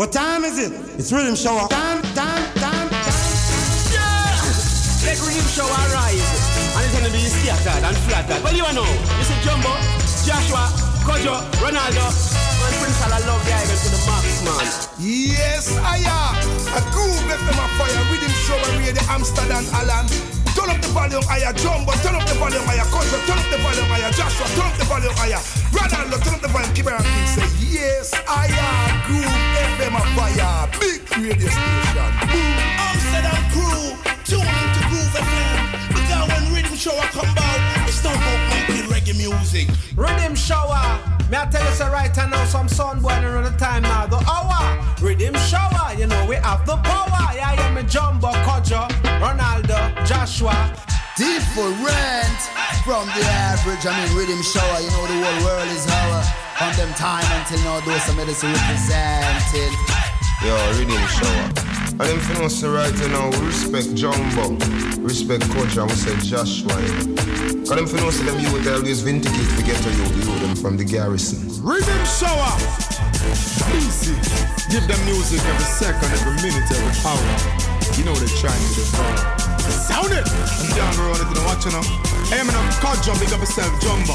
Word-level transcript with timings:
What 0.00 0.12
time 0.12 0.44
is 0.44 0.56
it? 0.56 0.72
It's 0.98 1.12
rhythm 1.12 1.36
show. 1.36 1.68
Time, 1.68 2.00
time, 2.16 2.40
time, 2.56 2.88
time. 2.88 3.20
Yeah! 3.92 4.32
Let 5.04 5.20
rhythm 5.20 5.44
show 5.52 5.68
arise. 5.68 6.24
And 6.72 6.86
it's 6.88 6.96
gonna 6.96 7.12
be 7.12 7.28
scattered 7.28 7.84
and 7.84 7.94
flattered. 8.08 8.42
Well, 8.42 8.56
you 8.56 8.62
know, 8.72 8.88
you 8.88 9.24
see 9.28 9.36
Jumbo, 9.44 9.68
Joshua, 10.24 10.89
Kojo, 11.04 11.40
Ronaldo, 11.60 12.06
and 12.64 12.74
Prince 12.80 13.00
I 13.02 13.18
love 13.24 13.42
the 13.44 13.52
island 13.52 13.80
to 13.84 13.88
the 13.90 14.00
max, 14.06 14.24
man. 14.44 14.66
Yes, 15.00 15.76
I 15.80 15.98
am. 16.04 16.34
A 16.76 16.80
groove 16.92 17.24
left 17.28 17.44
them 17.48 17.56
a 17.56 17.66
fire. 17.80 18.02
Rhythm 18.12 18.32
show 18.44 18.56
and 18.56 18.78
radio 18.84 19.02
Amsterdam, 19.08 19.64
Alan. 19.72 20.06
Turn 20.54 20.68
up 20.68 20.80
the 20.82 20.88
volume 20.92 21.24
higher, 21.24 21.52
Jumbo. 21.54 21.92
Turn 22.04 22.14
up 22.14 22.26
the 22.28 22.34
volume 22.36 22.64
higher, 22.68 22.84
Kojo. 22.92 23.16
Turn 23.26 23.38
up 23.38 23.48
the 23.48 23.58
volume 23.58 23.88
higher, 23.88 24.10
Joshua. 24.12 24.46
Turn 24.54 24.66
up 24.68 24.76
the 24.76 24.84
volume 24.84 25.14
higher. 25.16 25.40
Ronaldo, 25.72 26.16
turn 26.22 26.34
up 26.34 26.42
the 26.42 26.48
volume. 26.48 26.72
Keep 26.74 26.86
it 26.86 26.96
King 27.00 27.28
say, 27.32 27.48
yes, 27.64 28.12
I 28.28 28.46
am. 28.52 28.90
Groove 29.08 29.36
FM 29.80 29.96
a 29.96 30.02
fire. 30.14 30.68
Big 30.80 31.00
radio 31.16 31.48
station. 31.48 32.10
Amsterdam 32.20 32.59
making 39.30 39.38
reggae 39.38 39.38
music. 39.38 39.68
Riddim 39.96 40.36
Shower. 40.36 40.98
Me 41.30 41.36
I 41.36 41.46
tell 41.46 41.64
you 41.64 41.74
so 41.74 41.90
right 41.90 42.14
now 42.16 42.44
some 42.46 42.68
sun 42.68 43.00
boy 43.00 43.10
around 43.10 43.44
the 43.44 43.56
time 43.58 43.82
now 43.82 44.06
the 44.06 44.16
hour. 44.16 44.78
Riddim 44.98 45.36
Shower, 45.48 45.94
you 45.98 46.06
know 46.06 46.26
we 46.26 46.36
have 46.36 46.66
the 46.66 46.76
power. 46.76 47.34
Yeah, 47.34 47.54
yeah, 47.54 47.74
me 47.74 47.82
Jumbo, 47.82 48.32
Kojo, 48.44 48.88
Ronaldo, 49.20 50.06
Joshua. 50.06 50.74
Different 51.16 52.40
from 52.84 53.06
the 53.08 53.24
average. 53.28 53.84
I 53.86 53.92
mean, 53.98 54.10
Riddim 54.16 54.42
Shower. 54.42 54.80
You 54.80 54.90
know 54.90 55.06
the 55.06 55.18
whole 55.22 55.44
world 55.44 55.68
is 55.68 55.86
our. 55.86 56.22
From 56.58 56.76
them 56.76 56.92
time 56.94 57.24
until 57.40 57.58
now, 57.60 57.80
those 57.80 58.02
some 58.02 58.16
medicine 58.16 58.52
represented. 58.52 59.72
Yo, 60.42 60.56
Riddim 60.74 61.06
Shower. 61.08 61.69
And 61.98 62.08
them 62.08 62.20
for 62.20 62.42
us 62.44 62.62
right 62.62 62.94
now, 63.10 63.30
we 63.30 63.46
respect 63.46 63.94
Jumbo, 63.94 64.56
respect 65.02 65.42
Coach, 65.50 65.76
and 65.76 65.90
we 65.90 65.96
say 65.96 66.16
Joshua. 66.20 66.76
Cause 67.66 67.76
them 67.76 67.86
for 67.86 67.98
us 68.06 68.18
them 68.20 68.38
youth 68.40 68.66
always 68.68 69.00
vindicate 69.00 69.50
to 69.56 69.62
get 69.62 69.76
to 69.82 69.90
you, 69.90 70.04
you 70.18 70.38
them 70.38 70.56
from 70.56 70.76
the 70.76 70.84
garrison. 70.84 71.38
Riddim 71.62 72.04
Shower. 72.18 72.54
Easy. 73.76 74.14
Give 74.70 74.86
them 74.86 74.98
music 75.04 75.40
every 75.46 75.64
second, 75.64 76.10
every 76.10 76.34
minute, 76.42 76.66
every 76.70 76.94
hour. 77.04 77.70
You 77.98 78.04
know 78.04 78.14
they're 78.14 78.38
trying 78.38 78.58
to 78.58 78.74
devour. 78.74 79.50
Sound 79.70 80.12
it! 80.12 80.26
I'm 80.26 80.70
down 80.76 80.94
the 80.96 81.02
road, 81.02 81.18
you 81.18 81.34
know 81.34 81.44
what 81.44 81.64
you 81.64 81.70
know? 81.72 81.82
Hey, 82.30 82.42
man, 82.42 82.54
I'm 82.54 82.70
caught 82.80 83.02
jump, 83.04 83.20
big 83.20 83.32
up 83.32 83.40
yourself, 83.40 83.70
Jumbo. 83.82 84.14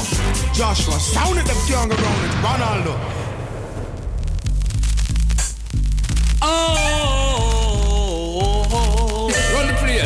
Joshua, 0.52 0.98
sound 0.98 1.38
it, 1.38 1.44
them 1.44 1.56
young 1.68 1.90
around 1.90 2.24
it. 2.24 2.32
Ronaldo. 2.40 3.26
Oh, 6.42 6.86
run 6.86 7.20
the 7.20 7.25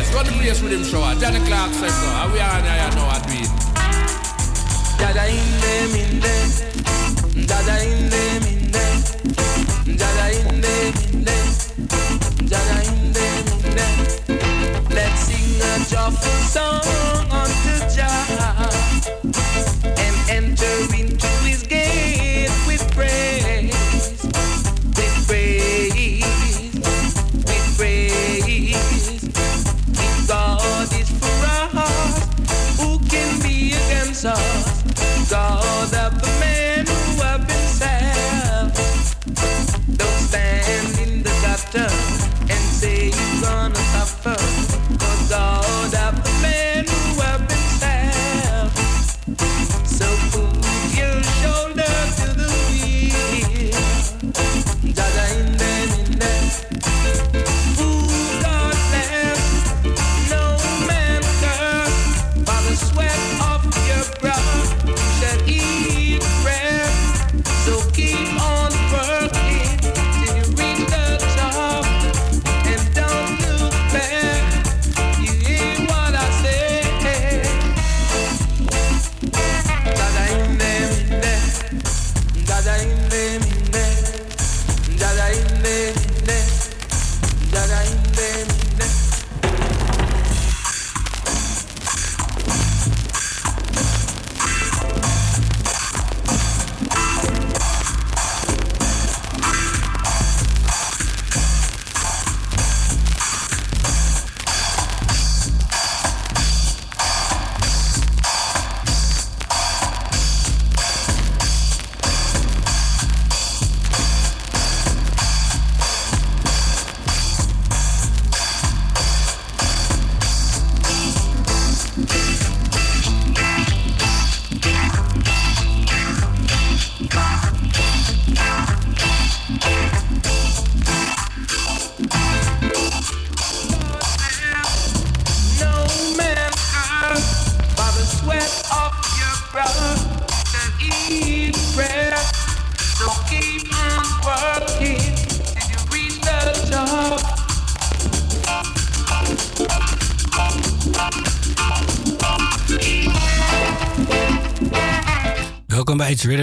place, 0.01 0.13
run 0.15 0.25
the 0.25 0.31
place 0.31 0.61
with 0.61 0.73
him 0.73 0.83
says 0.83 0.93
so. 0.93 1.01
Uh, 1.01 1.11
and 1.11 1.21
uh, 1.21 2.33
we 2.33 2.39
are 2.39 2.61
there, 2.61 2.89
you 2.89 2.95
know 2.95 3.05
what 3.05 3.25
we 3.27 3.41
Dada 4.97 5.25
in 5.29 5.59
them, 5.61 5.95
in 5.95 6.19
them. 6.19 6.49
Dada 7.47 7.75
in 7.83 8.09
them, 8.09 8.43
in 8.43 8.71
them. 8.71 8.97
Dada 9.97 10.25
in 10.39 10.61
them, 10.61 10.93
in 11.09 11.23
them. 11.23 11.47
Dada 12.47 12.77
in 12.89 13.13
them, 13.13 13.45
in 13.53 13.75
them. 13.75 13.95
Let's 14.89 15.19
sing 15.21 15.61
a 15.61 15.73
joyful 15.89 16.37
song 16.49 17.20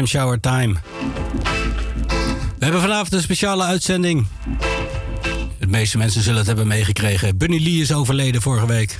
Shower 0.09 0.41
Time. 0.41 0.75
We 2.59 2.65
hebben 2.65 2.81
vanavond 2.81 3.13
een 3.13 3.23
speciale 3.23 3.65
uitzending. 3.65 4.27
De 5.59 5.66
meeste 5.66 5.99
mensen 5.99 6.22
zullen 6.22 6.39
het 6.39 6.47
hebben 6.47 6.66
meegekregen. 6.66 7.37
Bunny 7.37 7.63
Lee 7.63 7.81
is 7.81 7.93
overleden 7.93 8.43
vorige 8.43 8.66
week. 8.66 8.99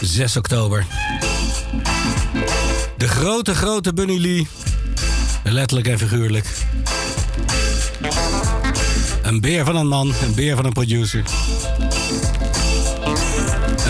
6 0.00 0.36
oktober. 0.36 0.86
De 2.96 3.08
grote, 3.08 3.54
grote 3.54 3.92
Bunny 3.92 4.18
Lee. 4.18 4.46
Letterlijk 5.44 5.88
en 5.88 5.98
figuurlijk. 5.98 6.46
Een 9.22 9.40
beer 9.40 9.64
van 9.64 9.76
een 9.76 9.88
man, 9.88 10.12
een 10.22 10.34
beer 10.34 10.56
van 10.56 10.64
een 10.64 10.72
producer. 10.72 11.22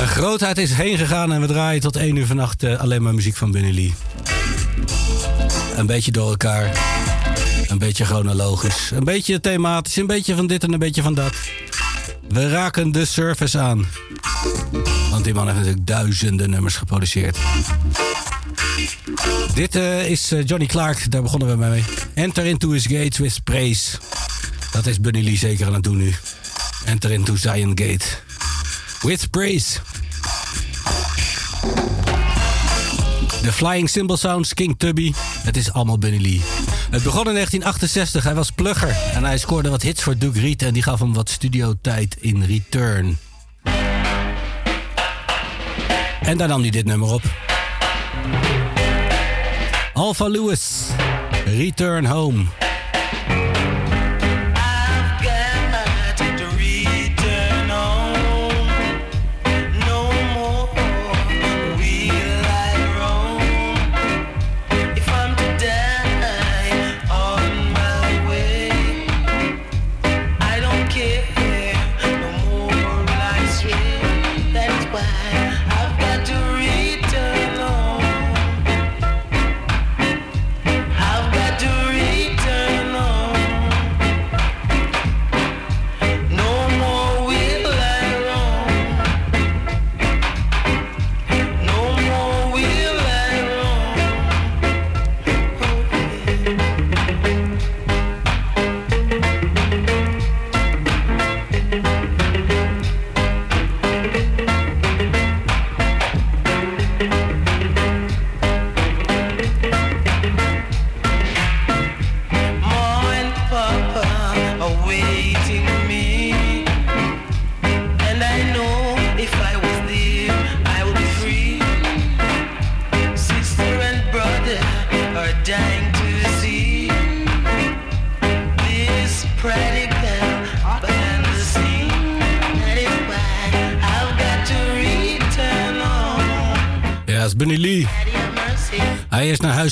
Een 0.01 0.09
grootheid 0.09 0.59
is 0.59 0.73
heen 0.73 0.99
gegaan 0.99 1.33
en 1.33 1.41
we 1.41 1.47
draaien 1.47 1.81
tot 1.81 1.97
1 1.97 2.17
uur 2.17 2.27
vannacht 2.27 2.63
eh, 2.63 2.81
alleen 2.81 3.03
maar 3.03 3.15
muziek 3.15 3.37
van 3.37 3.51
Bunny 3.51 3.75
Lee. 3.75 3.95
Een 5.81 5.87
beetje 5.87 6.12
door 6.12 6.31
elkaar. 6.31 6.71
Een 7.67 7.79
beetje 7.79 8.05
chronologisch. 8.05 8.91
Een 8.91 9.05
beetje 9.05 9.41
thematisch. 9.41 9.97
Een 9.97 10.06
beetje 10.06 10.35
van 10.35 10.47
dit 10.47 10.62
en 10.62 10.73
een 10.73 10.79
beetje 10.79 11.03
van 11.03 11.15
dat. 11.15 11.32
We 12.29 12.49
raken 12.49 12.93
de 12.93 13.05
surface 13.05 13.59
aan. 13.59 13.87
Want 15.11 15.25
die 15.25 15.35
man 15.35 15.44
heeft 15.44 15.59
natuurlijk 15.59 15.87
duizenden 15.87 16.50
nummers 16.50 16.77
geproduceerd. 16.77 17.38
Dit 19.55 19.75
eh, 19.75 20.11
is 20.11 20.32
eh, 20.32 20.47
Johnny 20.47 20.67
Clark, 20.67 21.11
daar 21.11 21.23
begonnen 21.23 21.49
we 21.49 21.67
mee. 21.67 21.85
Enter 22.15 22.47
into 22.47 22.71
his 22.71 22.87
gates 22.87 23.19
with 23.19 23.44
praise. 23.44 23.99
Dat 24.73 24.87
is 24.87 25.00
Bunny 25.00 25.23
Lee 25.23 25.37
zeker 25.37 25.67
aan 25.67 25.75
het 25.75 25.83
doen 25.83 25.97
nu. 25.97 26.15
Enter 26.85 27.11
into 27.11 27.37
Zion 27.37 27.73
Gate. 27.75 28.06
With 29.03 29.31
praise. 29.31 29.79
The 33.43 33.53
Flying 33.53 33.88
Cymbal 33.88 34.17
Sounds, 34.17 34.55
King 34.55 34.79
Tubby. 34.79 35.12
Het 35.43 35.57
is 35.57 35.73
allemaal 35.73 35.99
Bunny 35.99 36.21
Lee. 36.21 36.41
Het 36.91 37.03
begon 37.03 37.27
in 37.27 37.35
1968. 37.35 38.25
Hij 38.25 38.35
was 38.35 38.51
plugger. 38.51 38.97
En 39.15 39.25
hij 39.25 39.39
scoorde 39.39 39.71
wat 39.71 39.83
hits 39.83 40.03
voor 40.03 40.19
Duke 40.19 40.41
Reed. 40.41 40.63
En 40.63 40.73
die 40.73 40.83
gaf 40.83 40.99
hem 40.99 41.13
wat 41.13 41.31
studiotijd 41.31 42.17
in 42.21 42.43
return. 42.43 43.19
En 46.21 46.37
daar 46.37 46.49
nam 46.49 46.61
hij 46.61 46.71
dit 46.71 46.85
nummer 46.85 47.13
op. 47.13 47.23
Alpha 49.93 50.29
Lewis. 50.29 50.87
Return 51.45 52.07
Home. 52.07 52.45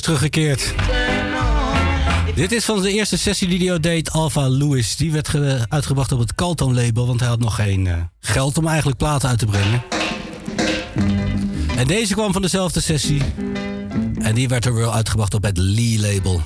Teruggekeerd. 0.09 0.73
Dit 2.35 2.51
is 2.51 2.65
van 2.65 2.81
de 2.81 2.91
eerste 2.91 3.17
sessie 3.17 3.47
die 3.47 3.71
hij 3.71 4.03
Alpha 4.11 4.47
Lewis. 4.47 4.95
Die 4.95 5.11
werd 5.11 5.35
uitgebracht 5.69 6.11
op 6.11 6.19
het 6.19 6.35
Calton 6.35 6.73
label, 6.73 7.07
want 7.07 7.19
hij 7.19 7.29
had 7.29 7.39
nog 7.39 7.55
geen 7.55 7.85
uh, 7.85 7.93
geld 8.19 8.57
om 8.57 8.67
eigenlijk 8.67 8.97
platen 8.97 9.29
uit 9.29 9.39
te 9.39 9.45
brengen. 9.45 9.83
En 11.75 11.87
deze 11.87 12.13
kwam 12.13 12.33
van 12.33 12.41
dezelfde 12.41 12.81
sessie. 12.81 13.21
En 14.19 14.35
die 14.35 14.47
werd 14.47 14.65
er 14.65 14.73
wel 14.73 14.93
uitgebracht 14.93 15.33
op 15.33 15.43
het 15.43 15.57
Lee 15.57 15.99
label. 15.99 16.41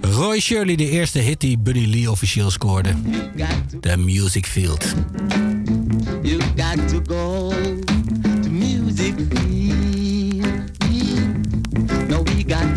Roy 0.00 0.40
Shirley, 0.40 0.76
de 0.76 0.90
eerste 0.90 1.18
hit 1.18 1.40
die 1.40 1.58
Bunny 1.58 1.90
Lee 1.90 2.10
officieel 2.10 2.50
scoorde. 2.50 2.94
The 3.80 3.96
Music 3.96 4.46
Field. 4.46 4.94
You 6.22 6.40
got 6.56 6.88
to 6.88 7.00
go 7.06 7.52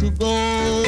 to 0.05 0.11
go 0.19 0.84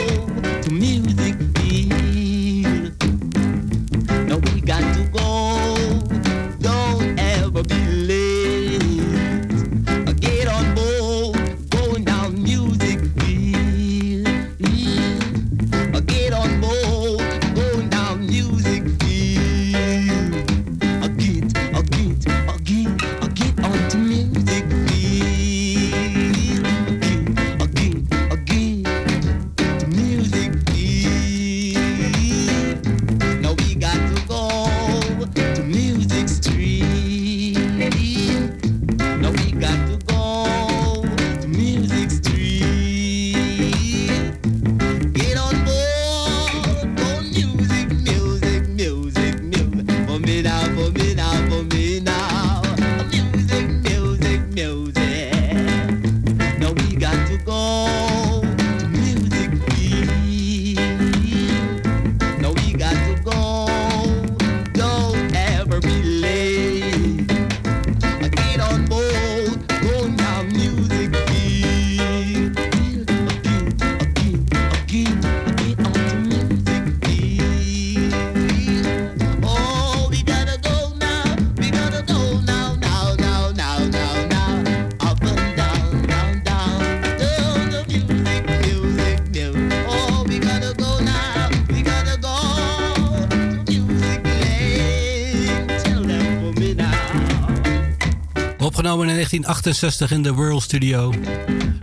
1968 99.29 100.12
in 100.12 100.24
de 100.24 100.34
World 100.34 100.63
Studio. 100.63 101.13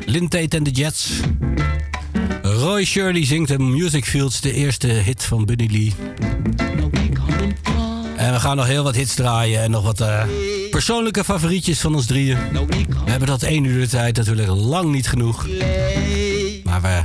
Lynn 0.06 0.28
Tate 0.28 0.56
en 0.56 0.62
de 0.62 0.70
Jets. 0.70 1.10
Roy 2.42 2.84
Shirley 2.84 3.24
zingt 3.24 3.48
de 3.48 3.58
Music 3.58 4.04
Fields, 4.04 4.40
de 4.40 4.52
eerste 4.52 4.86
hit 4.86 5.24
van 5.24 5.44
Bunny 5.44 5.68
Lee. 5.70 5.94
En 8.16 8.32
we 8.32 8.40
gaan 8.40 8.56
nog 8.56 8.66
heel 8.66 8.82
wat 8.82 8.94
hits 8.94 9.14
draaien 9.14 9.62
en 9.62 9.70
nog 9.70 9.84
wat 9.84 10.00
eh, 10.00 10.22
persoonlijke 10.70 11.24
favorietjes 11.24 11.80
van 11.80 11.94
ons 11.94 12.06
drieën. 12.06 12.38
We 13.04 13.10
hebben 13.10 13.28
dat 13.28 13.42
één 13.42 13.64
uur 13.64 13.80
de 13.80 13.88
tijd 13.88 14.16
natuurlijk 14.16 14.48
lang 14.48 14.92
niet 14.92 15.08
genoeg. 15.08 15.46
Maar 16.64 16.82
we 16.82 17.02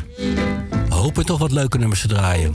hopen 0.90 1.26
toch 1.26 1.40
wat 1.40 1.52
leuke 1.52 1.78
nummers 1.78 2.02
te 2.02 2.08
draaien. 2.08 2.52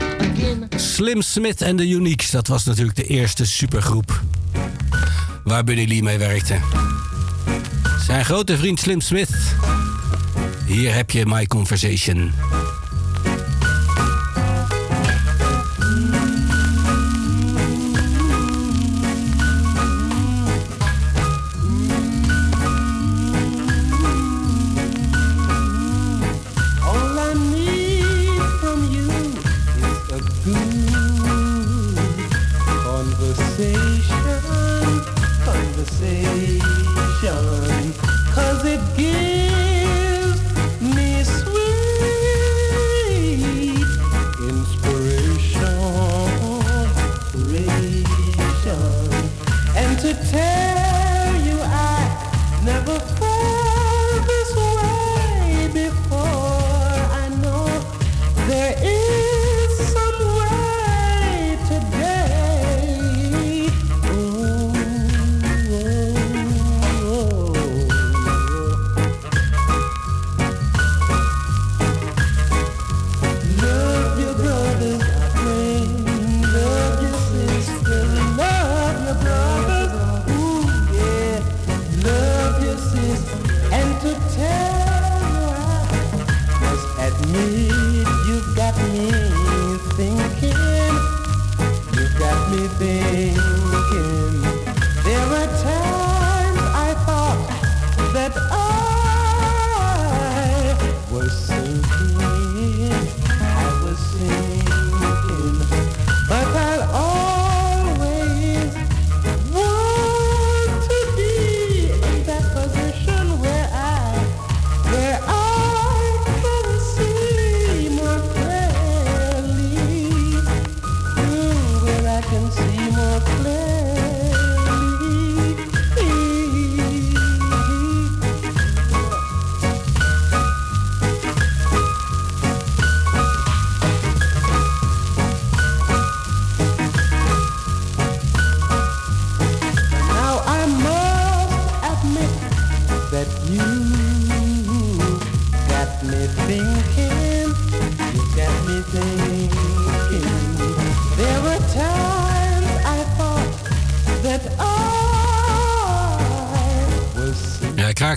Slim 0.75 1.21
Smith 1.21 1.61
en 1.61 1.75
de 1.75 1.87
Uniques, 1.87 2.31
dat 2.31 2.47
was 2.47 2.63
natuurlijk 2.63 2.95
de 2.95 3.07
eerste 3.07 3.45
supergroep 3.45 4.21
waar 5.43 5.63
Bunny 5.63 5.87
Lee 5.87 6.03
mee 6.03 6.17
werkte. 6.17 6.59
Zijn 8.15 8.27
grote 8.27 8.57
vriend 8.57 8.79
Slim 8.79 9.01
Smith. 9.01 9.55
Hier 10.65 10.93
heb 10.93 11.11
je 11.11 11.25
My 11.25 11.45
Conversation. 11.45 12.31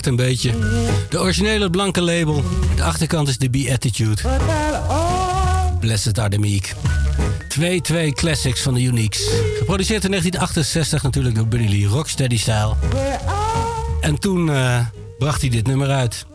Een 0.08 0.16
beetje. 0.16 0.52
De 1.08 1.20
originele 1.20 1.70
blanke 1.70 2.02
label. 2.02 2.44
De 2.76 2.82
achterkant 2.82 3.28
is 3.28 3.38
de 3.38 3.50
Beatitude. 3.50 4.22
Blessed 5.80 6.18
are 6.18 6.28
the 6.28 6.38
meek. 6.38 6.74
2-2 7.58 8.08
classics 8.12 8.60
van 8.60 8.74
de 8.74 8.82
Uniques. 8.82 9.30
Geproduceerd 9.58 10.04
in 10.04 10.10
1968 10.10 11.02
natuurlijk 11.02 11.34
door 11.34 11.46
Bunny 11.46 11.68
Lee, 11.68 11.86
Rocksteady 11.86 12.38
style. 12.38 12.74
En 14.00 14.18
toen 14.18 14.46
uh, 14.46 14.80
bracht 15.18 15.40
hij 15.40 15.50
dit 15.50 15.66
nummer 15.66 15.90
uit. 15.90 16.26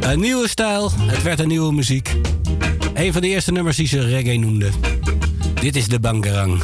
Een 0.00 0.20
nieuwe 0.20 0.48
stijl, 0.48 0.90
het 1.00 1.22
werd 1.22 1.40
een 1.40 1.48
nieuwe 1.48 1.72
muziek. 1.72 2.16
Een 2.94 3.12
van 3.12 3.22
de 3.22 3.28
eerste 3.28 3.52
nummers 3.52 3.76
die 3.76 3.86
ze 3.86 4.00
reggae 4.00 4.38
noemden. 4.38 4.72
Dit 5.60 5.76
is 5.76 5.88
de 5.88 6.00
Bangarang. 6.00 6.62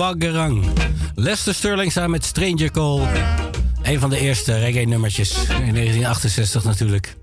Baggerang. 0.00 0.64
Lester 1.14 1.54
Sterling 1.54 1.92
samen 1.92 2.10
met 2.10 2.24
Stranger 2.24 2.70
Call. 2.70 3.08
Een 3.82 4.00
van 4.00 4.10
de 4.10 4.18
eerste 4.18 4.58
reggae-nummertjes. 4.58 5.30
In 5.30 5.46
1968 5.46 6.64
natuurlijk. 6.64 7.16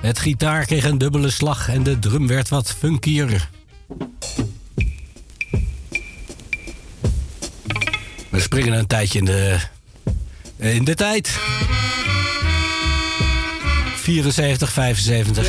Het 0.00 0.18
gitaar 0.18 0.64
kreeg 0.64 0.84
een 0.84 0.98
dubbele 0.98 1.30
slag 1.30 1.68
en 1.68 1.82
de 1.82 1.98
drum 1.98 2.26
werd 2.26 2.48
wat 2.48 2.74
funkier. 2.78 3.48
We 8.28 8.40
springen 8.40 8.72
een 8.72 8.86
tijdje 8.86 9.18
in 9.18 9.24
de, 9.24 9.58
in 10.56 10.84
de 10.84 10.94
tijd. 10.94 11.38
74, 13.94 14.72
75. 14.72 15.46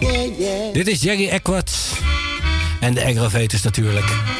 yeah, 0.00 0.38
yeah. 0.38 0.72
Dit 0.72 0.88
is 0.88 1.02
Jerry 1.02 1.28
Eckwards 1.28 1.92
en 2.80 2.94
de 2.94 3.04
Aggravators 3.04 3.62
natuurlijk. 3.62 4.38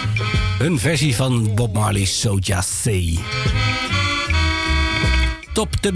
Hun 0.61 0.79
versie 0.79 1.15
van 1.15 1.55
Bob 1.55 1.73
Marley's 1.75 2.21
So 2.21 2.37
Just 2.39 2.69
Say. 2.69 3.19
Top 5.53 5.83
de 5.83 5.93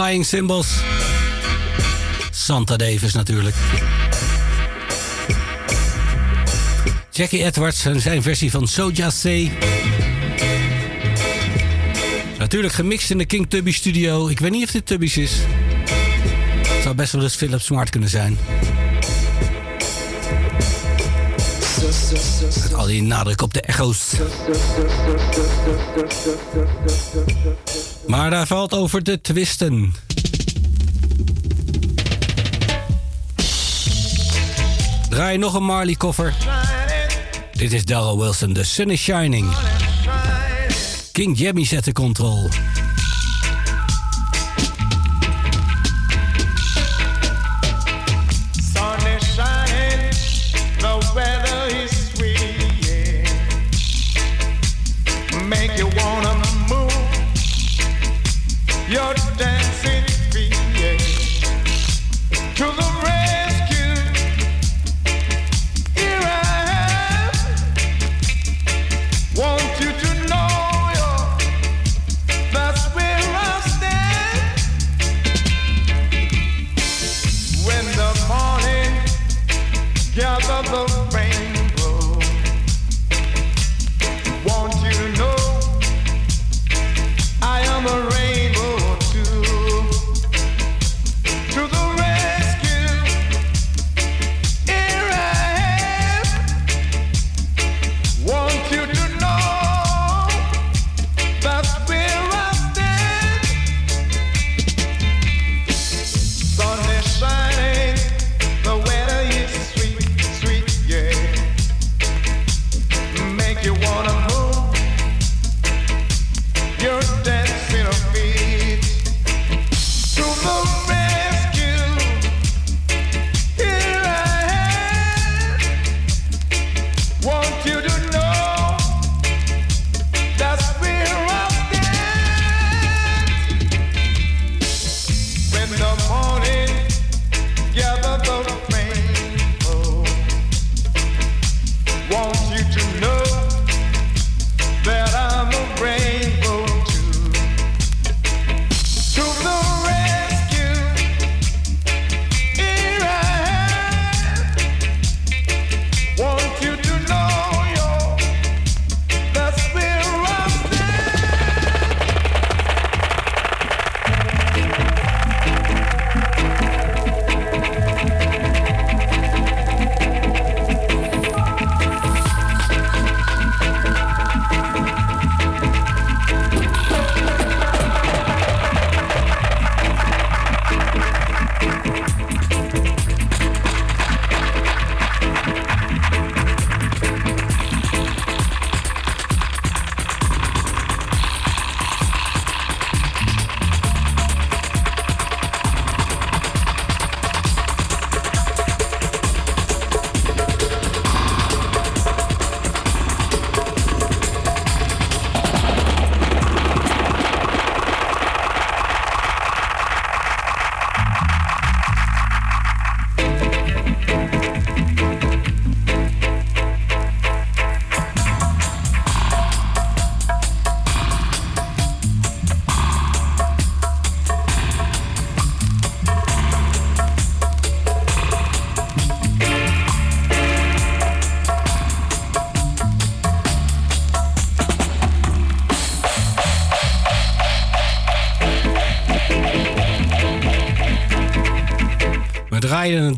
Flying 0.00 0.26
Symbols. 0.26 0.68
Santa 2.30 2.76
Davis 2.76 3.12
natuurlijk. 3.12 3.54
Jackie 7.10 7.44
Edwards 7.44 7.84
en 7.84 8.00
zijn 8.00 8.22
versie 8.22 8.50
van 8.50 8.68
So 8.68 8.90
Just 8.90 9.18
Say. 9.18 9.52
Natuurlijk 12.38 12.72
gemixt 12.72 13.10
in 13.10 13.18
de 13.18 13.24
King 13.24 13.50
Tubby 13.50 13.72
studio. 13.72 14.28
Ik 14.28 14.38
weet 14.38 14.50
niet 14.50 14.64
of 14.64 14.70
dit 14.70 14.86
Tubby's 14.86 15.16
is. 15.16 15.32
Zou 16.82 16.94
best 16.94 17.12
wel 17.12 17.22
eens 17.22 17.34
Philip 17.34 17.60
Smart 17.60 17.90
kunnen 17.90 18.08
zijn. 18.08 18.38
Met 22.62 22.74
al 22.74 22.86
die 22.86 23.02
nadruk 23.02 23.42
op 23.42 23.54
de 23.54 23.60
echo's. 23.60 24.14
Maar 28.10 28.30
daar 28.30 28.46
valt 28.46 28.74
over 28.74 29.02
te 29.02 29.20
twisten. 29.20 29.94
Draai 35.08 35.38
nog 35.38 35.54
een 35.54 35.64
Marley 35.64 35.94
koffer. 35.94 36.34
Dit 37.52 37.72
is 37.72 37.84
Darrell 37.84 38.16
Wilson, 38.16 38.52
The 38.52 38.64
Sun 38.64 38.90
is 38.90 39.00
Shining. 39.00 39.54
King 41.12 41.38
Jimmy 41.38 41.64
zet 41.64 41.84
de 41.84 41.92
controle. 41.92 42.48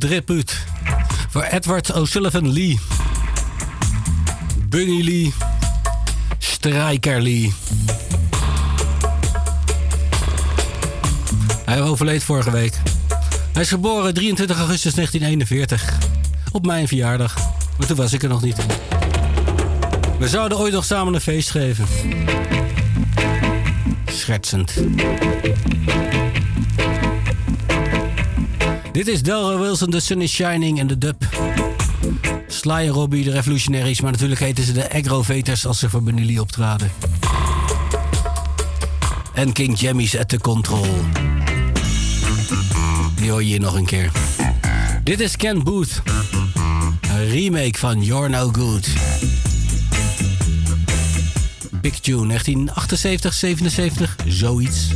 Driput 0.03 0.65
voor 1.31 1.43
Edward 1.43 1.93
O'Sullivan 1.93 2.53
Lee. 2.53 2.79
Bunny 4.69 5.05
Lee. 5.05 5.35
Strijker 6.39 7.23
Lee. 7.23 7.53
Hij 11.65 11.83
overleed 11.83 12.23
vorige 12.25 12.51
week. 12.51 12.75
Hij 13.53 13.63
is 13.63 13.69
geboren 13.69 14.15
23 14.15 14.57
augustus 14.59 14.95
1941. 14.95 15.99
Op 16.53 16.67
mijn 16.67 16.89
verjaardag. 16.89 17.35
Maar 17.79 17.87
toen 17.87 17.97
was 17.97 18.13
ik 18.13 18.23
er 18.23 18.29
nog 18.29 18.43
niet. 18.43 18.57
We 20.19 20.29
zouden 20.29 20.59
ooit 20.59 20.73
nog 20.73 20.85
samen 20.85 21.15
een 21.15 21.21
feest 21.21 21.51
geven. 21.51 21.87
Schertsend. 24.07 24.73
Dit 28.93 29.09
is 29.09 29.23
Delra 29.23 29.59
Wilson, 29.59 29.91
The 29.91 30.01
Sun 30.01 30.21
is 30.21 30.33
Shining 30.33 30.79
en 30.79 30.87
de 30.87 30.99
dub. 30.99 31.25
Sly 32.49 32.71
en 32.71 32.89
Robbie, 32.89 33.25
de 33.25 33.31
Revolutionaries, 33.31 34.01
maar 34.01 34.13
natuurlijk 34.13 34.41
heten 34.41 34.65
ze 34.65 34.73
de 34.73 34.93
Agrovators 34.93 35.67
als 35.67 35.79
ze 35.79 35.91
voor 35.91 36.03
Benelli 36.03 36.41
optraden. 36.41 36.91
En 39.35 39.53
King 39.53 39.79
Jammies 39.79 40.19
at 40.19 40.29
the 40.29 40.39
Control. 40.39 40.87
Die 43.15 43.31
hoor 43.31 43.43
je 43.43 43.49
hier 43.49 43.61
nog 43.61 43.75
een 43.75 43.87
keer. 43.87 44.11
Dit 45.05 45.21
is 45.21 45.37
Ken 45.37 45.63
Booth. 45.63 46.03
Een 47.01 47.29
remake 47.29 47.79
van 47.79 48.03
You're 48.03 48.29
No 48.29 48.51
Good. 48.53 48.89
Big 51.71 51.99
Tune, 52.01 52.27
1978, 52.27 53.33
77, 53.33 54.17
zoiets. 54.27 54.89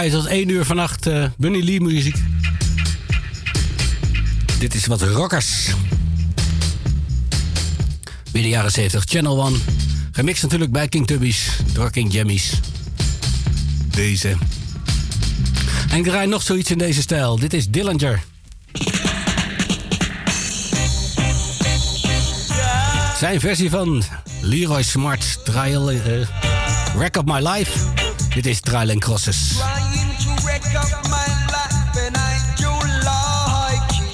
Draaien 0.00 0.22
tot 0.22 0.30
1 0.30 0.48
uur 0.48 0.64
vannacht 0.64 1.06
eh 1.06 1.24
Bunny 1.36 1.64
Lee 1.64 1.80
muziek. 1.80 2.16
Dit 4.58 4.74
is 4.74 4.86
wat 4.86 5.02
rockers. 5.02 5.74
Midden 8.32 8.50
jaren 8.50 8.70
70, 8.70 9.04
Channel 9.08 9.40
One. 9.40 9.56
Gemixt 10.12 10.42
natuurlijk 10.42 10.72
bij 10.72 10.88
King 10.88 11.06
Tubbies, 11.06 11.48
door 11.72 11.90
King 11.90 12.12
Jammies. 12.12 12.52
Deze. 13.94 14.36
En 15.90 15.98
ik 15.98 16.04
draai 16.04 16.26
nog 16.26 16.42
zoiets 16.42 16.70
in 16.70 16.78
deze 16.78 17.00
stijl. 17.00 17.38
Dit 17.38 17.52
is 17.52 17.68
Dillinger. 17.68 18.22
Zijn 23.18 23.40
versie 23.40 23.70
van 23.70 24.02
Leroy 24.40 24.82
Smart's 24.82 25.38
Trial... 25.44 25.90
eh 25.90 25.98
Wreck 26.94 27.16
Up 27.16 27.26
My 27.26 27.48
Life. 27.48 27.78
Dit 28.34 28.46
is 28.46 28.60
Trial 28.60 28.90
and 28.90 28.98
Crosses. 29.00 29.49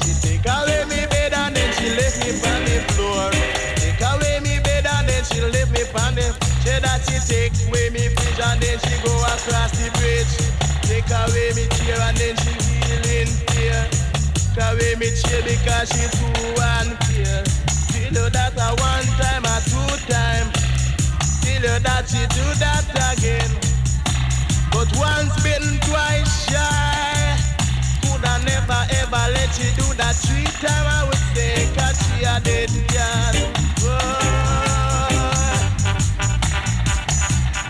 she 0.00 0.12
take 0.22 0.46
away 0.46 0.84
me 0.88 1.06
bed 1.06 1.32
and 1.34 1.56
then 1.56 1.70
she 1.76 1.88
me 2.24 2.30
on 2.40 2.60
the 2.64 2.78
floor. 2.94 3.30
Take 3.76 4.00
away 4.00 4.40
bed 4.64 4.86
and 4.86 5.08
then 5.08 5.24
she 5.24 5.40
me 5.70 5.82
on 5.92 6.14
that 6.80 7.04
she 7.04 7.18
take 7.20 7.52
away 7.68 7.90
fridge 8.08 8.40
and 8.40 8.60
then 8.60 8.78
she 8.80 8.94
go 9.04 9.12
across 9.24 9.72
the 9.76 9.90
bridge. 9.98 10.32
Take 10.88 11.10
away 11.10 11.52
chair 11.76 12.00
and 12.00 12.16
then 12.16 12.36
she 12.40 12.52
fear. 13.52 13.80
Take 14.54 14.64
away 14.64 14.94
chair 15.10 15.42
because 15.42 15.88
she. 15.90 17.44
She 17.92 18.10
know 18.10 18.28
that 18.28 18.52
a 18.56 18.68
one 18.80 19.08
time, 19.20 19.44
a 19.44 19.56
two 19.68 19.96
time. 20.12 20.48
She 21.42 21.58
know 21.60 21.78
that 21.80 22.08
she 22.08 22.24
do 22.32 22.44
that 22.60 22.88
again. 23.12 23.63
Once 24.96 25.34
bitten, 25.42 25.78
twice 25.80 26.50
shy. 26.50 27.36
Coulda 28.02 28.38
never 28.44 28.80
ever 29.02 29.24
let 29.34 29.50
you 29.58 29.70
do 29.76 29.86
that 29.98 30.14
three 30.16 30.44
time 30.62 30.86
I 30.86 31.04
would 31.06 31.22
say, 31.34 31.68
cause 31.76 31.98
she 32.04 32.24
a 32.24 32.40
dead 32.40 32.70
girl. 32.92 33.34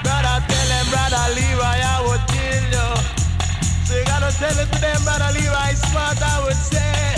Brother, 0.04 0.37
tell 0.48 0.68
them, 0.68 0.87
brother 0.92 1.24
Leroy, 1.37 1.78
I 1.80 1.96
would 2.06 2.24
kill 2.32 2.64
you. 2.76 2.88
So 3.87 3.96
you 3.98 4.04
gotta 4.04 4.30
tell 4.37 4.58
it 4.58 4.68
to 4.72 4.78
them, 4.80 5.00
brother 5.04 5.30
Leroy, 5.32 5.72
smart, 5.88 6.20
I 6.20 6.44
would 6.44 6.56
say. 6.56 7.16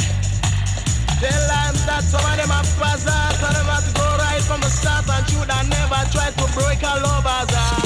Tell 1.21 1.43
them 1.49 1.75
that 1.89 2.05
some 2.05 2.21
of 2.21 2.37
them 2.37 2.51
are 2.51 2.67
buzzers, 2.79 3.41
some 3.41 3.49
of 3.49 3.57
them 3.57 3.67
have 3.67 3.85
to 3.89 3.93
go 3.97 4.07
right 4.21 4.43
from 4.43 4.61
the 4.61 4.69
start 4.69 5.09
and 5.09 5.27
should 5.29 5.51
have 5.51 5.69
never 5.69 6.01
tried 6.13 6.35
to 6.37 6.47
break 6.55 6.83
a 6.83 7.01
lover's 7.01 7.55
heart. 7.57 7.86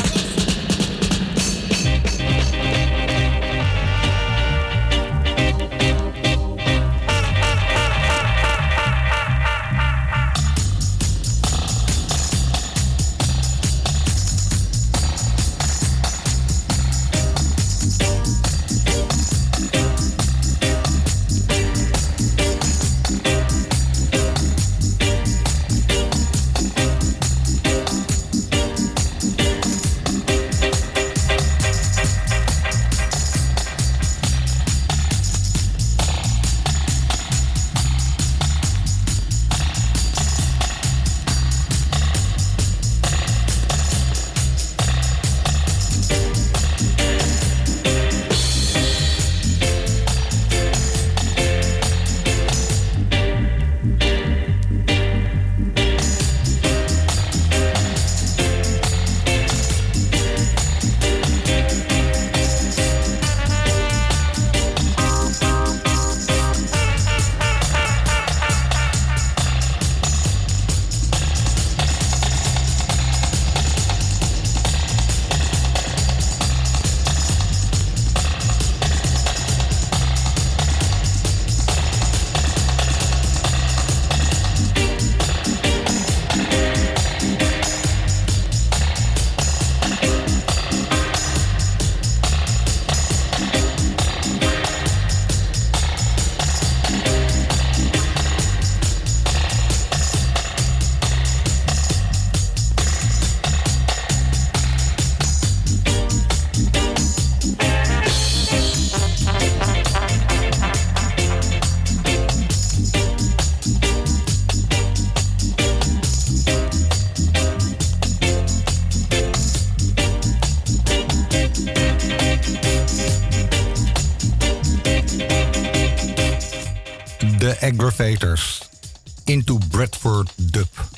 Into 129.24 129.58
Bradford 129.68 130.32
Dub. 130.36 130.88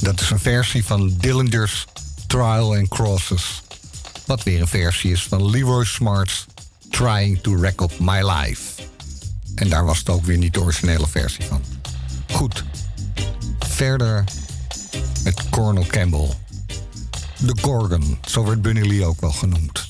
Dat 0.00 0.20
is 0.20 0.30
een 0.30 0.38
versie 0.38 0.84
van 0.84 1.14
Dillinger's 1.16 1.84
Trial 2.26 2.74
and 2.76 2.88
Crosses. 2.88 3.62
Wat 4.26 4.42
weer 4.42 4.60
een 4.60 4.68
versie 4.68 5.12
is 5.12 5.22
van 5.22 5.50
Leroy 5.50 5.84
Smart's 5.84 6.46
Trying 6.90 7.40
to 7.40 7.56
Wreck 7.56 7.80
Up 7.80 7.98
My 7.98 8.30
Life. 8.30 8.82
En 9.54 9.68
daar 9.68 9.84
was 9.84 9.98
het 9.98 10.08
ook 10.08 10.24
weer 10.24 10.38
niet 10.38 10.54
de 10.54 10.60
originele 10.60 11.08
versie 11.08 11.44
van. 11.44 11.62
Goed. 12.32 12.64
Verder 13.58 14.24
met 15.24 15.48
Cornel 15.50 15.86
Campbell. 15.86 16.28
De 17.38 17.56
Gorgon, 17.60 18.18
zo 18.28 18.44
werd 18.44 18.62
Bunny 18.62 18.86
Lee 18.86 19.04
ook 19.04 19.20
wel 19.20 19.32
genoemd. 19.32 19.89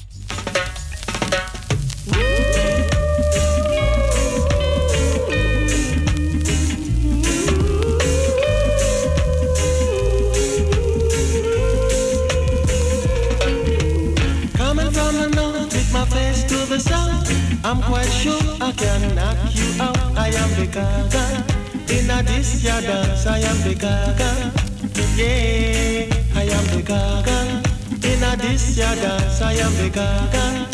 Gaga. 29.91 30.67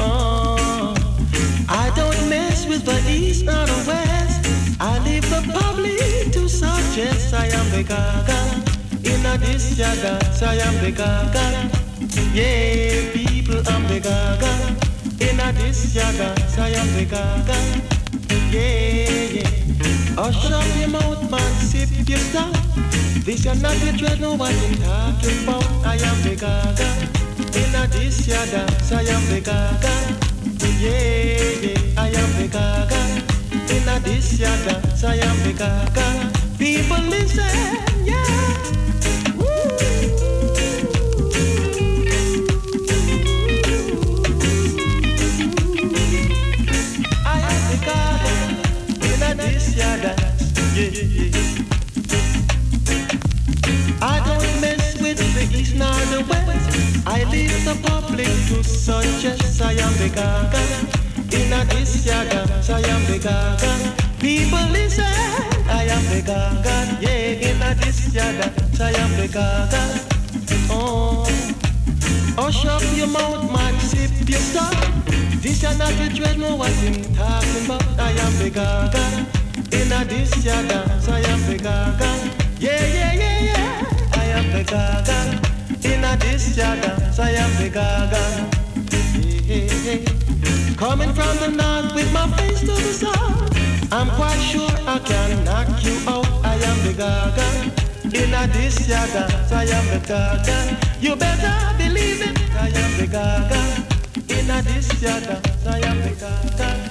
Oh, 0.00 0.56
uh, 0.58 0.94
I 1.68 1.92
don't 1.94 2.28
mess 2.28 2.66
with 2.66 2.84
the 2.84 2.98
east 3.10 3.42
or 3.42 3.64
the 3.66 3.84
west. 3.86 4.80
I 4.80 4.98
leave 5.04 5.28
the 5.30 5.42
public 5.52 6.32
to 6.32 6.48
suggest 6.48 7.34
I 7.34 7.46
am 7.46 7.70
the 7.70 7.82
gaga. 7.82 8.38
In 9.04 9.24
a 9.26 9.38
this 9.38 9.78
I 10.42 10.54
am 10.54 10.74
the 10.82 10.90
gaga. 10.90 11.46
Yeah, 12.34 13.12
people, 13.12 13.62
I'm 13.68 13.86
the 13.86 14.00
gaga. 14.00 14.52
In 15.20 15.40
a 15.40 15.52
this 15.52 15.96
I 15.96 16.68
am 16.70 16.88
the 16.94 17.04
gaga. 17.04 17.58
Yeah, 18.50 19.38
yeah. 19.38 20.14
Hush 20.16 20.50
up 20.50 20.66
your 20.78 20.88
mouth, 20.88 21.30
man, 21.30 21.52
sip 21.60 21.90
your 22.08 22.18
stuff. 22.18 22.52
This 23.24 23.46
is 23.46 23.62
not 23.62 23.76
the 23.76 23.92
dread, 23.96 24.20
no 24.20 24.34
one 24.34 24.52
in 24.52 24.74
talking 24.82 25.44
about. 25.44 25.64
I 25.84 25.94
am 25.94 26.22
the 26.22 26.34
gaga. 26.34 27.17
In 27.78 27.84
a 27.84 27.86
this 27.90 28.26
ya 28.26 28.44
dance, 28.46 28.90
I 28.90 29.02
am 29.02 29.24
the 29.30 29.40
gaga. 29.40 29.94
Yeah, 30.82 31.62
yeah, 31.62 32.02
I 32.02 32.08
am 32.08 32.30
the 32.34 32.48
gaga. 32.50 33.00
In 33.72 34.02
this 34.02 34.40
ya 34.40 34.50
dance, 34.66 35.04
I 35.04 35.14
am 35.14 35.36
the 35.44 35.52
gaga. 35.52 36.32
People 36.58 36.98
listen, 37.06 38.04
yeah. 38.04 38.67
gaga 60.18 60.62
in 61.38 61.52
a 61.52 61.64
this 61.70 62.04
yaga. 62.06 62.40
So 62.62 62.74
I 62.74 62.80
am 62.94 63.02
the 63.06 63.18
gaga. 63.18 63.70
People 64.18 64.66
listen, 64.72 65.04
I 65.70 65.84
am 65.94 66.04
the 66.12 66.20
gaga. 66.26 66.74
Yeah, 67.00 67.48
in 67.48 67.62
a 67.62 67.74
this 67.80 68.12
yaga. 68.12 68.46
So 68.74 68.84
I 68.84 68.90
am 69.02 69.12
the 69.20 69.28
gaga. 69.28 69.82
Oh, 70.70 71.24
oh, 72.36 72.50
shop 72.50 72.82
your 72.96 73.06
mouth, 73.06 73.50
man, 73.52 73.78
sip 73.80 74.10
your 74.28 74.40
stuff. 74.40 74.74
This 75.42 75.62
and 75.64 75.78
that 75.80 75.94
the 75.98 76.08
dread, 76.14 76.38
no 76.38 76.56
what 76.56 76.72
him 76.82 76.96
talking 77.14 77.64
about. 77.64 77.82
I 77.98 78.10
am 78.24 78.34
the 78.42 78.50
gaga. 78.50 79.04
In 79.70 79.92
a 79.92 80.04
this 80.04 80.32
yaga. 80.44 81.00
So 81.00 81.12
I 81.12 81.20
am 81.32 81.40
the 81.46 81.56
gaga. 81.58 82.10
Yeah, 82.58 82.84
yeah, 82.96 83.12
yeah, 83.22 83.38
yeah. 83.50 84.18
I 84.22 84.24
am 84.38 84.46
the 84.50 84.64
gaga. 84.64 85.18
In 85.88 86.04
a 86.04 86.16
this 86.16 86.56
yaga. 86.56 87.12
So 87.12 87.22
I 87.22 87.30
am 87.30 87.50
the 87.62 87.70
gaga. 87.70 88.57
Coming 90.76 91.12
from 91.12 91.36
the 91.38 91.48
north 91.50 91.94
with 91.94 92.12
my 92.12 92.30
face 92.36 92.60
to 92.60 92.66
the 92.66 92.92
south. 92.92 93.92
I'm 93.92 94.08
quite 94.10 94.38
sure 94.38 94.70
I 94.86 94.98
can 95.00 95.44
knock 95.44 95.68
you 95.82 95.96
out. 96.06 96.26
I 96.44 96.54
am 96.54 96.78
the 96.86 96.92
gaga. 96.92 97.46
In 98.04 98.34
a 98.34 98.46
this 98.52 98.90
I 98.90 99.64
am 99.64 99.86
the 99.92 100.00
gaga. 100.06 100.78
You 101.00 101.16
better 101.16 101.76
believe 101.76 102.22
it. 102.22 102.38
I 102.54 102.68
am 102.68 102.96
the 102.98 103.06
gaga. 103.06 103.60
In 104.28 104.50
a 104.50 104.62
this 104.62 105.04
I 105.66 105.80
am 105.80 105.98
the 106.02 106.14
gaga. 106.20 106.87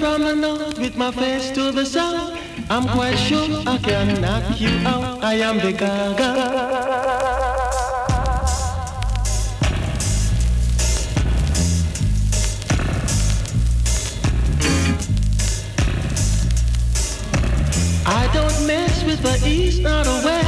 From 0.00 0.22
the 0.22 0.34
north 0.34 0.78
with 0.78 0.96
my 0.96 1.10
face 1.10 1.50
to 1.50 1.70
the 1.70 1.84
south. 1.84 2.32
I'm 2.70 2.88
quite 2.88 3.16
sure 3.16 3.62
I 3.66 3.76
can 3.76 4.18
knock 4.22 4.58
you 4.58 4.70
out. 4.86 5.22
I 5.22 5.34
am 5.34 5.58
the 5.58 5.72
gaga. 5.72 6.30
I 18.06 18.30
don't 18.32 18.66
mess 18.66 19.04
with 19.04 19.20
the 19.20 19.36
east 19.46 19.82
nor 19.82 20.02
the 20.02 20.39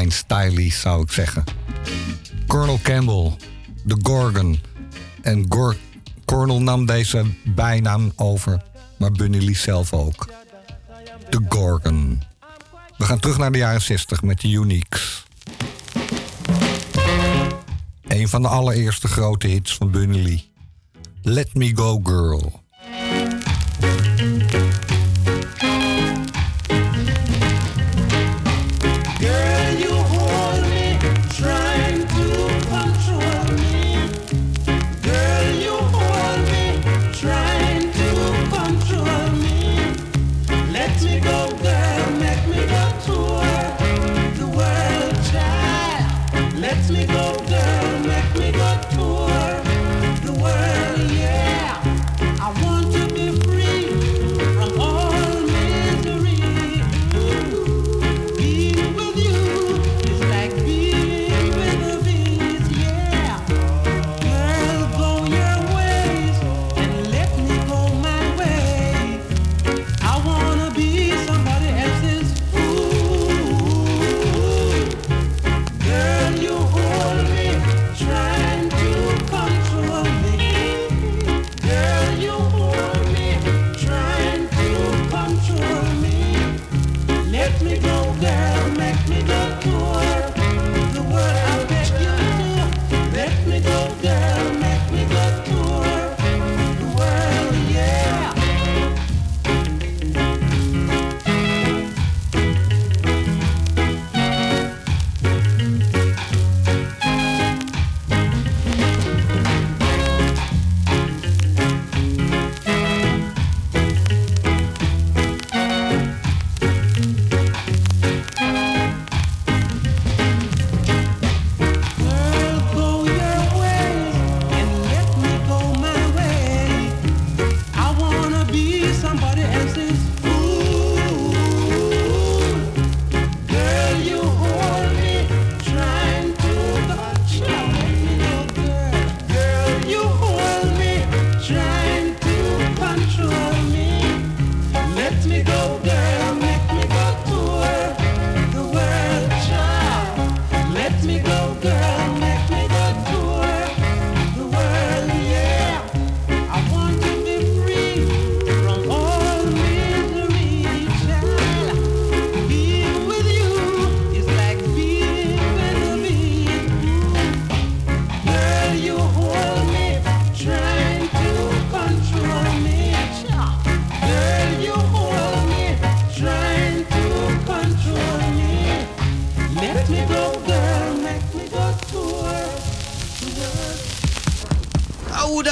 Tubby 0.00 0.06
in 0.06 0.06
een 0.06 0.12
fine 0.12 0.12
stylie, 0.12 0.72
zou 0.72 1.02
ik 1.02 1.10
zeggen. 1.10 1.44
Colonel 2.46 2.78
Campbell, 2.82 3.36
de 3.84 3.98
Gorgon. 4.02 4.60
En 5.22 5.46
Gor 5.48 5.76
Colonel 6.24 6.62
nam 6.62 6.86
deze 6.86 7.24
bijnaam 7.44 8.12
over, 8.16 8.62
maar 8.98 9.12
Bunny 9.12 9.44
Lee 9.44 9.56
zelf 9.56 9.92
ook. 9.92 10.28
De 11.28 11.44
Gorgon. 11.48 12.22
We 12.96 13.04
gaan 13.04 13.18
terug 13.18 13.38
naar 13.38 13.52
de 13.52 13.58
jaren 13.58 13.82
60 13.82 14.22
met 14.22 14.40
de 14.40 14.48
Uniques. 14.48 15.24
Een 18.08 18.28
van 18.28 18.42
de 18.42 18.48
allereerste 18.48 19.08
grote 19.08 19.46
hits 19.46 19.74
van 19.74 19.90
Bunny 19.90 20.22
Lee. 20.22 20.50
Let 21.22 21.54
Me 21.54 21.76
Go. 21.76 22.00
Girl, 22.02 22.62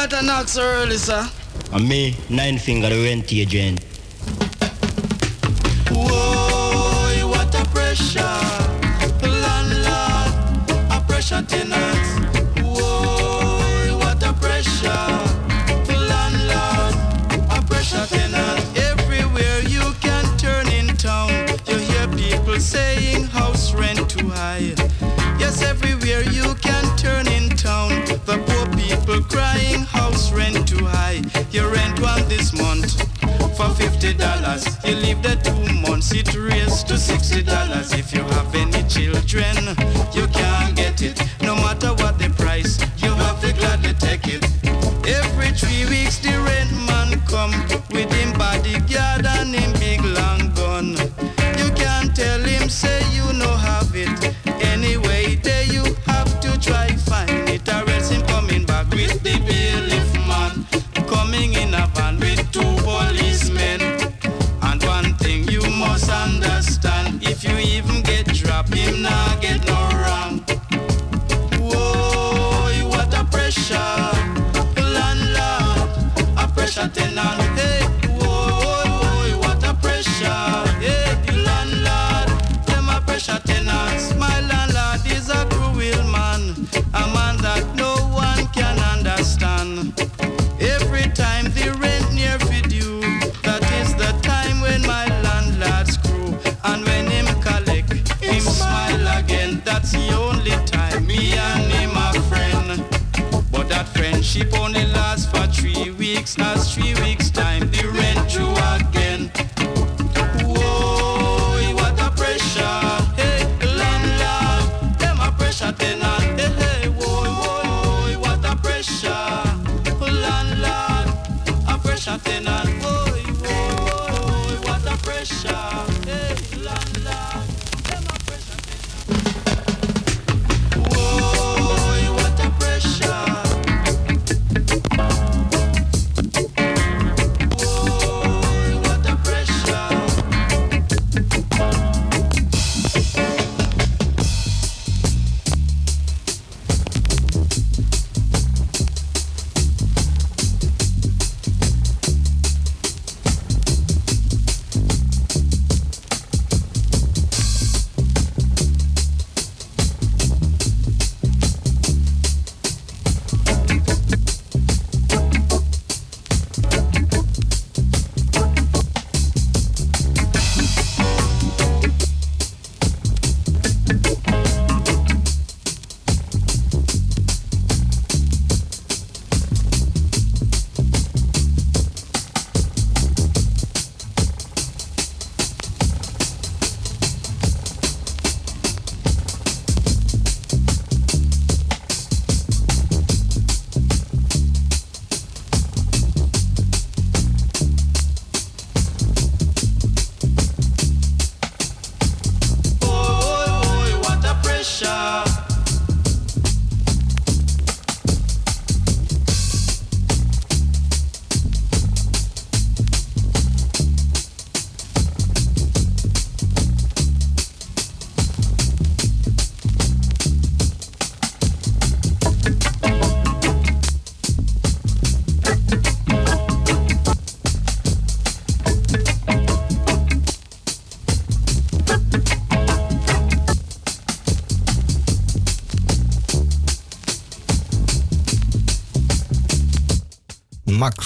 better 0.09 0.25
not 0.25 0.49
so 0.49 0.63
early, 0.63 0.97
sir. 0.97 1.29
And 1.73 1.89
me, 1.89 2.17
nine 2.31 2.59
finger, 2.59 2.89
to 2.89 3.03
rent 3.05 3.29
joint. 3.29 3.81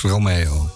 Romeo. 0.03 0.71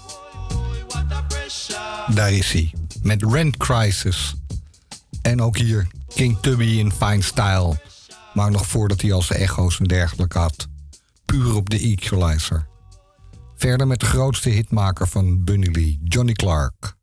Daar 2.15 2.33
is 2.33 2.53
hij, 2.53 2.73
met 3.03 3.23
Rent 3.23 3.57
Crisis. 3.57 4.35
En 5.23 5.43
ook 5.43 5.57
hier 5.57 5.87
King 6.15 6.39
Tubby 6.41 6.65
in 6.65 6.93
Fine 6.93 7.23
Style. 7.23 7.77
Maar 8.35 8.51
nog 8.51 8.67
voordat 8.67 9.01
hij 9.01 9.13
als 9.13 9.27
zijn 9.27 9.41
echo's 9.41 9.79
en 9.79 9.85
dergelijke 9.85 10.39
had. 10.39 10.67
Puur 11.25 11.55
op 11.55 11.71
de 11.71 11.79
equalizer. 11.79 12.67
Verder 13.57 13.87
met 13.87 14.01
de 14.01 14.07
grootste 14.07 14.49
hitmaker 14.49 15.09
van 15.09 15.45
Bunny 15.45 15.69
Lee, 15.73 15.99
Johnny 16.05 16.33
Clark. 16.33 16.97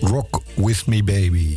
Rock 0.00 0.42
With 0.54 0.86
Me 0.86 1.04
Baby. 1.04 1.56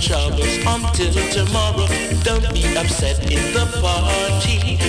troubles 0.00 0.56
until 0.66 1.12
tomorrow. 1.30 1.86
Don't 2.22 2.54
be 2.54 2.64
upset 2.76 3.20
in 3.30 3.52
the 3.52 3.66
party. 3.82 4.79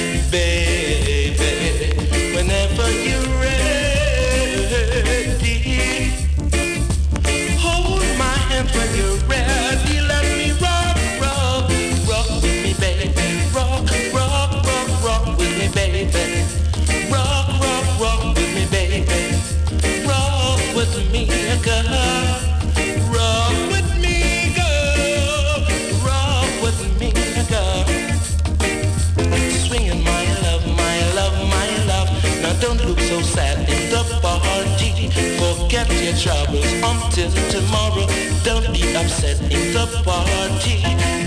troubles 36.22 36.72
until 36.84 37.32
tomorrow. 37.50 38.06
Don't 38.44 38.72
be 38.72 38.96
upset 38.96 39.42
in 39.42 39.74
the 39.74 39.88
party, 40.06 40.84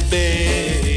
babe. 0.08 0.93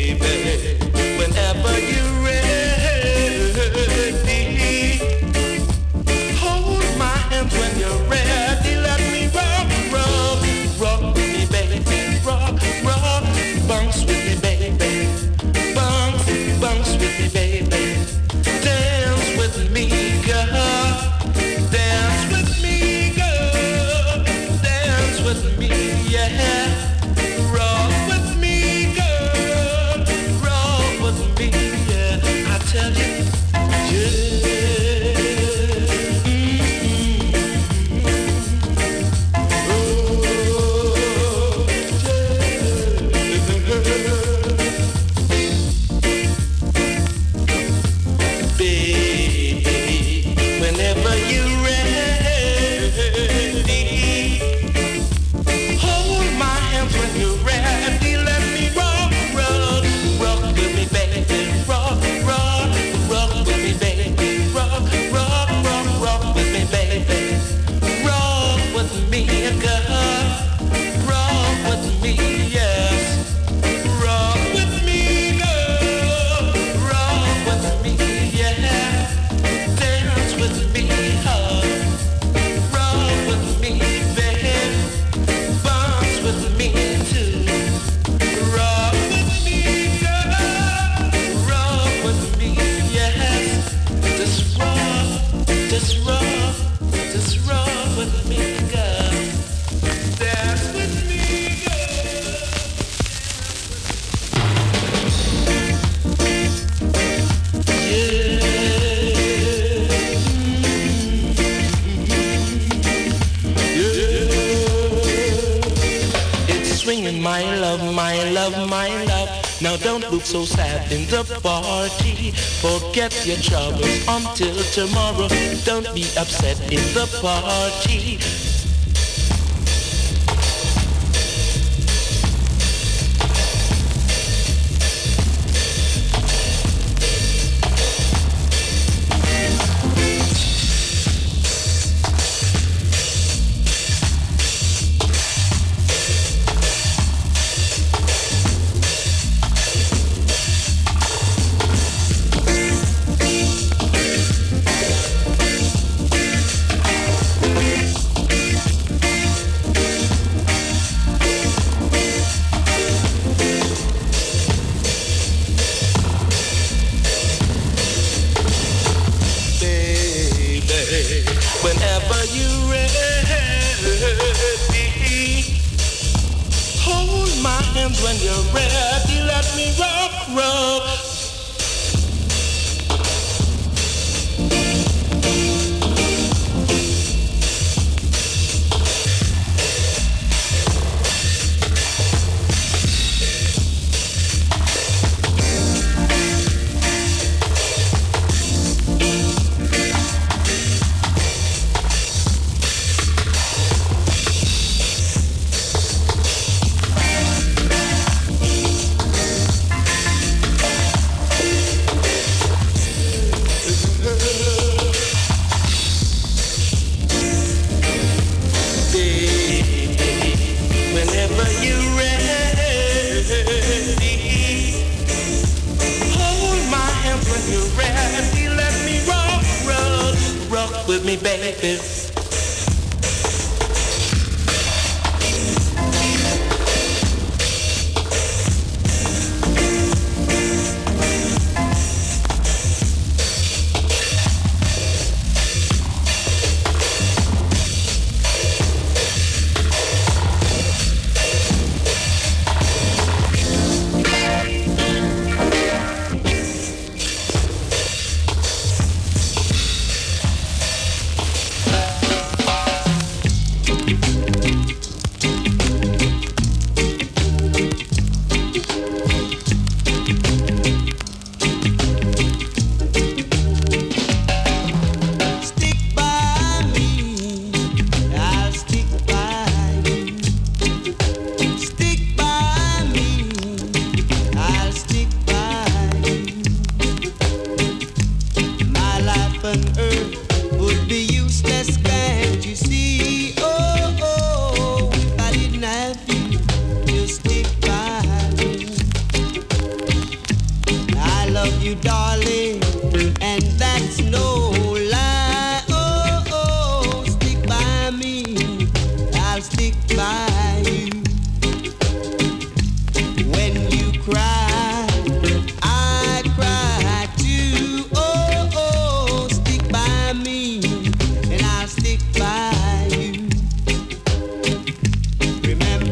your 123.28 123.38
troubles 123.38 124.08
until 124.08 124.56
tomorrow. 124.72 125.28
Don't 125.66 125.94
be 125.94 126.04
upset 126.18 126.58
in 126.72 126.80
the 126.94 127.06
party. 127.22 128.47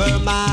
My. 0.06 0.45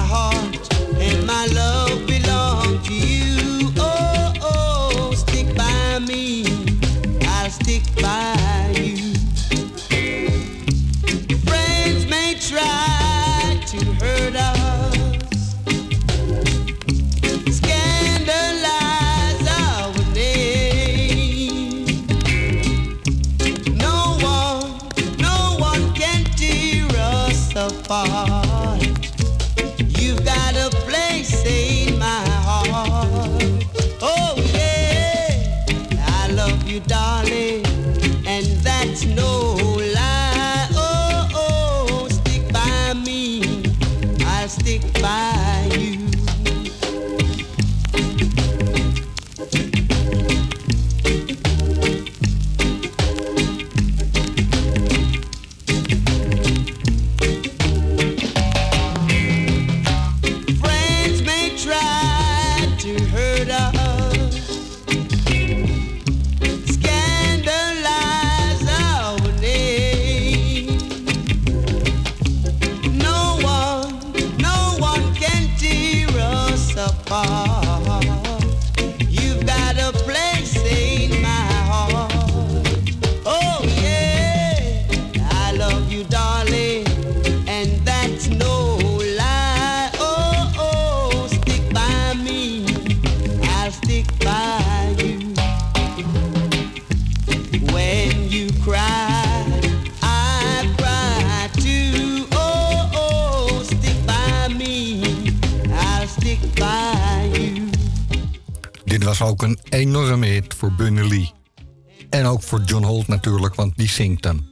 Sington. 113.92 114.48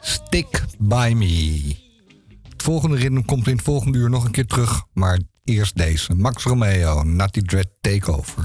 Stick 0.00 0.64
by 0.78 1.12
me. 1.16 1.76
Het 2.48 2.62
volgende 2.62 2.96
ritme 2.96 3.24
komt 3.24 3.46
in 3.46 3.52
het 3.56 3.64
volgende 3.64 3.98
uur 3.98 4.10
nog 4.10 4.24
een 4.24 4.30
keer 4.30 4.46
terug, 4.46 4.84
maar 4.92 5.20
eerst 5.44 5.76
deze. 5.76 6.14
Max 6.14 6.42
Romeo, 6.42 7.02
Natty 7.02 7.40
Dread 7.40 7.68
Takeover. 7.80 8.44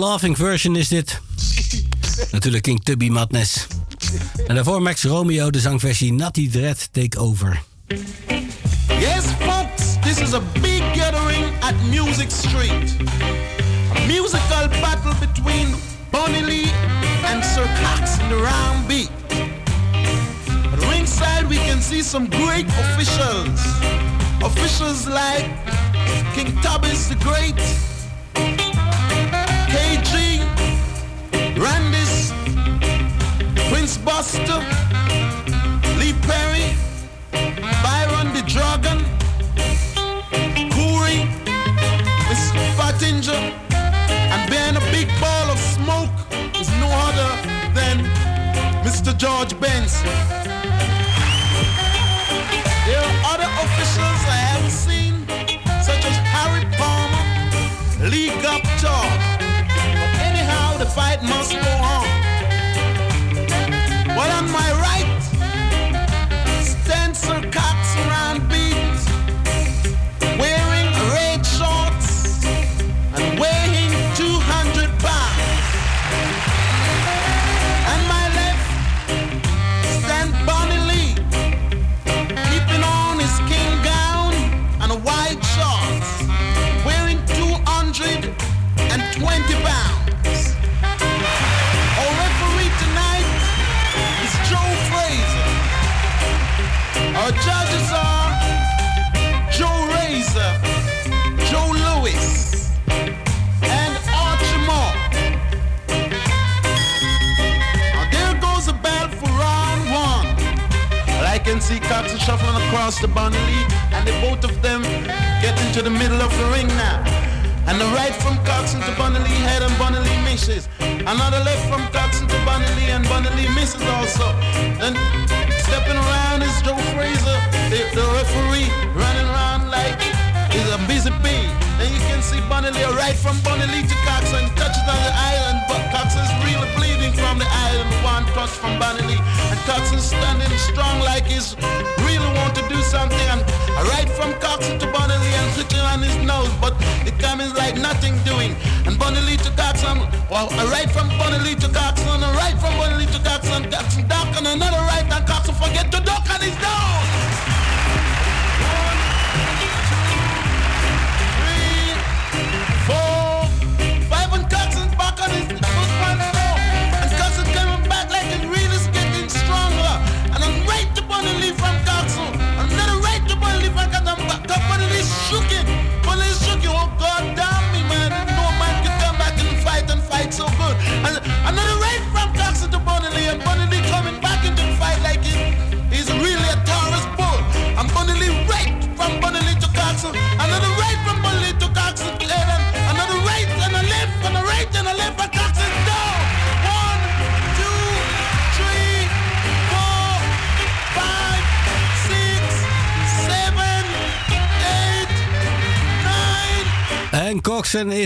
laughing 0.00 0.36
version 0.36 0.76
is 0.76 0.88
dit. 0.88 1.20
Natuurlijk 2.32 2.62
King 2.62 2.82
Tubby 2.82 3.08
Madness. 3.08 3.66
En 4.46 4.54
daarvoor 4.54 4.82
Max 4.82 5.02
Romeo, 5.02 5.50
de 5.50 5.60
zangversie 5.60 6.12
Natty 6.12 6.50
Dread 6.50 6.88
Take 6.92 7.18
Over. 7.18 7.62
Yes, 8.86 9.24
folks, 9.38 9.98
this 10.00 10.18
is 10.20 10.32
a 10.32 10.42
big 10.60 10.82
gathering 10.94 11.44
at 11.60 11.74
Music 11.90 12.30
Street. 12.30 12.96
A 13.96 14.06
musical 14.06 14.68
battle 14.68 15.14
between 15.20 15.74
Bunny 16.10 16.42
Lee 16.42 16.70
and 17.24 17.44
Sir 17.44 17.64
Coxsone 17.64 18.28
the 18.28 18.36
round 18.36 18.88
beat. 18.88 19.10
At 20.72 20.80
ringside, 20.90 21.48
we 21.48 21.56
can 21.56 21.80
see 21.80 22.02
some 22.02 22.28
great 22.28 22.66
officials. 22.66 23.60
Officials 24.42 25.06
like 25.06 25.46
King 26.34 26.60
Tubby's 26.62 27.08
the 27.08 27.16
Great, 27.16 27.60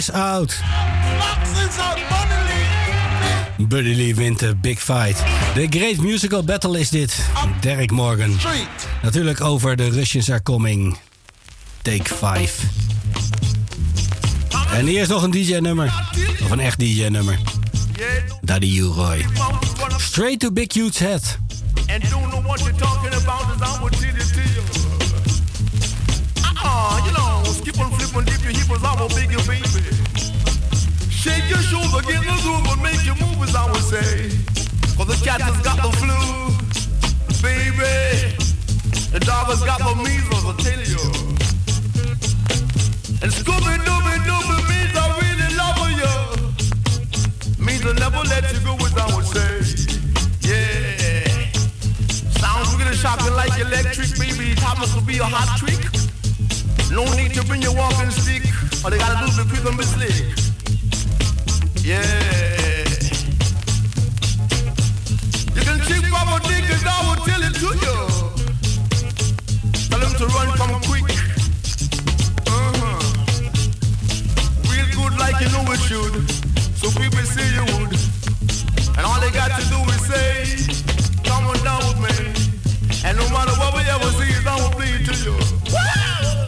is 0.08 0.14
out. 0.14 0.60
Buddy 3.68 3.94
Lee 3.94 4.14
wint 4.14 4.38
de 4.38 4.54
Big 4.56 4.82
Fight. 4.82 5.22
De 5.54 5.66
Great 5.70 5.96
Musical 5.96 6.44
Battle 6.44 6.78
is 6.80 6.88
dit. 6.88 7.18
Derek 7.60 7.90
Morgan. 7.90 8.36
Natuurlijk 9.02 9.40
over 9.40 9.76
de 9.76 9.88
Russians 9.88 10.30
are 10.30 10.42
coming. 10.42 10.98
Take 11.82 12.14
5. 12.14 12.62
En 14.72 14.86
hier 14.86 15.00
is 15.00 15.08
nog 15.08 15.22
een 15.22 15.30
DJ-nummer. 15.30 15.92
Of 16.42 16.50
een 16.50 16.60
echt 16.60 16.78
DJ-nummer. 16.78 17.38
Daddy 18.40 18.78
U-Roy. 18.78 19.26
Straight 19.96 20.40
to 20.40 20.50
Big 20.52 20.72
Hugh's 20.72 20.98
head. 20.98 21.38
and 21.90 22.02
don't 22.10 22.30
know 22.30 22.40
what 22.40 22.60
you're 22.60 22.72
talking 22.72 23.12
about, 23.22 23.44
is 23.54 23.62
I 23.62 23.78
will 23.80 23.90
tell 23.90 24.10
you. 24.10 24.62
Uh-uh, 26.44 27.06
you 27.06 27.12
know, 27.12 27.42
skip 27.52 27.78
and 27.78 27.92
flip 27.94 28.14
and 28.70 28.78
dip 28.78 28.78
your 28.78 28.78
hips, 28.78 28.84
I 28.84 29.00
will 29.00 29.08
big 29.08 29.30
you, 29.30 29.38
baby. 29.46 29.82
Shake 31.10 31.48
your 31.48 31.62
shoulder, 31.62 32.02
get 32.06 32.20
the 32.22 32.36
groove 32.42 32.66
and 32.68 32.82
make 32.82 33.04
your 33.04 33.16
move, 33.16 33.42
as 33.42 33.54
I 33.54 33.70
would 33.70 33.82
say. 33.82 34.30
Cause 34.96 35.08
the 35.08 35.16
cat 35.24 35.40
has 35.40 35.56
got 35.62 35.76
the 35.82 35.90
flu, 35.98 36.18
baby. 37.42 38.36
The 39.12 39.20
dog 39.20 39.46
has 39.48 39.62
got 39.62 39.78
the 39.78 39.94
measles, 40.02 40.44
I 40.44 40.54
tell 40.62 40.80
you. 40.80 41.02
And 43.22 43.32
Scooby 43.32 43.76
Dooby 43.84 44.16
Dooby 44.28 44.56
means 44.68 44.94
I 44.96 45.06
really 45.20 45.48
love 45.56 45.80
you. 46.00 47.64
Means 47.64 47.84
I'll 47.86 47.94
never 47.94 48.22
let 48.28 48.44
you 48.52 48.60
go, 48.60 48.74
as 48.84 48.94
I 48.96 49.06
would 49.14 49.26
say. 49.26 49.64
Yeah. 50.42 51.50
Sounds 52.38 52.74
really 52.76 52.96
shocking 52.96 53.34
like 53.34 53.58
electric, 53.58 54.18
baby. 54.18 54.54
Thomas 54.56 54.94
will 54.94 55.02
be 55.02 55.18
a 55.18 55.24
hot 55.24 55.58
trick. 55.58 55.93
No 56.90 57.04
need 57.16 57.34
to 57.34 57.42
bring 57.44 57.62
your 57.62 57.74
walking 57.74 58.10
stick. 58.10 58.42
All 58.84 58.90
they 58.90 58.98
gotta 58.98 59.18
do 59.18 59.30
is 59.30 59.36
be 59.38 59.44
quick 59.50 59.64
and 59.66 59.76
be 59.76 59.84
slick. 59.84 60.14
Yeah. 61.84 62.00
You 65.54 65.62
can 65.62 65.78
trick 65.80 66.04
Papa 66.10 66.40
Dick 66.48 66.64
and 66.70 66.86
I 66.86 66.98
will 67.08 67.20
tell 67.24 67.42
it 67.42 67.54
to 67.60 67.68
you. 67.84 67.96
Tell 69.90 70.00
him 70.00 70.12
to 70.18 70.26
run, 70.34 70.48
come 70.56 70.80
quick. 70.82 71.08
Uh-huh. 72.46 72.98
Real 74.70 74.88
good 74.96 75.18
like 75.18 75.40
you 75.40 75.48
know 75.52 75.72
it 75.72 75.80
should. 75.80 76.14
So 76.76 76.90
people 77.00 77.24
say 77.24 77.46
you 77.54 77.64
would. 77.76 77.92
And 78.96 79.04
all 79.04 79.20
they 79.20 79.30
got 79.30 79.50
to 79.58 79.66
do 79.68 79.78
is 79.90 80.02
say, 80.06 80.56
come 81.24 81.46
on 81.46 81.56
down 81.64 81.82
with 81.88 81.98
me. 82.00 82.14
And 83.04 83.18
no 83.18 83.28
matter 83.30 83.52
what 83.58 83.74
we 83.74 83.80
ever 83.90 84.10
see, 84.12 84.32
I 84.46 84.56
will 84.60 84.70
bleed 84.76 85.04
to 85.06 85.14
you. 85.24 86.43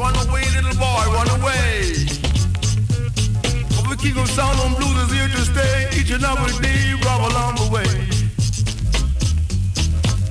Run 0.00 0.16
away, 0.28 0.44
little 0.56 0.74
boy, 0.80 1.04
run 1.12 1.28
away. 1.28 1.92
But 3.68 3.84
we 3.90 3.96
keep 3.96 4.16
on 4.16 4.26
sound 4.28 4.58
on 4.60 4.72
blues 4.76 4.96
is 5.04 5.12
here 5.12 5.28
to 5.28 5.44
stay. 5.44 5.88
Each 5.92 6.10
and 6.10 6.24
every 6.24 6.56
day, 6.64 6.94
rob 7.04 7.30
along 7.30 7.56
the 7.56 7.68
way. 7.68 8.08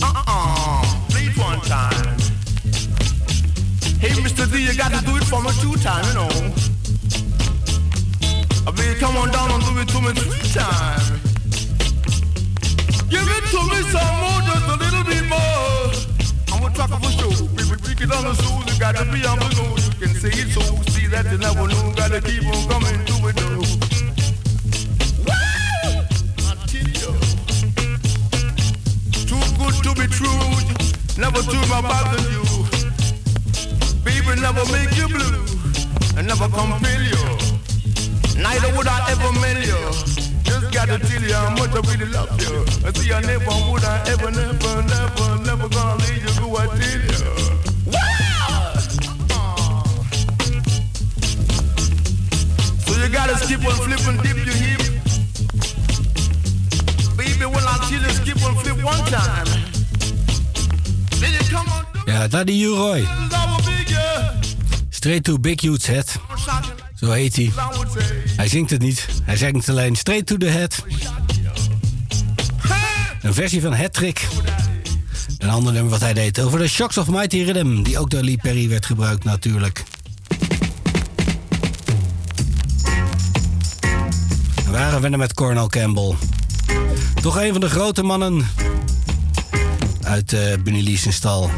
Uh-uh, 0.01 0.81
bleed 1.09 1.37
one 1.37 1.61
time. 1.69 2.17
Hey, 4.01 4.17
Mr. 4.25 4.51
D, 4.51 4.65
you 4.65 4.75
got 4.75 4.91
to 4.91 5.05
do 5.05 5.15
it 5.17 5.23
for 5.25 5.39
me 5.43 5.51
two 5.61 5.75
times, 5.77 6.07
you 6.07 6.15
know. 6.15 6.31
I 8.65 8.71
mean, 8.71 8.97
come 8.97 9.17
on 9.17 9.29
down 9.29 9.51
and 9.51 9.63
do 9.63 9.77
it 9.77 9.87
to 9.89 10.01
me 10.01 10.13
three 10.13 10.49
times. 10.49 11.11
Give 13.07 13.21
it 13.37 13.43
to 13.53 13.61
me 13.69 13.79
some 13.93 14.15
more, 14.17 14.41
just 14.49 14.65
a 14.67 14.75
little 14.81 15.03
bit 15.03 15.25
more. 15.29 15.59
I'm 16.59 16.65
gonna 16.65 16.75
talk 16.75 17.01
for 17.01 17.11
show. 17.11 17.47
Baby, 17.55 17.79
pick 17.81 18.01
it 18.01 18.11
on 18.11 18.25
the 18.25 18.35
shoes, 18.35 18.73
you 18.73 18.79
gotta 18.81 19.05
be 19.05 19.23
on 19.25 19.39
the 19.39 19.47
nose. 19.55 19.87
You 19.87 19.93
can 19.95 20.13
say 20.13 20.27
it 20.27 20.51
so, 20.51 20.59
see 20.91 21.07
that 21.07 21.23
you 21.31 21.37
never 21.37 21.65
knew. 21.65 21.95
Gotta 21.95 22.19
keep 22.19 22.43
on 22.43 22.67
coming 22.67 22.99
to 23.07 23.15
it 23.31 23.35
though. 23.39 23.63
Too 29.23 29.39
to 29.87 29.91
be 29.95 30.07
true. 30.11 30.35
Never 31.15 31.41
do 31.47 31.59
my 31.71 31.79
bother 31.79 32.19
you. 32.27 32.43
Baby, 34.03 34.41
never 34.41 34.65
make 34.75 34.91
you 34.99 35.07
blue. 35.07 35.47
And 36.17 36.27
never 36.27 36.49
compel 36.49 37.01
you. 37.01 37.23
Neither 38.35 38.75
would 38.75 38.87
I 38.87 39.11
ever 39.11 39.31
mail 39.39 39.63
you. 39.63 40.28
Gotta 40.71 40.99
tell 40.99 41.21
you 41.21 41.33
how 41.33 41.49
much 41.55 41.71
I 41.71 41.81
really 41.91 42.05
love 42.11 42.39
you. 42.41 42.65
I 42.85 42.91
see 42.93 43.11
I 43.11 43.21
never 43.21 43.45
would 43.69 43.83
I 43.83 44.03
ever, 44.07 44.31
never, 44.31 44.81
never, 44.83 45.37
never 45.43 45.67
gonna 45.69 46.03
leave 46.03 46.23
you. 46.23 46.33
Go 46.39 46.55
I 46.55 46.67
tell 46.67 47.01
you. 47.09 47.25
Wow! 47.91 48.73
So 52.85 52.91
you 52.95 53.09
gotta 53.09 53.35
skip 53.37 53.59
flip 53.59 54.07
and 54.07 54.21
dip 54.23 54.37
your 54.45 54.55
hip. 54.55 54.81
Baby, 57.17 57.45
when 57.45 57.63
I 57.63 57.77
tell 57.89 58.01
you 58.01 58.09
skip 58.09 58.41
and 58.41 58.57
flip 58.59 58.83
one 58.83 59.05
time, 59.11 59.47
then 61.19 61.33
you 61.33 61.43
come 61.49 61.67
on. 61.69 61.85
Ja, 62.07 62.27
Daddy 62.27 62.53
U-Roy. 62.53 63.05
I 63.05 63.45
will 63.51 63.63
big 63.65 63.89
you. 63.89 64.91
Straight 64.91 65.25
to 65.25 65.37
Big 65.37 65.61
Hugh's 65.61 65.87
head. 65.87 66.05
Zo 66.99 67.11
heet 67.11 67.35
hij. 67.35 67.51
Hij 68.35 68.47
zingt 68.47 68.69
het 68.69 68.81
niet. 68.81 69.07
Hij 69.23 69.37
zingt 69.37 69.69
alleen 69.69 69.95
Straight 69.95 70.25
to 70.25 70.37
the 70.37 70.45
Head. 70.45 70.83
Een 73.21 73.33
versie 73.33 73.61
van 73.61 73.73
Hattrick. 73.73 74.27
Een 75.37 75.49
ander 75.49 75.73
nummer 75.73 75.91
wat 75.91 75.99
hij 75.99 76.13
deed 76.13 76.39
over 76.39 76.59
de 76.59 76.67
Shocks 76.67 76.97
of 76.97 77.07
Mighty 77.07 77.41
Rhythm. 77.41 77.83
Die 77.83 77.99
ook 77.99 78.09
door 78.09 78.21
Lee 78.21 78.37
Perry 78.37 78.69
werd 78.69 78.85
gebruikt 78.85 79.23
natuurlijk. 79.23 79.83
We 84.65 84.71
waren 84.71 85.01
verder 85.01 85.19
met 85.19 85.33
Cornel 85.33 85.67
Campbell. 85.67 86.15
Toch 87.21 87.41
een 87.41 87.51
van 87.51 87.61
de 87.61 87.69
grote 87.69 88.03
mannen 88.03 88.47
uit 90.01 90.33
uh, 90.33 90.39
Bunny 90.63 90.81
Lee's 90.81 91.11
stal. 91.11 91.49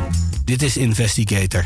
Dit 0.46 0.62
is 0.62 0.78
investigator. 0.78 1.66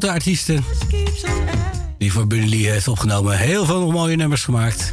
Grote 0.00 0.14
artiesten 0.14 0.64
die 1.98 2.12
voor 2.12 2.26
Bunny 2.26 2.48
Lee 2.48 2.70
heeft 2.70 2.88
opgenomen. 2.88 3.38
Heel 3.38 3.64
veel 3.64 3.90
mooie 3.90 4.16
nummers 4.16 4.44
gemaakt. 4.44 4.92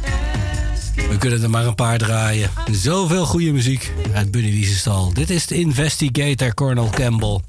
We 1.10 1.18
kunnen 1.18 1.42
er 1.42 1.50
maar 1.50 1.66
een 1.66 1.74
paar 1.74 1.98
draaien. 1.98 2.50
Zoveel 2.70 3.24
goede 3.24 3.52
muziek 3.52 3.92
uit 4.14 4.30
Bunny 4.30 4.64
stal. 4.64 5.12
Dit 5.12 5.30
is 5.30 5.46
de 5.46 5.54
Investigator 5.54 6.54
Colonel 6.54 6.90
Campbell. 6.90 7.40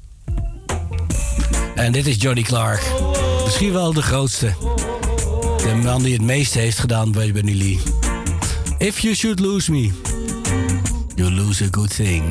En 1.74 1.92
dit 1.92 2.06
is 2.06 2.16
Johnny 2.18 2.42
Clark. 2.42 2.92
Misschien 3.44 3.72
wel 3.72 3.92
de 3.92 4.02
grootste. 4.02 4.54
De 5.56 5.80
man 5.82 6.02
die 6.02 6.12
het 6.12 6.22
meeste 6.22 6.58
heeft 6.58 6.78
gedaan 6.78 7.12
bij 7.12 7.32
Bunny 7.32 7.54
Lee. 7.54 7.80
If 8.78 8.98
you 8.98 9.14
should 9.14 9.40
lose 9.40 9.72
me, 9.72 9.92
you 11.14 11.30
lose 11.30 11.64
a 11.64 11.68
good 11.70 11.96
thing. 11.96 12.24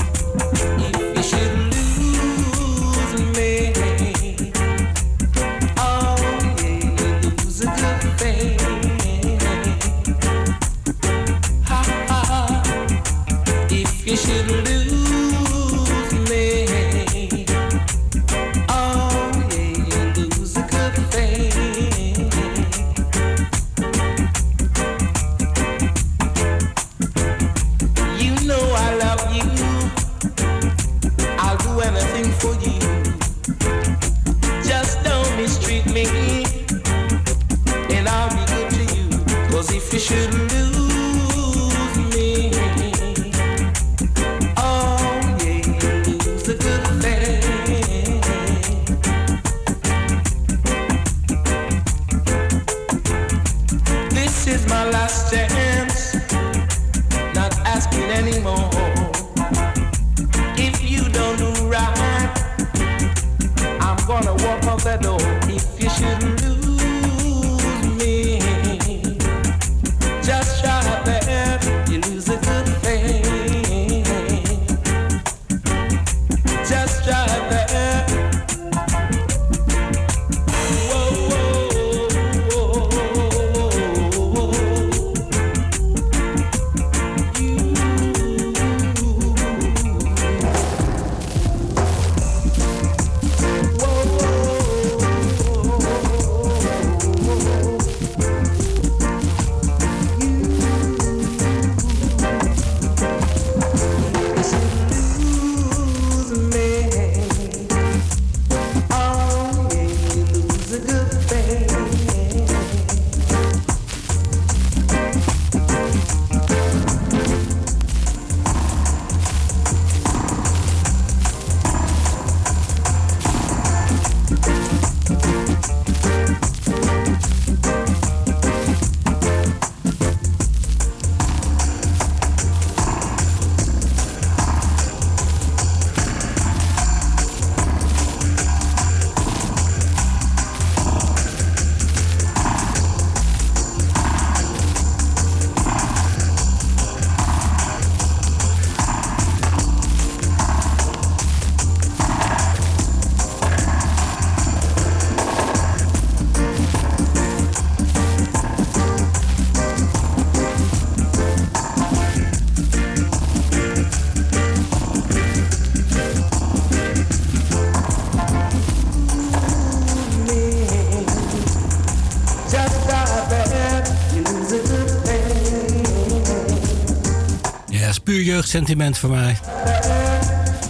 Puur 178.15 178.23
jeugdsentiment 178.23 178.97
voor 178.97 179.09
mij. 179.09 179.37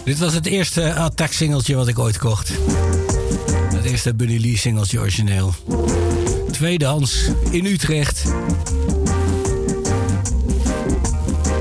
Dit 0.04 0.20
was 0.20 0.34
het 0.34 0.46
eerste 0.46 0.94
Attack 0.94 1.32
singeltje 1.32 1.76
wat 1.76 1.88
ik 1.88 2.00
ooit 2.00 2.18
kocht. 2.18 2.52
Het 3.76 3.86
eerste 3.86 4.14
Bunny 4.14 4.38
Lee 4.38 4.58
singeltje 4.58 5.00
origineel. 5.00 5.54
Tweedehands 6.52 7.30
in 7.50 7.66
Utrecht. 7.66 8.24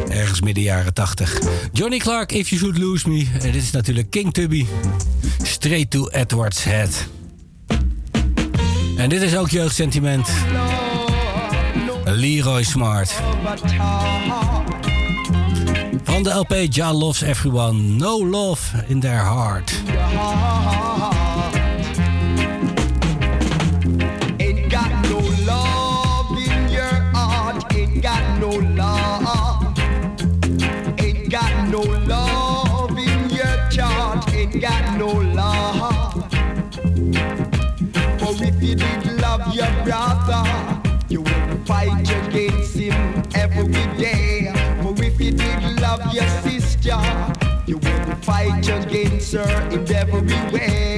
Ergens 0.08 0.40
midden 0.40 0.62
jaren 0.62 0.94
80. 0.94 1.38
Johnny 1.72 1.98
Clark, 1.98 2.32
If 2.32 2.48
You 2.48 2.60
Should 2.60 2.78
Lose 2.78 3.08
Me. 3.08 3.26
En 3.32 3.52
dit 3.52 3.62
is 3.62 3.70
natuurlijk 3.70 4.10
King 4.10 4.32
Tubby. 4.32 4.66
Straight 5.42 5.90
to 5.90 6.08
Edward's 6.08 6.64
Head. 6.64 7.06
En 8.96 9.08
dit 9.08 9.22
is 9.22 9.36
ook 9.36 9.48
jeugdsentiment. 9.48 10.28
Leroy 12.04 12.62
Smart. 12.62 13.14
Van 16.14 16.22
de 16.22 16.30
LP 16.30 16.66
Jah 16.70 16.92
Loves 16.92 17.22
Everyone. 17.22 17.96
No 17.96 18.18
love 18.18 18.84
in 18.86 19.00
their 19.00 19.18
heart. 19.18 19.72
In 50.30 50.93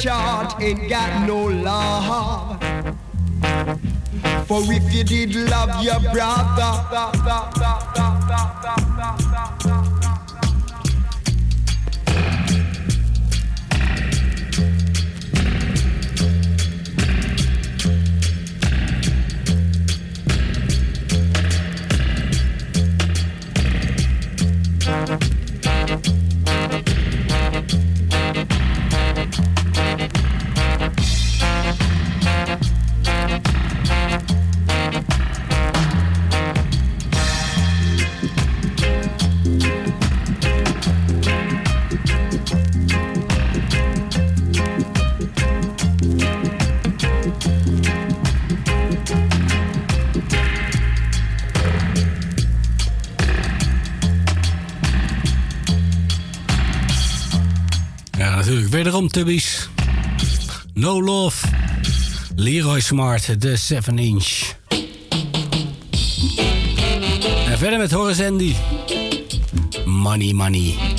church 0.00 0.52
ain't 0.60 0.88
got 0.88 1.26
no 1.26 1.44
love. 1.44 2.58
For 4.46 4.62
if 4.72 4.94
you 4.94 5.04
did 5.04 5.34
love 5.34 5.84
your 5.84 6.00
brother. 6.00 7.00
Tubbies. 59.10 59.68
No 60.74 61.00
Love. 61.00 61.40
Leroy 62.36 62.80
Smart, 62.80 63.40
de 63.40 63.56
7 63.56 63.96
inch. 63.96 64.54
En 67.46 67.58
verder 67.58 67.78
met 67.78 67.92
Horace 67.92 68.32
Money, 69.84 70.32
money. 70.32 70.89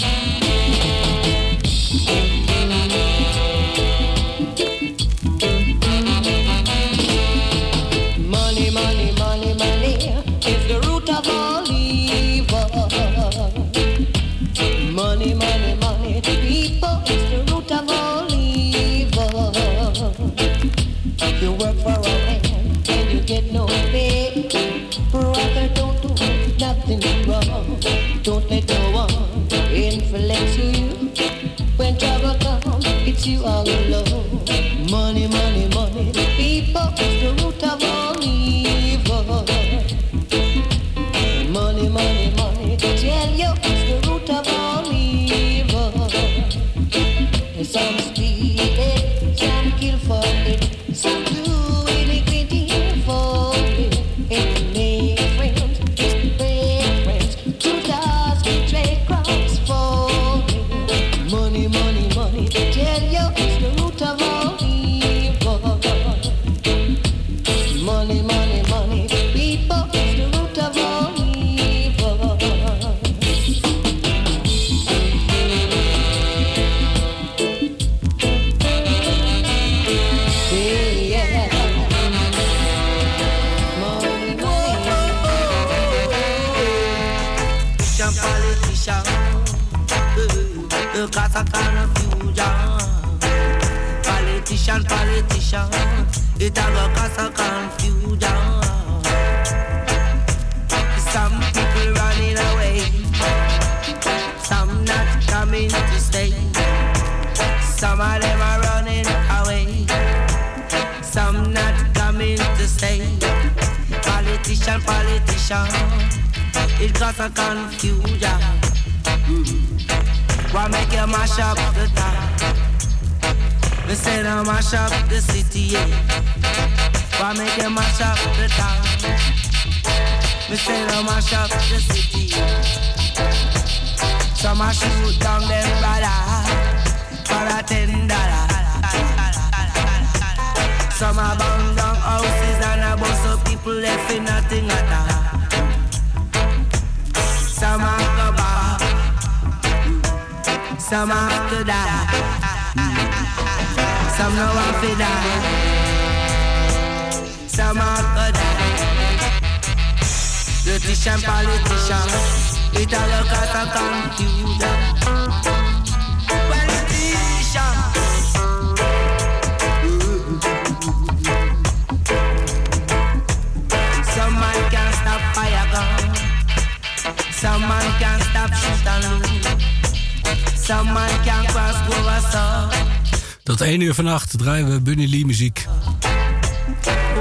Vannacht 183.94 184.38
draaien 184.38 184.72
we 184.72 184.82
Bunny 184.82 185.10
Lee 185.10 185.26
muziek. 185.26 185.66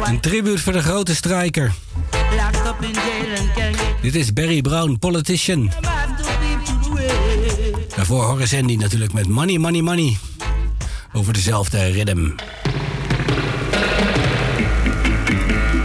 Een 0.04 0.20
tribute 0.20 0.58
voor 0.58 0.72
de 0.72 0.82
grote 0.82 1.14
strijker. 1.14 1.72
Dit 4.02 4.14
is 4.14 4.32
Barry 4.32 4.60
Brown, 4.60 4.96
Politician. 4.98 5.70
Daarvoor 7.96 8.24
Horace 8.24 8.56
Andy 8.56 8.76
natuurlijk 8.76 9.12
met 9.12 9.28
Money, 9.28 9.58
Money, 9.58 9.80
Money. 9.80 10.18
Over 11.12 11.32
dezelfde 11.32 11.90
rhythm. 11.90 12.30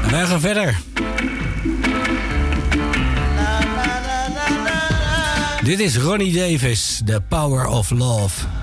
En 0.03 0.11
wij 0.11 0.25
gaan 0.25 0.39
verder. 0.39 0.77
Dit 5.63 5.79
is 5.79 5.97
Ronnie 5.97 6.33
Davis, 6.33 7.01
The 7.05 7.21
Power 7.29 7.65
of 7.67 7.89
Love. 7.89 8.54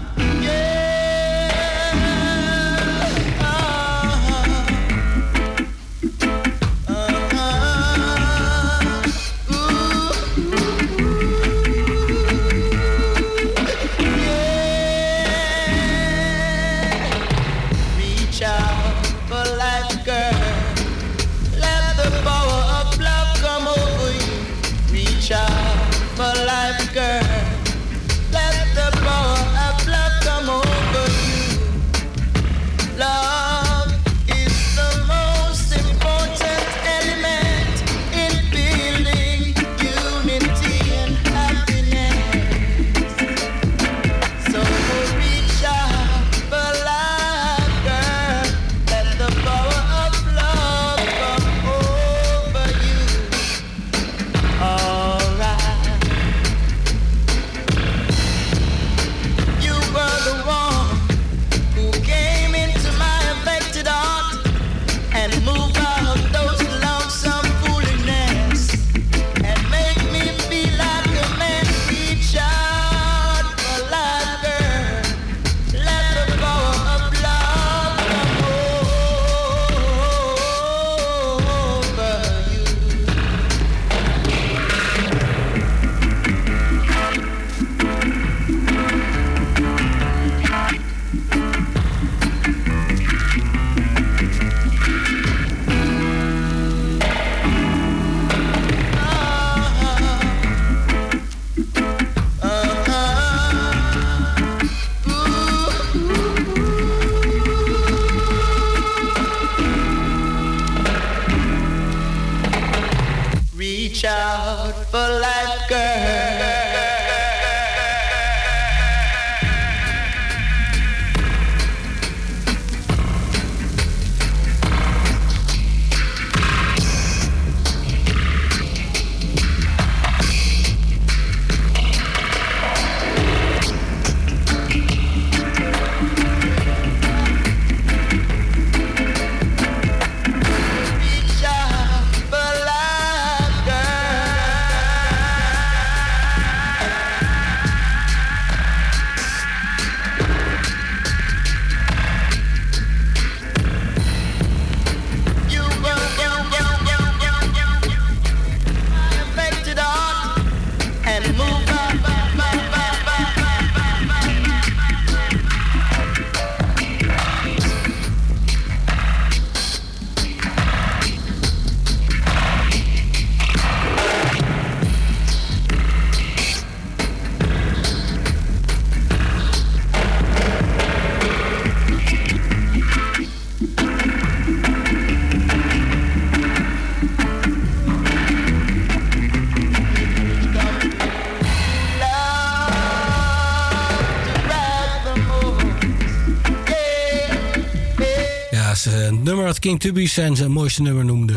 King 199.63 199.81
Tubby's 199.81 200.13
zijn 200.13 200.37
zijn 200.37 200.51
mooiste 200.51 200.83
nummer 200.83 201.05
noemde. 201.05 201.35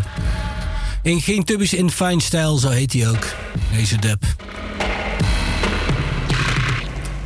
In 1.03 1.21
King 1.21 1.45
Tubby's 1.45 1.73
in 1.73 1.91
Fine 1.91 2.21
Style, 2.21 2.59
zo 2.59 2.69
heet 2.69 2.93
hij 2.93 3.09
ook. 3.09 3.25
Deze 3.75 3.97
dub. 3.97 4.23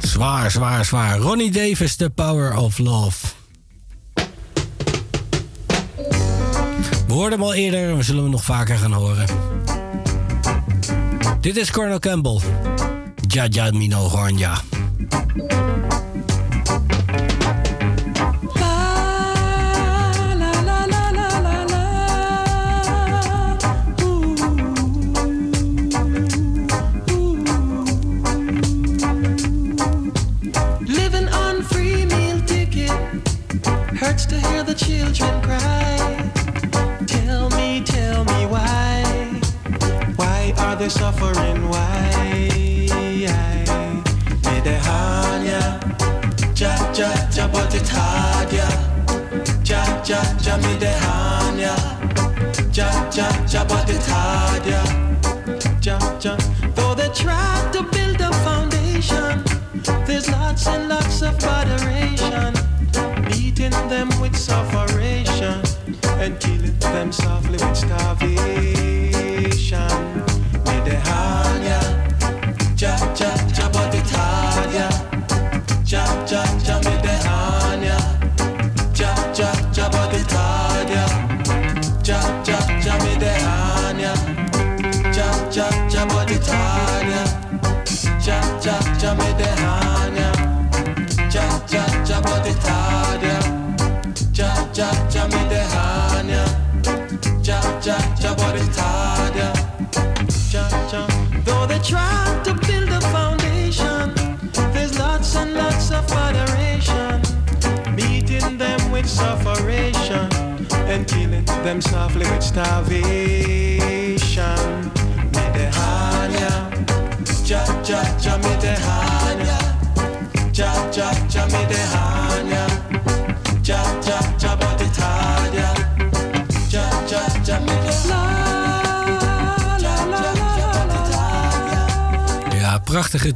Zwaar, 0.02 0.52
zwaar, 0.52 0.86
zwaar. 0.86 1.18
Ronnie 1.18 1.52
Davis, 1.52 1.96
The 1.96 2.10
Power 2.10 2.58
of 2.58 2.78
Love. 2.78 3.28
We 7.08 7.14
hoorden 7.14 7.40
hem 7.40 7.48
al 7.48 7.54
eerder 7.54 7.90
en 7.90 7.98
we 7.98 8.04
zullen 8.04 8.22
hem 8.22 8.32
nog 8.32 8.44
vaker 8.44 8.78
gaan 8.78 8.94
horen. 8.94 9.28
Dit 11.42 11.58
is 11.58 11.72
Colonel 11.72 12.00
Campbell. 12.00 12.40
Jaja 13.28 13.72
Mino 13.72 14.08
Hornja. 14.08 14.54
Living 14.54 14.69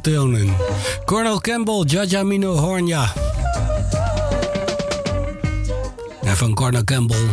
tonen. 0.00 0.56
Cornel 1.04 1.40
Campbell, 1.40 1.84
Jaja 1.86 2.22
Mino 2.22 2.56
Hornya. 2.56 3.12
En 6.22 6.36
van 6.36 6.54
Cornel 6.54 6.84
Campbell. 6.84 7.26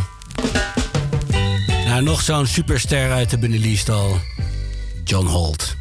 Nou, 1.85 2.03
nog 2.03 2.21
zo'n 2.21 2.47
superster 2.47 3.11
uit 3.11 3.29
de 3.29 3.37
Benelli-stal. 3.37 4.19
John 5.03 5.25
Holt. 5.25 5.75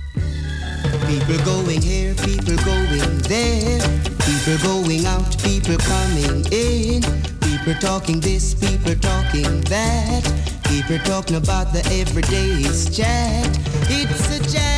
People 1.06 1.44
going 1.44 1.84
here, 1.84 2.14
people 2.14 2.56
going 2.64 3.22
there. 3.22 3.80
People 4.16 4.68
going 4.68 5.06
out, 5.06 5.42
people 5.42 5.76
coming 5.76 6.46
in. 6.50 7.04
People 7.38 7.78
talking 7.78 8.20
this, 8.20 8.54
people 8.54 8.98
talking 8.98 9.64
that. 9.64 10.32
People 10.62 10.98
talking 10.98 11.36
about 11.36 11.72
the 11.72 11.82
everyday's 12.00 12.96
chat. 12.96 13.58
It's 13.88 14.38
a 14.38 14.52
jam 14.52 14.69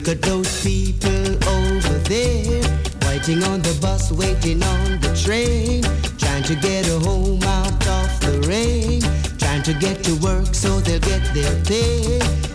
Look 0.00 0.16
at 0.16 0.22
those 0.22 0.62
people 0.64 1.28
over 1.46 1.98
there, 2.08 2.62
waiting 3.02 3.44
on 3.44 3.60
the 3.60 3.76
bus, 3.82 4.10
waiting 4.10 4.62
on 4.62 4.98
the 4.98 5.14
train, 5.14 5.82
trying 6.16 6.42
to 6.44 6.54
get 6.54 6.88
a 6.88 6.98
home 7.00 7.42
out 7.42 7.86
of 7.86 8.20
the 8.20 8.48
rain, 8.48 9.02
trying 9.38 9.62
to 9.62 9.74
get 9.74 10.02
to 10.04 10.14
work 10.20 10.54
so 10.54 10.80
they'll 10.80 11.00
get 11.00 11.22
their 11.34 11.54
pay. 11.64 12.49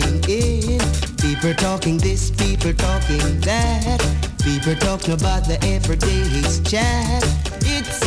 Coming 0.00 0.24
in. 0.28 0.80
People 1.16 1.54
talking 1.54 1.98
this, 1.98 2.30
people 2.30 2.72
talking 2.74 3.40
that. 3.40 3.98
People 4.42 4.74
talking 4.76 5.14
about 5.14 5.46
the 5.46 5.58
everyday's 5.62 6.60
chat. 6.70 7.22
It's 7.62 8.03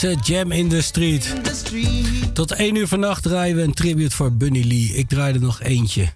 jam 0.00 0.52
in 0.52 0.68
the 0.68 0.82
street. 0.82 1.34
Tot 2.32 2.52
1 2.52 2.74
uur 2.74 2.88
vannacht 2.88 3.22
draaien 3.22 3.56
we 3.56 3.62
een 3.62 3.74
tribute 3.74 4.16
voor 4.16 4.32
Bunny 4.32 4.64
Lee. 4.66 4.92
Ik 4.94 5.08
draai 5.08 5.34
er 5.34 5.40
nog 5.40 5.62
eentje. 5.62 6.08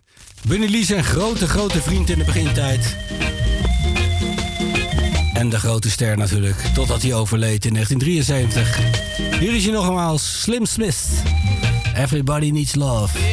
Bunny 0.46 0.70
Lee 0.70 0.96
een 0.96 1.04
grote, 1.04 1.48
grote 1.48 1.82
vriend 1.82 2.10
in 2.10 2.18
de 2.18 2.24
begintijd. 2.24 2.96
En 5.34 5.48
de 5.48 5.58
grote 5.58 5.90
ster 5.90 6.16
natuurlijk, 6.16 6.58
totdat 6.74 7.02
hij 7.02 7.14
overleed 7.14 7.64
in 7.64 7.72
1973. 7.72 9.40
Hier 9.40 9.54
is 9.54 9.64
hij 9.64 9.72
nogmaals, 9.72 10.40
Slim 10.40 10.66
Smith. 10.66 11.06
Everybody 11.94 12.50
needs 12.50 12.74
love. 12.74 13.31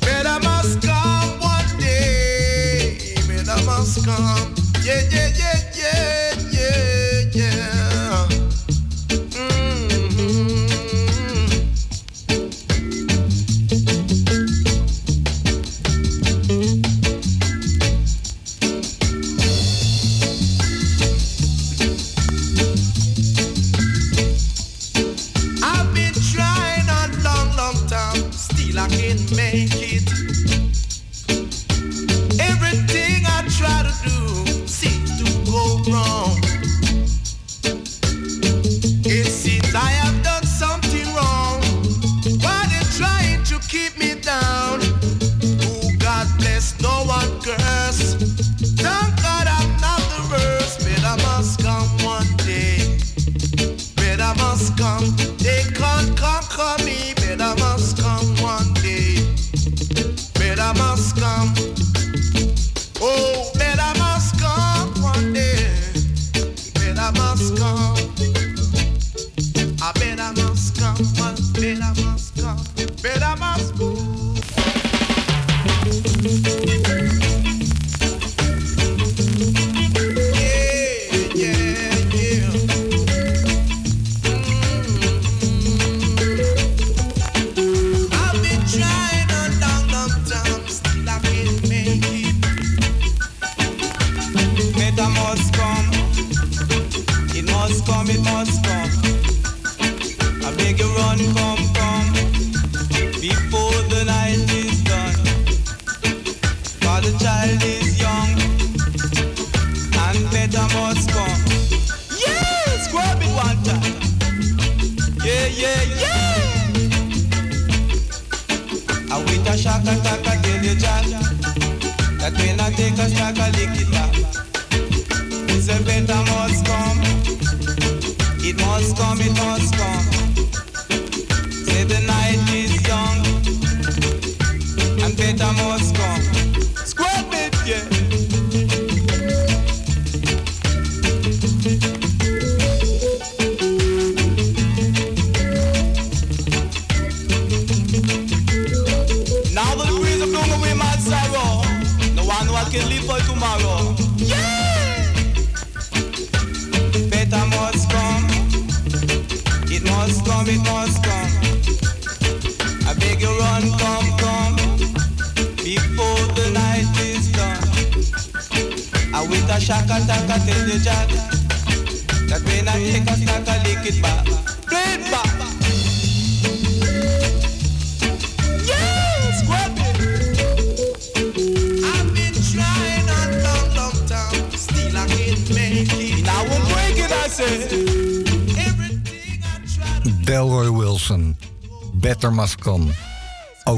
Mij 0.00 0.22
yeah 0.22 0.40
moet 0.42 0.78
komen, 0.78 1.40
one 1.40 1.76
day. 1.78 2.96
Mij 3.26 3.44
dat 3.44 3.64
moet 3.64 4.04
yeah, 4.82 5.10
yeah, 5.10 5.36
yeah, 5.36 5.60
yeah, 5.74 6.52
yeah, 6.52 7.34
yeah. 7.34 7.75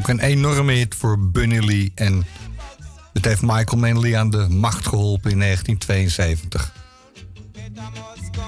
een 0.09 0.21
enorme 0.21 0.73
hit 0.73 0.95
voor 0.95 1.31
Bunny 1.31 1.59
Lee. 1.59 1.93
En 1.95 2.27
het 3.13 3.25
heeft 3.25 3.43
Michael 3.43 3.81
Manley 3.81 4.17
aan 4.19 4.31
de 4.31 4.47
macht 4.49 4.87
geholpen 4.87 5.31
in 5.31 5.39
1972. 5.39 6.73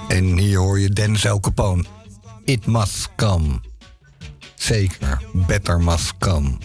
En 0.09 0.39
hier 0.39 0.59
hoor 0.59 0.81
je 0.81 0.91
Denzel 0.91 1.41
Capone. 1.41 1.85
It 2.45 2.67
must 2.67 3.09
come. 3.17 3.61
Zeker, 4.55 5.23
better 5.33 5.81
must 5.81 6.19
come. 6.19 6.59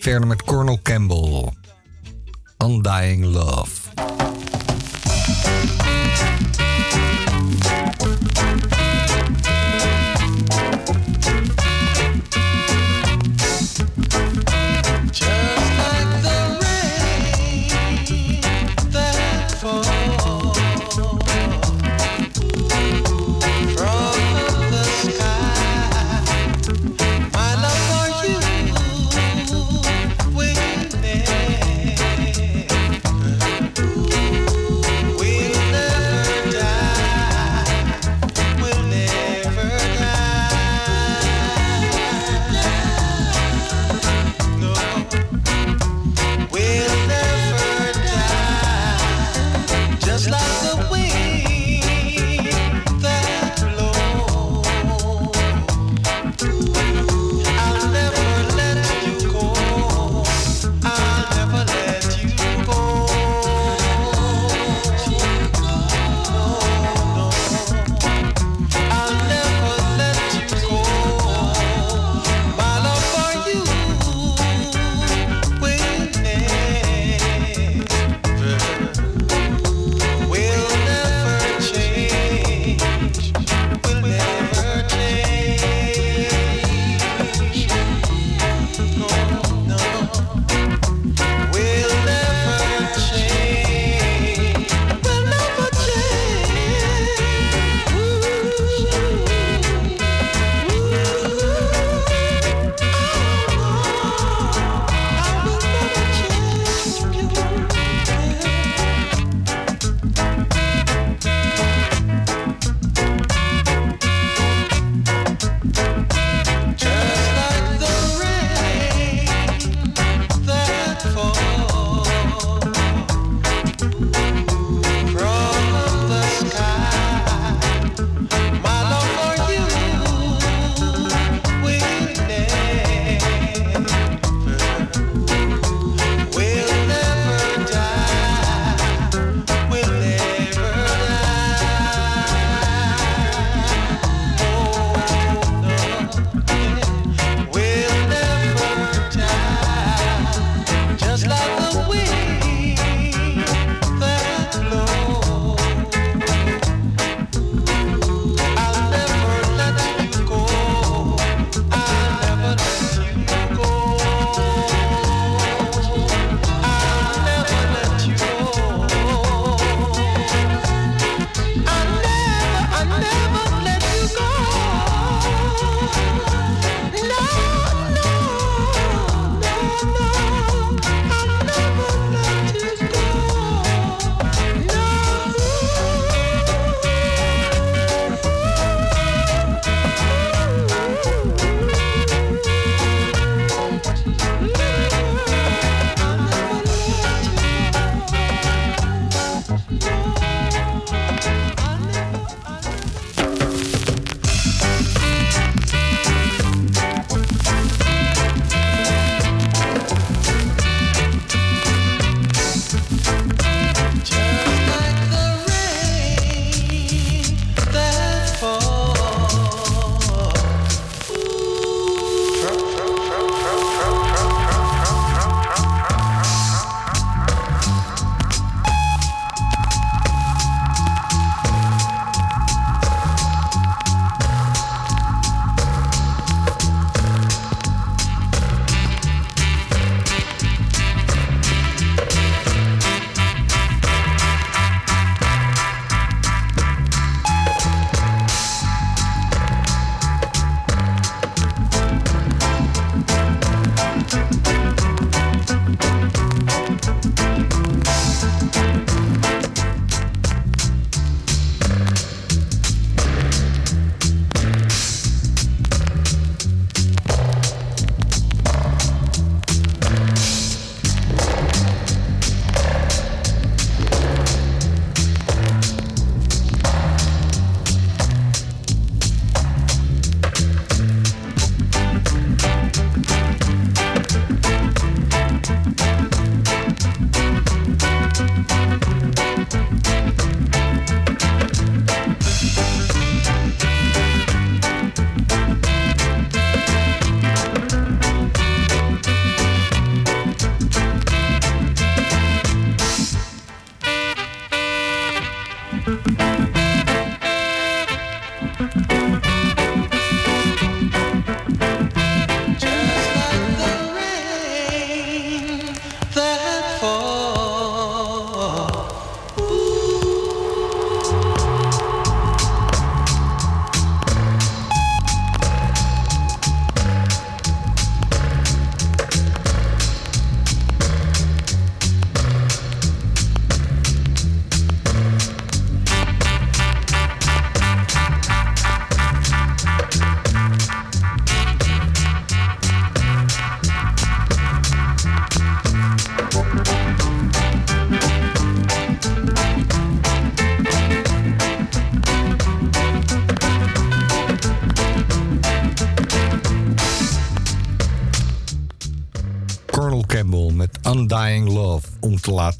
Verder 0.00 0.26
met 0.26 0.42
Colonel 0.42 0.78
Campbell. 0.82 1.52
Undying 2.58 3.24
Love. 3.24 3.75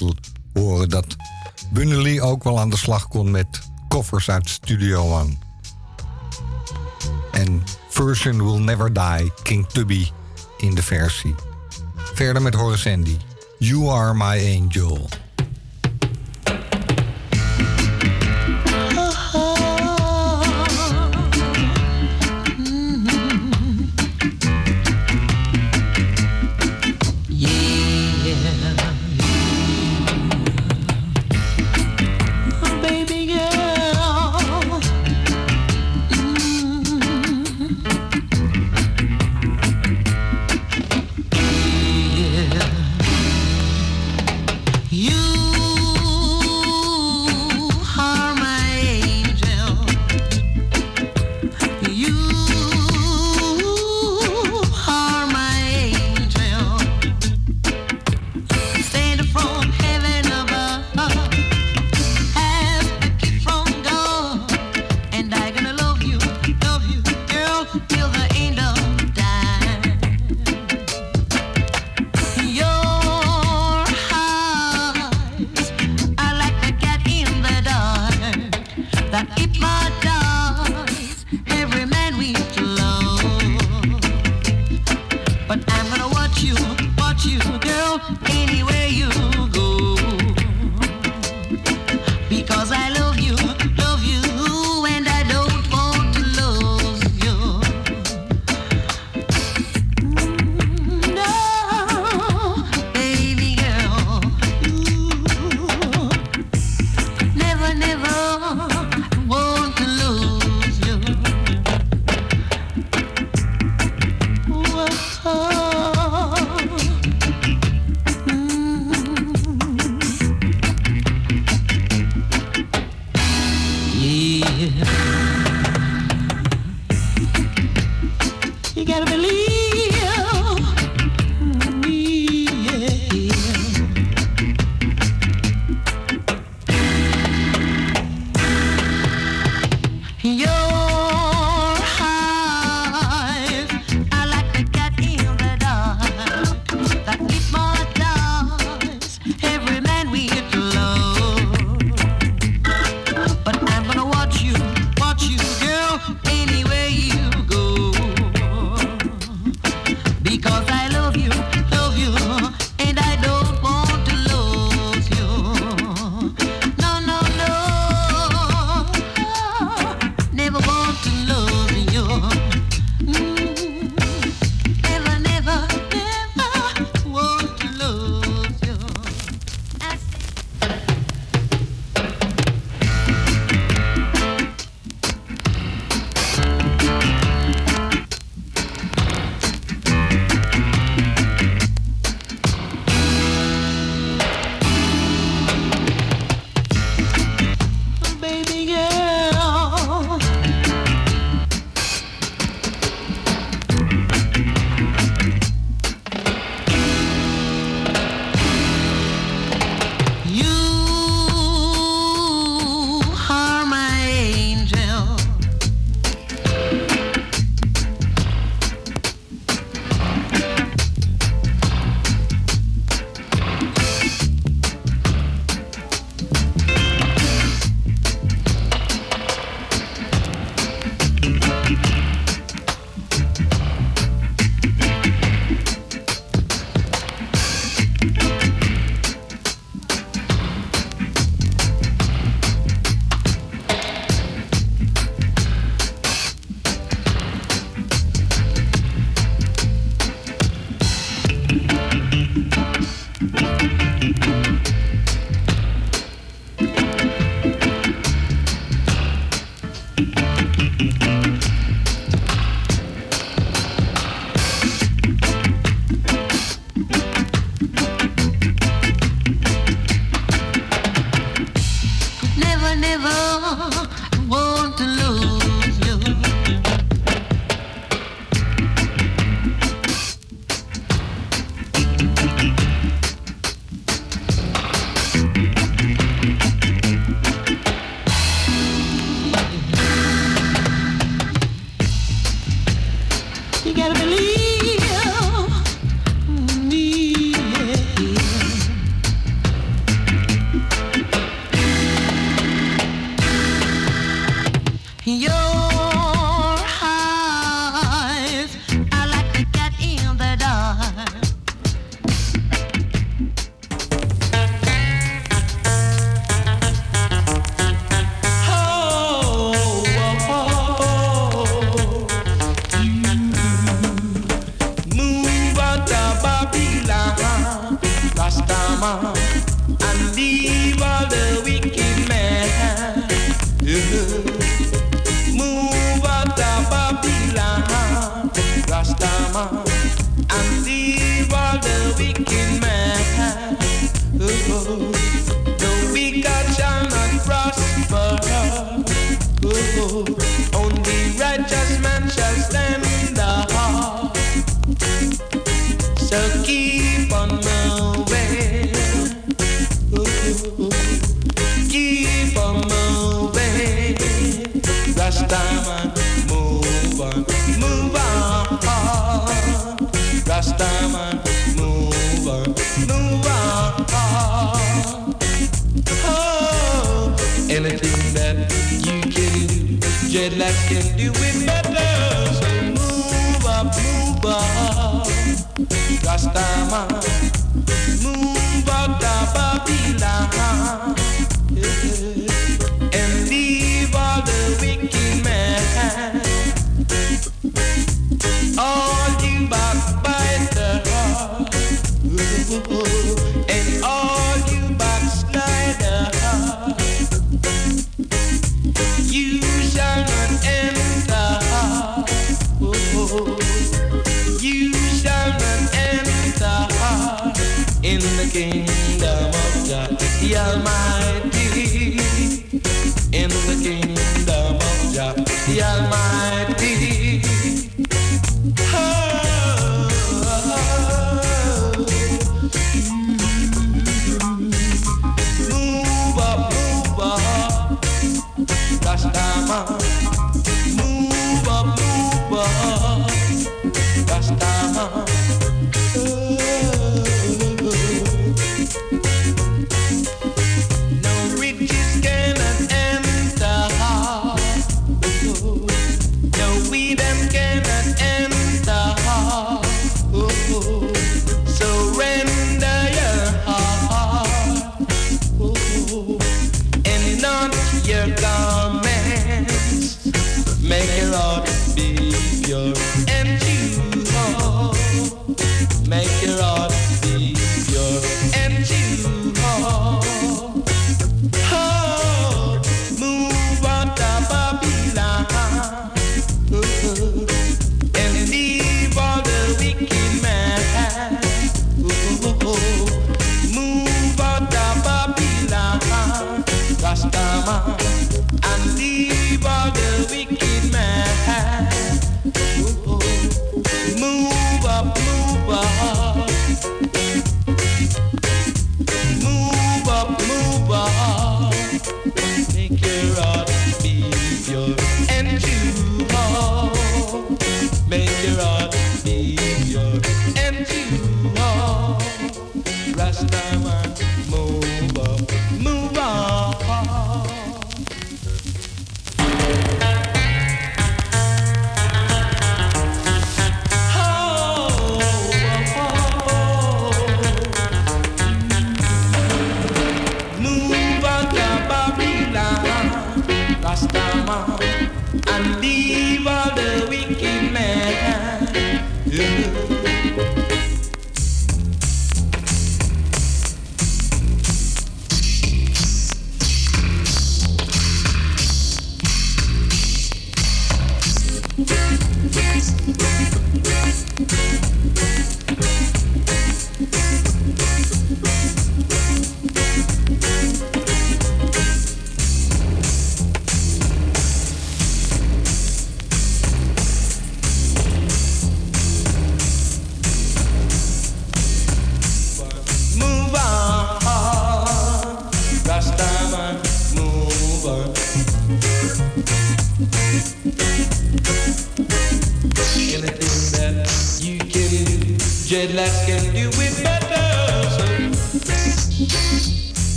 laten 0.00 0.32
horen 0.52 0.88
dat 0.88 1.16
Bunnelly 1.72 2.20
ook 2.20 2.44
wel 2.44 2.60
aan 2.60 2.70
de 2.70 2.76
slag 2.76 3.08
kon 3.08 3.30
met 3.30 3.60
koffers 3.88 4.30
uit 4.30 4.48
Studio 4.48 5.18
One. 5.18 5.36
En 7.32 7.62
Version 7.88 8.44
Will 8.44 8.60
Never 8.60 8.92
Die, 8.92 9.32
King 9.42 9.68
Tubby 9.68 10.10
in 10.58 10.74
de 10.74 10.82
versie. 10.82 11.34
Verder 11.96 12.42
met 12.42 12.54
Horace 12.54 12.90
Andy. 12.90 13.16
You 13.58 13.88
Are 13.88 14.14
My 14.14 14.60
Angel. 14.60 15.08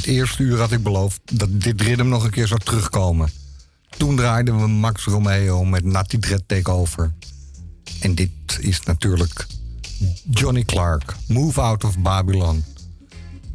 Het 0.00 0.08
eerste 0.08 0.42
uur 0.42 0.58
had 0.58 0.72
ik 0.72 0.82
beloofd 0.82 1.20
dat 1.32 1.48
dit 1.52 1.80
ritme 1.80 2.04
nog 2.04 2.24
een 2.24 2.30
keer 2.30 2.46
zou 2.46 2.60
terugkomen. 2.60 3.30
Toen 3.96 4.16
draaiden 4.16 4.60
we 4.60 4.66
Max 4.66 5.04
Romeo 5.04 5.64
met 5.64 5.84
Natty 5.84 6.18
Dread 6.18 6.42
Takeover. 6.46 7.12
En 8.00 8.14
dit 8.14 8.30
is 8.60 8.80
natuurlijk 8.80 9.46
Johnny 10.30 10.64
Clark, 10.64 11.16
Move 11.28 11.60
Out 11.60 11.84
of 11.84 11.98
Babylon. 11.98 12.64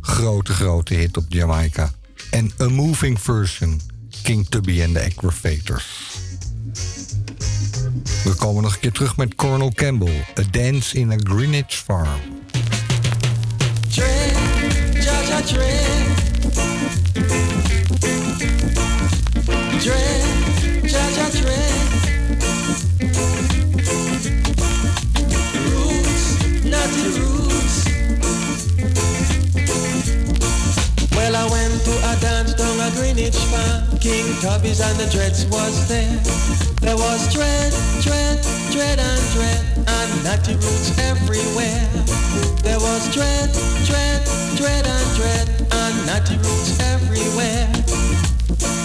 Grote, 0.01 0.53
grote 0.53 0.93
hit 0.93 1.17
op 1.17 1.25
Jamaica. 1.27 1.91
En 2.31 2.51
A 2.61 2.69
Moving 2.69 3.21
Version, 3.21 3.81
King 4.21 4.47
Tubby 4.49 4.81
en 4.81 4.93
de 4.93 5.03
Aggravators. 5.03 5.85
We 8.23 8.33
komen 8.37 8.63
nog 8.63 8.73
een 8.73 8.79
keer 8.79 8.91
terug 8.91 9.17
met 9.17 9.35
Colonel 9.35 9.71
Campbell, 9.71 10.25
A 10.39 10.43
Dance 10.51 10.97
in 10.97 11.11
a 11.11 11.17
Greenwich 11.17 11.75
Farm. 11.75 12.24
King 34.75 34.85
and 34.87 34.99
the 34.99 35.09
Dreads 35.09 35.45
was 35.45 35.87
there. 35.87 36.19
There 36.81 36.95
was 36.95 37.33
dread, 37.33 37.71
dread, 38.01 38.43
dread 38.71 38.99
and 38.99 39.23
dread, 39.31 39.63
and 39.87 40.23
natty 40.23 40.55
roots 40.55 40.97
everywhere. 40.99 41.87
There 42.63 42.79
was 42.79 43.13
dread, 43.13 43.51
dread, 43.85 44.21
dread 44.57 44.85
and 44.85 45.07
dread, 45.15 45.47
and 45.71 46.05
natty 46.05 46.35
roots 46.37 46.79
everywhere. 46.79 47.71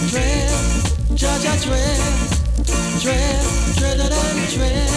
Dread, 0.07 0.51
Jaja 1.19 1.55
dread, 1.63 2.01
dread, 3.01 3.43
dreaded 3.75 4.11
and 4.11 4.49
dread. 4.55 4.89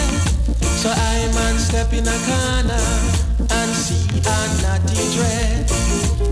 So 0.78 0.90
I 0.90 1.30
man 1.34 1.58
step 1.58 1.92
in 1.92 2.06
a 2.06 2.18
corner 2.28 2.84
and 3.50 3.70
see 3.74 4.06
a 4.14 4.38
natty 4.62 5.02
dread. 5.16 5.70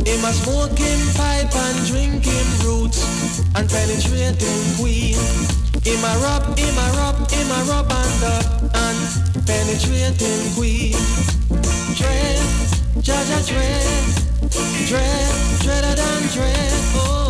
Him 0.07 0.25
a 0.25 0.33
smoking 0.33 1.03
pipe 1.15 1.55
and 1.55 1.87
drinking 1.87 2.49
roots 2.65 3.22
and 3.55 3.69
penetrating 3.69 4.77
queen. 4.77 5.19
Him 5.83 6.05
a 6.05 6.15
rub, 6.23 6.57
him 6.59 6.79
a 6.79 6.87
rub, 6.97 7.31
him 7.31 7.51
a 7.51 7.61
rub 7.69 7.91
and 7.91 8.25
up 8.25 8.63
and 8.75 9.47
penetrating 9.47 10.55
queen. 10.55 10.97
Dread, 11.97 12.39
Jaja 13.03 13.41
dread, 13.47 14.51
dread, 14.89 15.61
dreaded 15.61 15.99
and 15.99 16.31
dread. 16.31 16.73
Oh. 16.95 17.22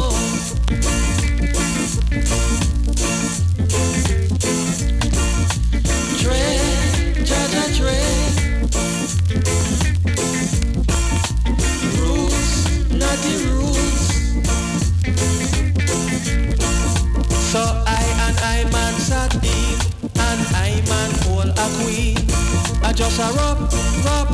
I 23.12 23.14
just 23.14 23.30
a 23.30 23.36
rub, 23.36 23.59
rub, 24.06 24.28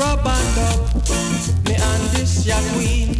rub 0.00 0.26
and 0.26 0.58
up. 0.58 0.80
Me 1.68 1.74
and 1.76 2.02
this 2.16 2.44
ya 2.44 2.58
queen. 2.72 3.14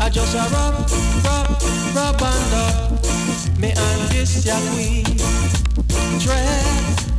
I 0.00 0.10
just 0.10 0.34
a 0.34 0.42
rub, 0.50 0.74
rub, 1.22 1.62
rub 1.94 2.20
and 2.20 2.54
up. 2.54 3.60
Me 3.60 3.70
and 3.70 4.02
this 4.10 4.44
ya 4.44 4.58
queen. 4.72 5.04
Dread, 6.18 6.66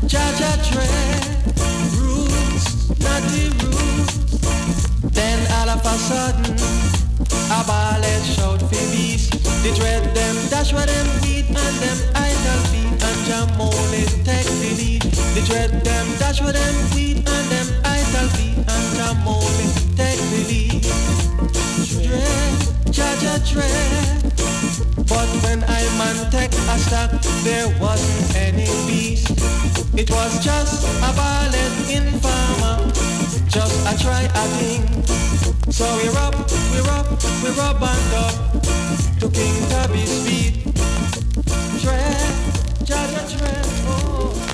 Jaja 0.04 0.52
dread. 0.68 1.24
Roots, 1.96 2.90
the 3.00 3.46
roots. 3.64 4.16
Then 5.16 5.40
all 5.54 5.70
of 5.70 5.86
a 5.86 5.98
sudden, 5.98 6.58
a 7.56 7.64
ballet 7.64 8.20
shout 8.36 8.60
for 8.60 8.86
beast. 8.92 9.32
The 9.64 9.72
dread 9.78 10.14
them 10.14 10.36
dash 10.50 10.74
where 10.74 10.86
them 10.86 11.08
beat 11.22 11.48
and 11.48 11.56
them 11.56 12.00
idle 12.16 12.64
beat 12.74 13.02
and 13.02 13.26
jam 13.26 13.48
take 14.26 14.26
the 14.26 14.44
lead. 14.44 14.49
The 15.36 15.42
dread 15.46 15.72
them 15.86 16.08
dash 16.18 16.42
where 16.42 16.54
them 16.54 16.76
beat 16.94 17.18
and 17.18 17.46
them 17.54 17.68
idle 17.86 18.30
beat 18.36 18.58
and 18.58 18.96
jam 18.98 19.28
only 19.28 19.68
take 19.96 20.20
the 20.32 20.42
lead. 20.50 20.84
Dread, 22.04 22.60
Jaja 22.90 23.38
dread. 23.48 24.20
But 25.08 25.30
when 25.44 25.64
I 25.64 25.82
man 25.98 26.32
take 26.32 26.52
a 26.54 26.78
stock, 26.80 27.12
there 27.44 27.68
wasn't 27.80 28.36
any 28.36 28.66
beast. 28.88 29.30
It 29.98 30.10
was 30.10 30.44
just 30.44 30.84
a 30.84 31.12
ballet 31.14 31.70
informer, 31.94 32.92
just 33.48 33.76
a 33.86 33.98
try 34.04 34.24
a 34.24 34.46
thing. 34.58 34.86
So 35.72 35.86
we 35.98 36.10
rub, 36.10 36.36
we 36.74 36.80
rub, 36.82 37.08
we 37.44 37.50
rub 37.52 37.82
and 37.82 38.14
up 38.14 38.64
to 39.20 39.30
King 39.30 39.56
Tubby's 39.70 40.14
feet. 40.26 40.76
Tread, 41.82 42.34
Jaja 42.84 43.38
tread, 43.38 43.66
oh. 43.88 44.49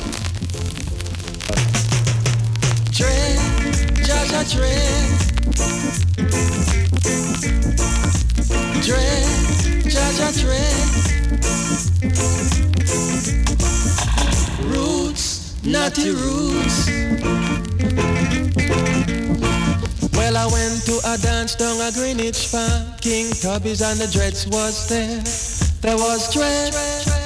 Jaja 4.25 4.43
tread. 4.51 5.09
Tread, 8.83 9.25
Jaja 9.85 10.29
tread. 10.41 10.87
Roots, 14.65 15.63
naughty 15.63 16.09
roots. 16.09 16.87
Well, 20.13 20.37
I 20.37 20.45
went 20.51 20.85
to 20.85 20.99
a 21.05 21.17
dance 21.19 21.55
down 21.55 21.79
a 21.81 21.91
Greenwich 21.91 22.47
Farm. 22.47 22.95
King 23.01 23.31
Tubby's 23.31 23.81
and 23.83 23.99
the 23.99 24.07
Dreads 24.07 24.47
was 24.47 24.89
there. 24.89 25.21
There 25.81 25.97
was 25.97 26.33
Dread. 26.33 27.24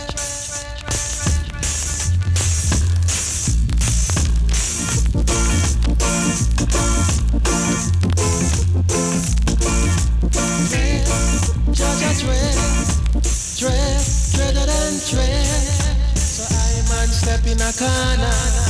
Step 17.71 18.68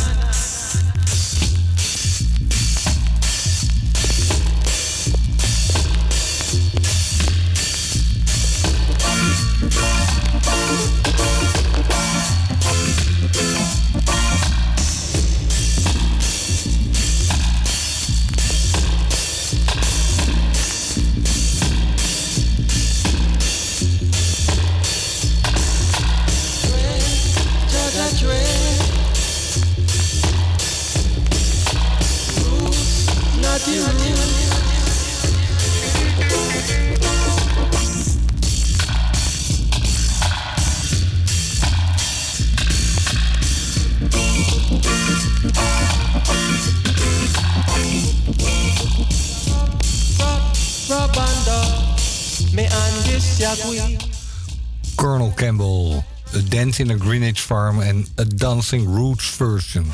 In 56.79 56.91
a 56.91 56.97
Greenwich 56.97 57.39
Farm 57.39 57.81
en 57.81 58.07
A 58.19 58.23
Dancing 58.35 58.85
Roots 58.85 59.25
Version. 59.25 59.93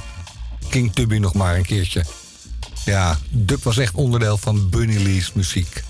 King 0.69 0.93
Tubby 0.93 1.17
nog 1.17 1.33
maar 1.33 1.55
een 1.55 1.65
keertje. 1.65 2.05
Ja, 2.85 3.19
dub 3.29 3.63
was 3.63 3.77
echt 3.77 3.93
onderdeel 3.93 4.37
van 4.37 4.69
Bunny 4.69 4.97
Lee's 4.97 5.33
muziek. 5.33 5.83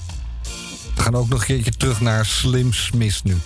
We 0.96 1.02
gaan 1.02 1.16
ook 1.16 1.30
nog 1.30 1.40
een 1.40 1.46
keertje 1.46 1.72
terug 1.72 2.02
naar 2.02 2.26
Slim 2.26 2.74
Smith 2.74 3.24
nu. 3.24 3.38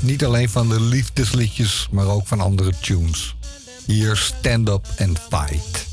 Niet 0.00 0.24
alleen 0.24 0.48
van 0.48 0.68
de 0.68 0.80
liefdesliedjes, 0.80 1.88
maar 1.90 2.06
ook 2.06 2.26
van 2.26 2.40
andere 2.40 2.72
tunes. 2.80 3.36
Hier 3.86 4.16
Stand 4.16 4.68
Up 4.68 4.86
and 4.98 5.20
Fight. 5.30 5.86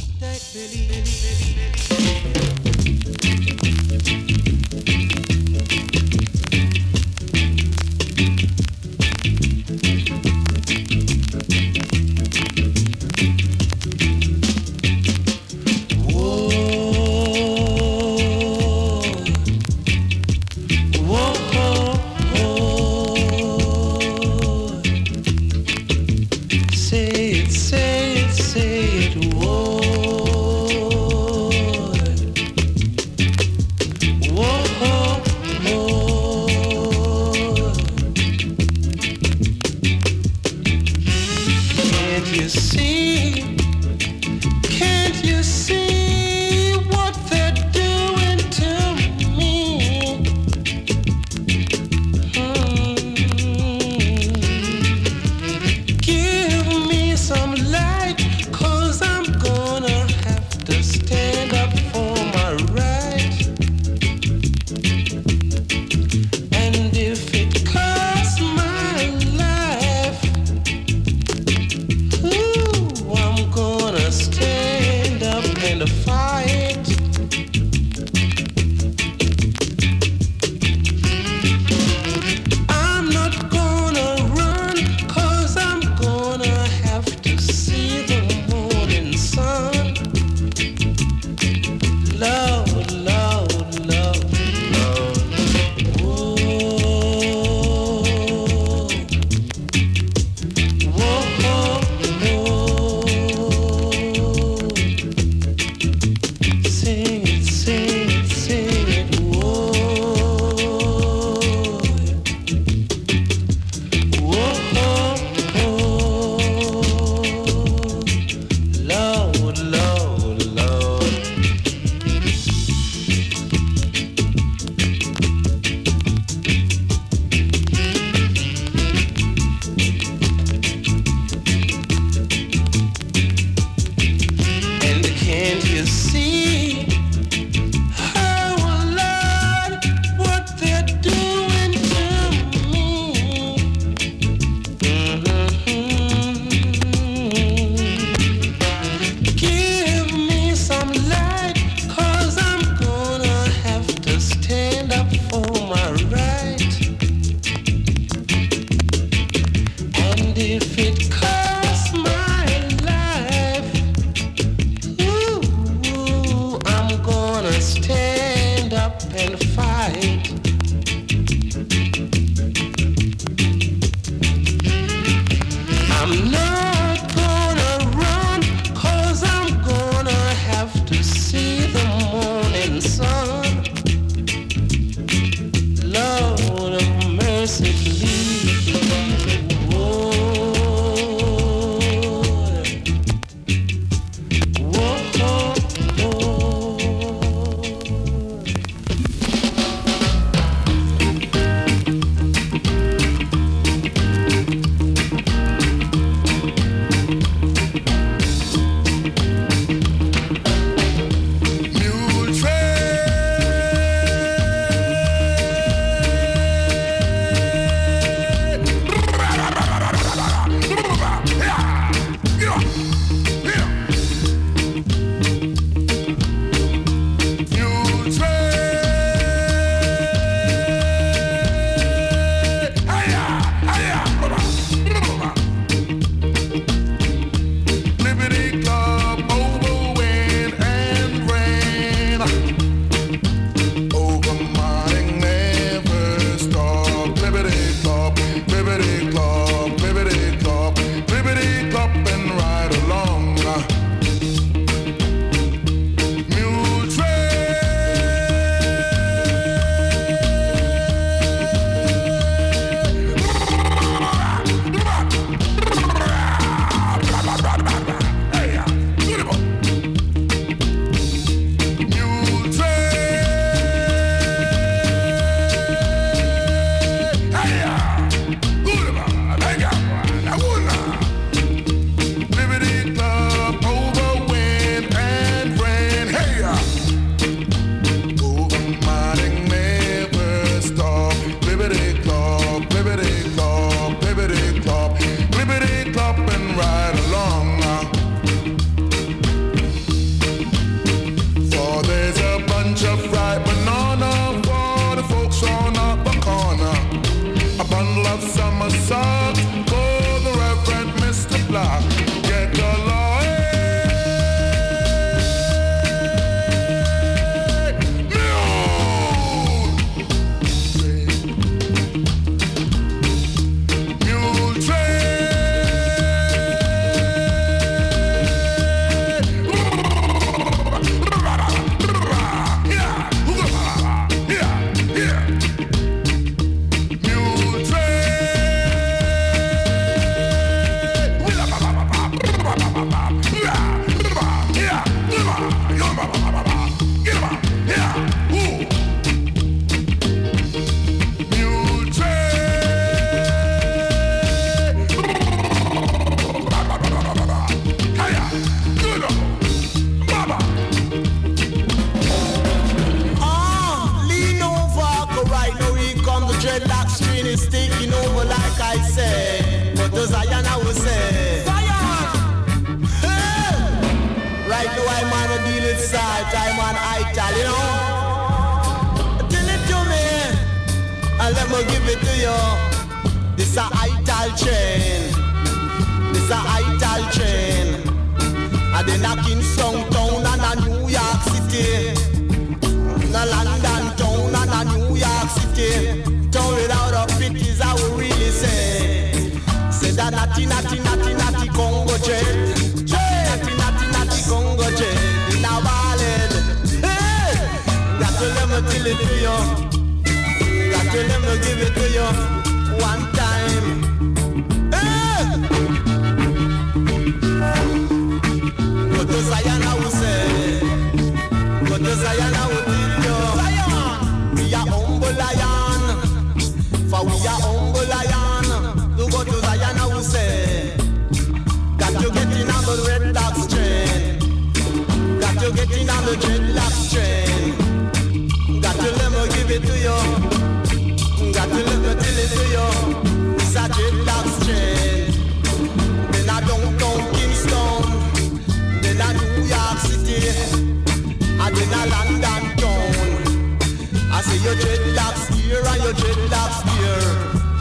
Your 455.92 456.00
dreadlocks 456.00 456.62
here. 456.78 457.04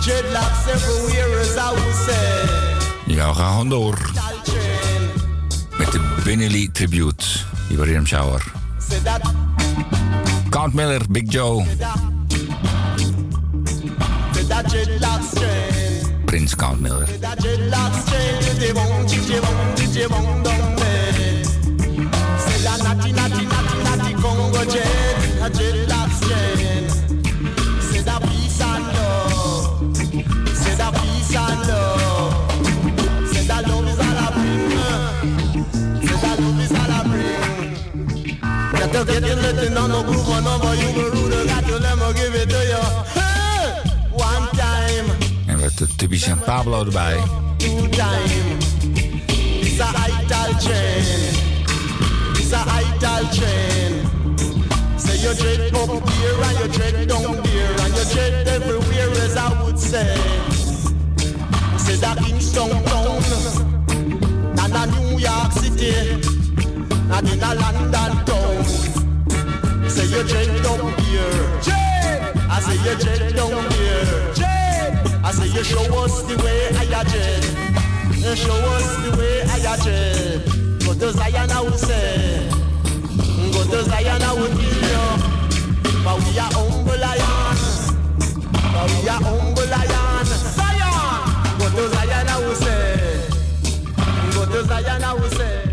Dreadlocks 0.03 0.69
everywhere 0.69 1.41
as 1.41 1.57
I 1.57 1.71
would 1.71 1.95
say. 1.95 3.15
Ja, 3.15 3.29
we 3.29 3.35
gaan 3.35 3.51
gewoon 3.51 3.69
door. 3.69 4.11
Met 5.79 5.93
de 5.93 6.01
Benny 6.25 6.47
Lee 6.47 6.71
Tribute. 6.73 7.25
Rhythm 7.69 8.05
Shower. 8.05 8.43
Count 10.49 10.75
Miller, 10.75 11.01
Big 11.11 11.33
Joe. 11.33 11.65
Prins 16.25 16.55
Count 16.55 16.81
Miller. 16.81 17.09
Just 39.01 39.13
get 39.13 39.27
you 39.27 39.35
lifting 39.35 39.77
on 39.79 39.91
the 39.91 40.03
groove 40.03 40.29
on 40.29 40.47
over 40.47 40.75
you 40.75 40.93
got 41.47 41.65
to 41.65 41.79
let 41.79 41.97
me 41.97 42.13
give 42.21 42.35
it 42.35 42.51
to 42.51 42.61
you. 42.69 42.85
One 44.13 44.47
time, 44.53 45.07
En 45.47 45.59
met 45.59 45.79
de 45.79 45.87
Tubbies 45.97 46.27
en 46.27 46.39
Pablo 46.39 46.85
erbij. 46.85 47.17
two 47.57 47.89
time. 47.89 48.59
It's 49.27 49.81
a. 49.81 49.89
It's 52.37 52.53
a. 52.53 52.61
Say 54.99 55.17
you 55.17 55.35
dread 55.35 55.75
up 55.75 56.11
here 56.11 56.43
and 56.43 56.59
you 56.59 56.69
dread 56.69 57.09
down 57.09 57.43
there 57.43 57.81
and 57.81 57.97
you 57.97 58.05
dread 58.13 58.49
everywhere 58.49 59.11
as 59.25 59.37
I 59.37 59.63
would 59.63 59.79
say. 59.79 60.15
Say 61.79 61.97
that 62.01 62.19
Kingston 62.19 62.85
town, 62.85 63.23
and 64.59 64.75
a 64.75 64.87
New 64.87 65.19
York 65.19 65.53
City, 65.53 66.21
and 67.11 67.29
in 67.29 67.43
a 67.43 67.55
London 67.55 68.25
town. 68.27 68.90
Say 69.91 70.07
you 70.07 70.23
dread 70.23 70.63
down 70.63 70.93
here. 71.03 71.61
I 72.49 72.61
say 72.61 72.77
you 72.85 72.97
dread 72.99 73.35
down 73.35 73.71
here. 73.73 74.07
I 75.25 75.33
say 75.33 75.49
you 75.49 75.65
show 75.65 75.83
us 76.05 76.23
the 76.23 76.37
way 76.43 76.69
I 76.79 77.03
dread. 77.05 77.45
You 78.17 78.37
show 78.37 78.55
us 78.55 78.87
the 79.05 79.11
way 79.19 79.43
I 79.43 79.77
dread. 79.83 80.45
Go 80.85 80.95
to 80.95 81.13
Zion 81.13 81.51
I 81.51 81.61
would 81.61 81.79
say. 81.79 82.49
Go 83.53 83.65
to 83.65 83.83
Zion 83.85 84.23
I 84.23 84.35
give 84.37 84.83
you. 84.91 85.07
But 86.05 86.17
we 86.25 86.39
are 86.39 86.51
humble 86.53 86.99
lion. 86.99 87.57
But 88.73 88.87
we 89.03 89.09
are 89.09 89.21
humble 89.21 89.67
lion. 89.67 90.27
Zion. 90.57 91.59
Go 91.59 91.67
to 91.69 91.89
Zion 91.95 92.29
I 92.29 92.39
would 92.47 92.57
say. 92.57 93.29
Go 94.35 94.47
to 94.47 94.65
Zion 94.65 95.03
I 95.03 95.15
would 95.15 95.33
say. 95.33 95.71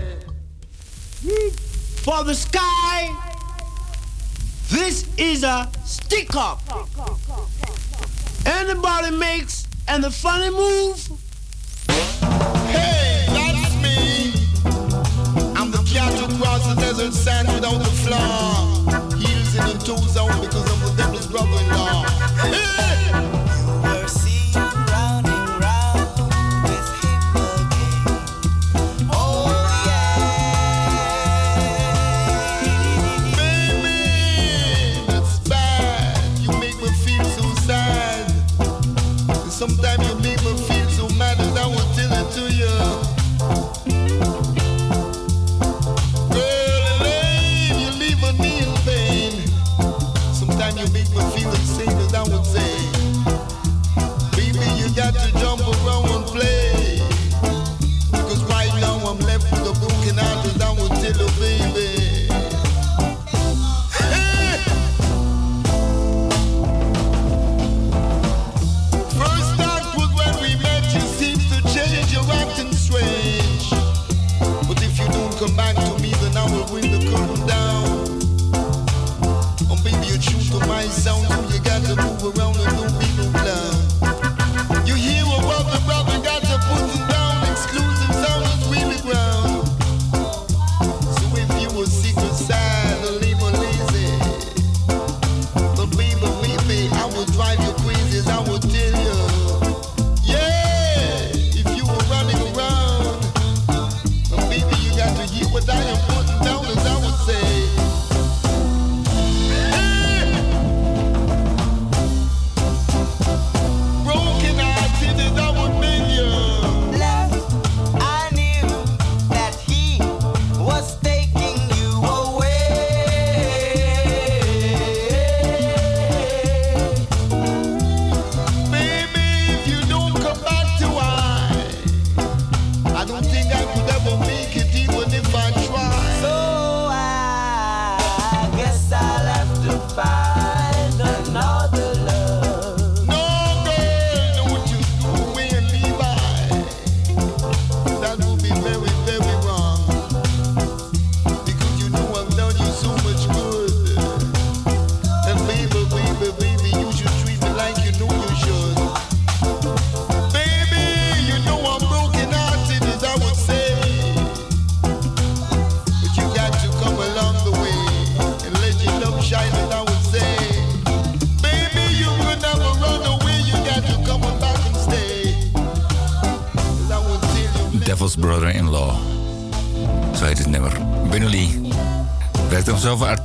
For 2.04 2.24
the 2.24 2.34
sky, 2.34 3.27
this 4.70 5.06
is 5.18 5.44
a 5.44 5.70
stick 5.86 6.36
up. 6.36 6.62
Anybody 8.46 9.16
makes 9.16 9.68
and 9.88 10.04
the 10.04 10.12
funny 10.12 10.50
move. 10.50 10.98
Hey, 12.70 13.26
that's 13.30 13.76
me. 13.82 14.34
I'm 15.56 15.72
the 15.72 15.84
cat 15.92 16.14
who 16.14 16.28
crossed 16.38 16.76
the 16.76 16.82
desert 16.82 17.14
sand 17.14 17.48
without 17.48 17.80
the 17.80 17.92
flaw. 18.06 19.16
Heels 19.16 19.56
in 19.56 19.66
the 19.66 19.84
toes 19.86 20.18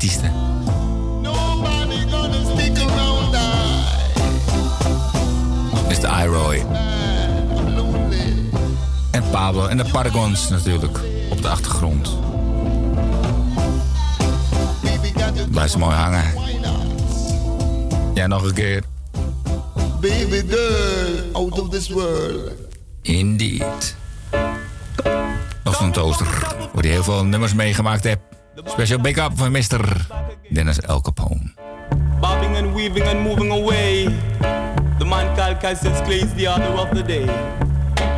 artiesten. 0.02 0.32
Mr. 5.88 6.22
Iroy. 6.22 6.66
En 9.10 9.22
Pablo. 9.30 9.66
En 9.66 9.76
de 9.76 9.84
Paragons 9.92 10.48
natuurlijk. 10.48 10.98
Op 11.30 11.42
de 11.42 11.48
achtergrond. 11.48 12.18
Blijf 15.50 15.70
ze 15.70 15.78
mooi 15.78 15.96
hangen. 15.96 16.24
Ja, 18.14 18.26
nog 18.26 18.42
een 18.42 18.54
keer. 18.54 18.82
Baby 20.00 20.42
girl, 20.48 21.32
out 21.32 21.60
of 21.60 21.68
this 21.68 21.88
world. 21.88 22.52
Indeed. 23.02 23.96
van 25.64 25.92
Toaster. 25.92 26.26
Waar 26.72 26.82
hij 26.82 26.92
heel 26.92 27.02
veel 27.02 27.24
nummers 27.24 27.54
meegemaakt 27.54 28.04
heeft. 28.04 28.21
Special 28.72 28.98
big-up 28.98 29.32
van 29.34 29.52
Mr. 29.52 29.80
Dennis 30.50 30.78
El 30.88 31.00
Capone. 31.02 31.52
Bobbing 32.20 32.56
and 32.56 32.74
weaving 32.74 33.02
and 33.02 33.20
moving 33.20 33.50
away. 33.50 34.06
The 34.98 35.04
man 35.04 35.36
called 35.36 35.60
Cassius 35.60 36.00
Clay 36.00 36.20
is 36.20 36.32
the 36.34 36.48
order 36.48 36.72
of 36.80 36.90
the 36.94 37.02
day. 37.02 37.26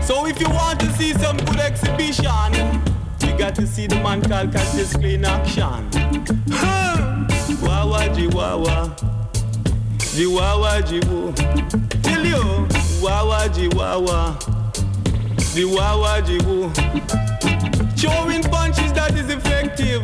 So 0.01 0.27
if 0.27 0.39
you 0.41 0.49
want 0.51 0.81
to 0.81 0.93
see 0.93 1.13
some 1.15 1.37
good 1.39 1.59
exhibition, 1.61 2.53
you 3.21 3.37
got 3.37 3.55
to 3.57 3.67
see 3.67 3.87
the 3.87 3.97
man 3.97 4.23
called 4.23 4.53
Cassius 4.53 4.95
Clay 4.95 5.15
in 5.15 5.25
action. 5.25 5.91
Wawa 7.63 8.09
jiwawa, 8.15 8.95
jiwawa 10.15 10.83
jiwu. 10.83 11.35
Tell 12.03 12.25
you, 12.25 12.69
wawa 13.03 13.49
jiwawa, 13.49 14.37
jiwawa 15.55 16.23
jiwu. 16.23 16.71
Showing 17.99 18.43
punches 18.43 18.93
that 18.93 19.15
is 19.17 19.29
effective. 19.31 20.03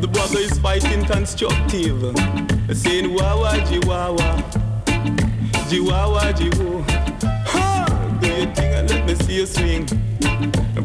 The 0.00 0.08
brother 0.08 0.38
is 0.38 0.58
fighting 0.58 1.04
constructive. 1.04 2.00
Saying 2.76 3.14
wawa 3.14 3.52
jiwawa, 3.68 4.42
jiwawa 5.68 6.32
jiwu. 6.32 6.84
Ha! 7.46 7.86
Do 8.20 8.28
your 8.28 8.46
thing 8.54 8.72
and 8.74 8.90
let 8.90 9.06
me 9.06 9.14
see 9.16 9.36
you 9.36 9.46
swing. 9.46 9.86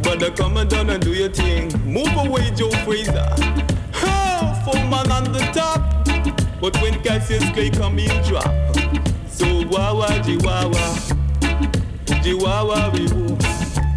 Brother, 0.02 0.32
come 0.32 0.58
on 0.58 0.68
down 0.68 0.90
and 0.90 1.04
do 1.04 1.14
your 1.14 1.30
thing. 1.30 1.72
Move 1.86 2.12
away, 2.18 2.52
Joe 2.52 2.72
Frazier. 2.84 3.36
Ha! 3.94 4.62
Four 4.66 4.84
man 4.90 5.12
on 5.12 5.32
the 5.32 5.42
top. 5.54 6.06
But 6.60 6.76
when 6.82 7.02
Cassius 7.04 7.50
Clay 7.52 7.70
come, 7.70 7.98
he'll 7.98 8.24
drop. 8.24 8.54
So 9.30 9.46
wawa 9.70 10.08
jiwawa, 10.26 11.16
jiwawa 12.24 12.92
jiwu. 12.92 13.42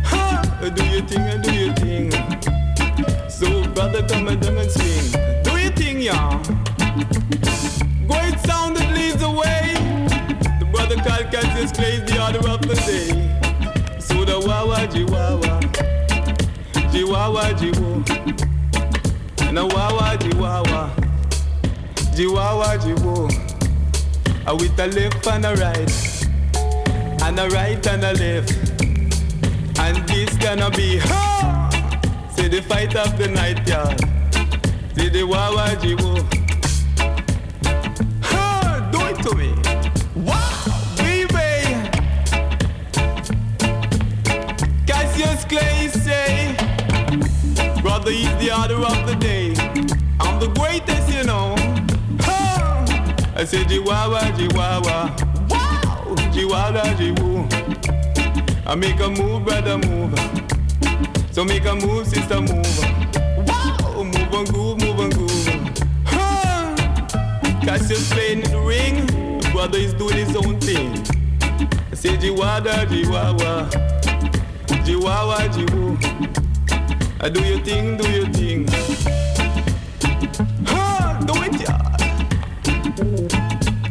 Ha! 0.05 0.43
Do 0.75 0.85
your 0.87 1.03
thing 1.03 1.21
and 1.21 1.43
do 1.43 1.53
your 1.53 1.75
thing. 1.75 2.38
So 3.39 3.63
brother, 3.73 4.03
come 4.09 4.29
and 4.29 4.41
down 4.41 4.59
and 4.59 4.71
swing. 4.71 5.13
Do 5.45 5.57
your 5.57 5.71
thing, 5.73 6.01
y'all. 6.01 6.39
Great 8.09 8.37
sound 8.47 8.77
that 8.77 8.91
leads 8.95 9.19
the 9.19 9.31
way. 9.31 9.75
The 10.59 10.67
brother 10.73 10.97
called 10.97 11.31
Cassius 11.33 11.71
Clay 11.73 11.99
the 12.01 12.17
order 12.25 12.49
of 12.49 12.61
the 12.63 12.75
day. 12.75 14.01
So 14.01 14.25
the 14.25 14.41
wawa 14.47 14.79
jiwawa, 14.89 15.61
jiwawa 16.93 17.53
jiwu, 17.59 18.03
and 19.47 19.57
the 19.57 19.67
wawa 19.67 20.17
jiwawa, 20.19 20.91
jiwawa 22.17 22.79
jiwu. 22.79 23.29
Uh, 24.47 24.57
with 24.57 24.79
a 24.81 24.87
left 24.89 25.27
and 25.29 25.45
a 25.45 25.55
right, 25.57 26.27
and 27.23 27.39
a 27.39 27.49
right 27.51 27.87
and 27.87 28.03
a 28.03 28.13
left, 28.15 28.51
and 29.79 30.09
this 30.09 30.35
gonna 30.39 30.71
be 30.71 30.97
ha. 30.99 31.58
Say 32.39 32.47
the 32.47 32.63
fight 32.63 32.95
of 32.95 33.19
the 33.19 33.27
night, 33.27 33.67
y'all. 33.67 33.91
Say 34.95 35.09
the 35.09 35.25
wawa. 35.25 35.75
Ha, 38.23 38.89
do 38.93 39.01
it 39.11 39.19
to 39.25 39.35
me. 39.35 39.51
Wow, 40.15 40.63
baby. 40.97 41.75
Cassius 44.87 45.45
Clay 45.47 45.89
say, 45.89 46.55
brother, 47.83 48.13
he's 48.13 48.31
the 48.37 48.57
order 48.57 48.87
of 48.87 49.05
the 49.09 49.17
day. 49.17 49.49
I'm 50.21 50.39
the 50.39 50.47
greatest, 50.55 51.13
you 51.13 51.25
know. 51.25 51.57
Ha! 52.21 52.85
I 53.35 53.45
say, 53.47 53.65
Jiwawa, 53.65 54.21
Jiwawa. 54.39 55.11
Wow, 55.51 56.15
Jiwawa, 56.31 56.85
Jiwu. 56.99 57.49
I 58.65 58.77
make 58.77 59.01
a 59.01 59.09
move, 59.09 59.45
brother, 59.45 59.77
move. 59.79 60.15
So 61.39 61.45
make 61.45 61.67
a 61.67 61.75
move, 61.77 62.05
sister, 62.05 62.41
move. 62.41 62.67
Wow, 63.47 64.03
move 64.03 64.17
and 64.17 64.49
groove, 64.49 64.81
move 64.81 64.99
and 64.99 65.15
groove. 65.15 65.47
Ha! 66.07 66.75
Cassius 67.63 68.13
playing 68.13 68.41
in 68.41 68.51
the 68.51 68.59
ring, 68.59 69.07
the 69.39 69.49
brother 69.53 69.79
is 69.79 69.95
doing 69.95 70.17
his 70.17 70.35
own 70.35 70.59
thing. 70.59 70.91
I 71.93 71.95
say, 71.95 72.17
Jiwada, 72.17 72.87
Jiwawa. 72.87 73.71
Jiwawa, 74.85 75.39
Jiwu. 75.55 75.97
I 77.21 77.29
do 77.29 77.41
your 77.45 77.61
thing, 77.61 77.97
do 77.99 78.11
your 78.11 78.27
thing. 78.33 78.67
Ha! 80.67 81.23
Do 81.25 81.35
it, 81.45 81.61
yeah. 81.61 81.79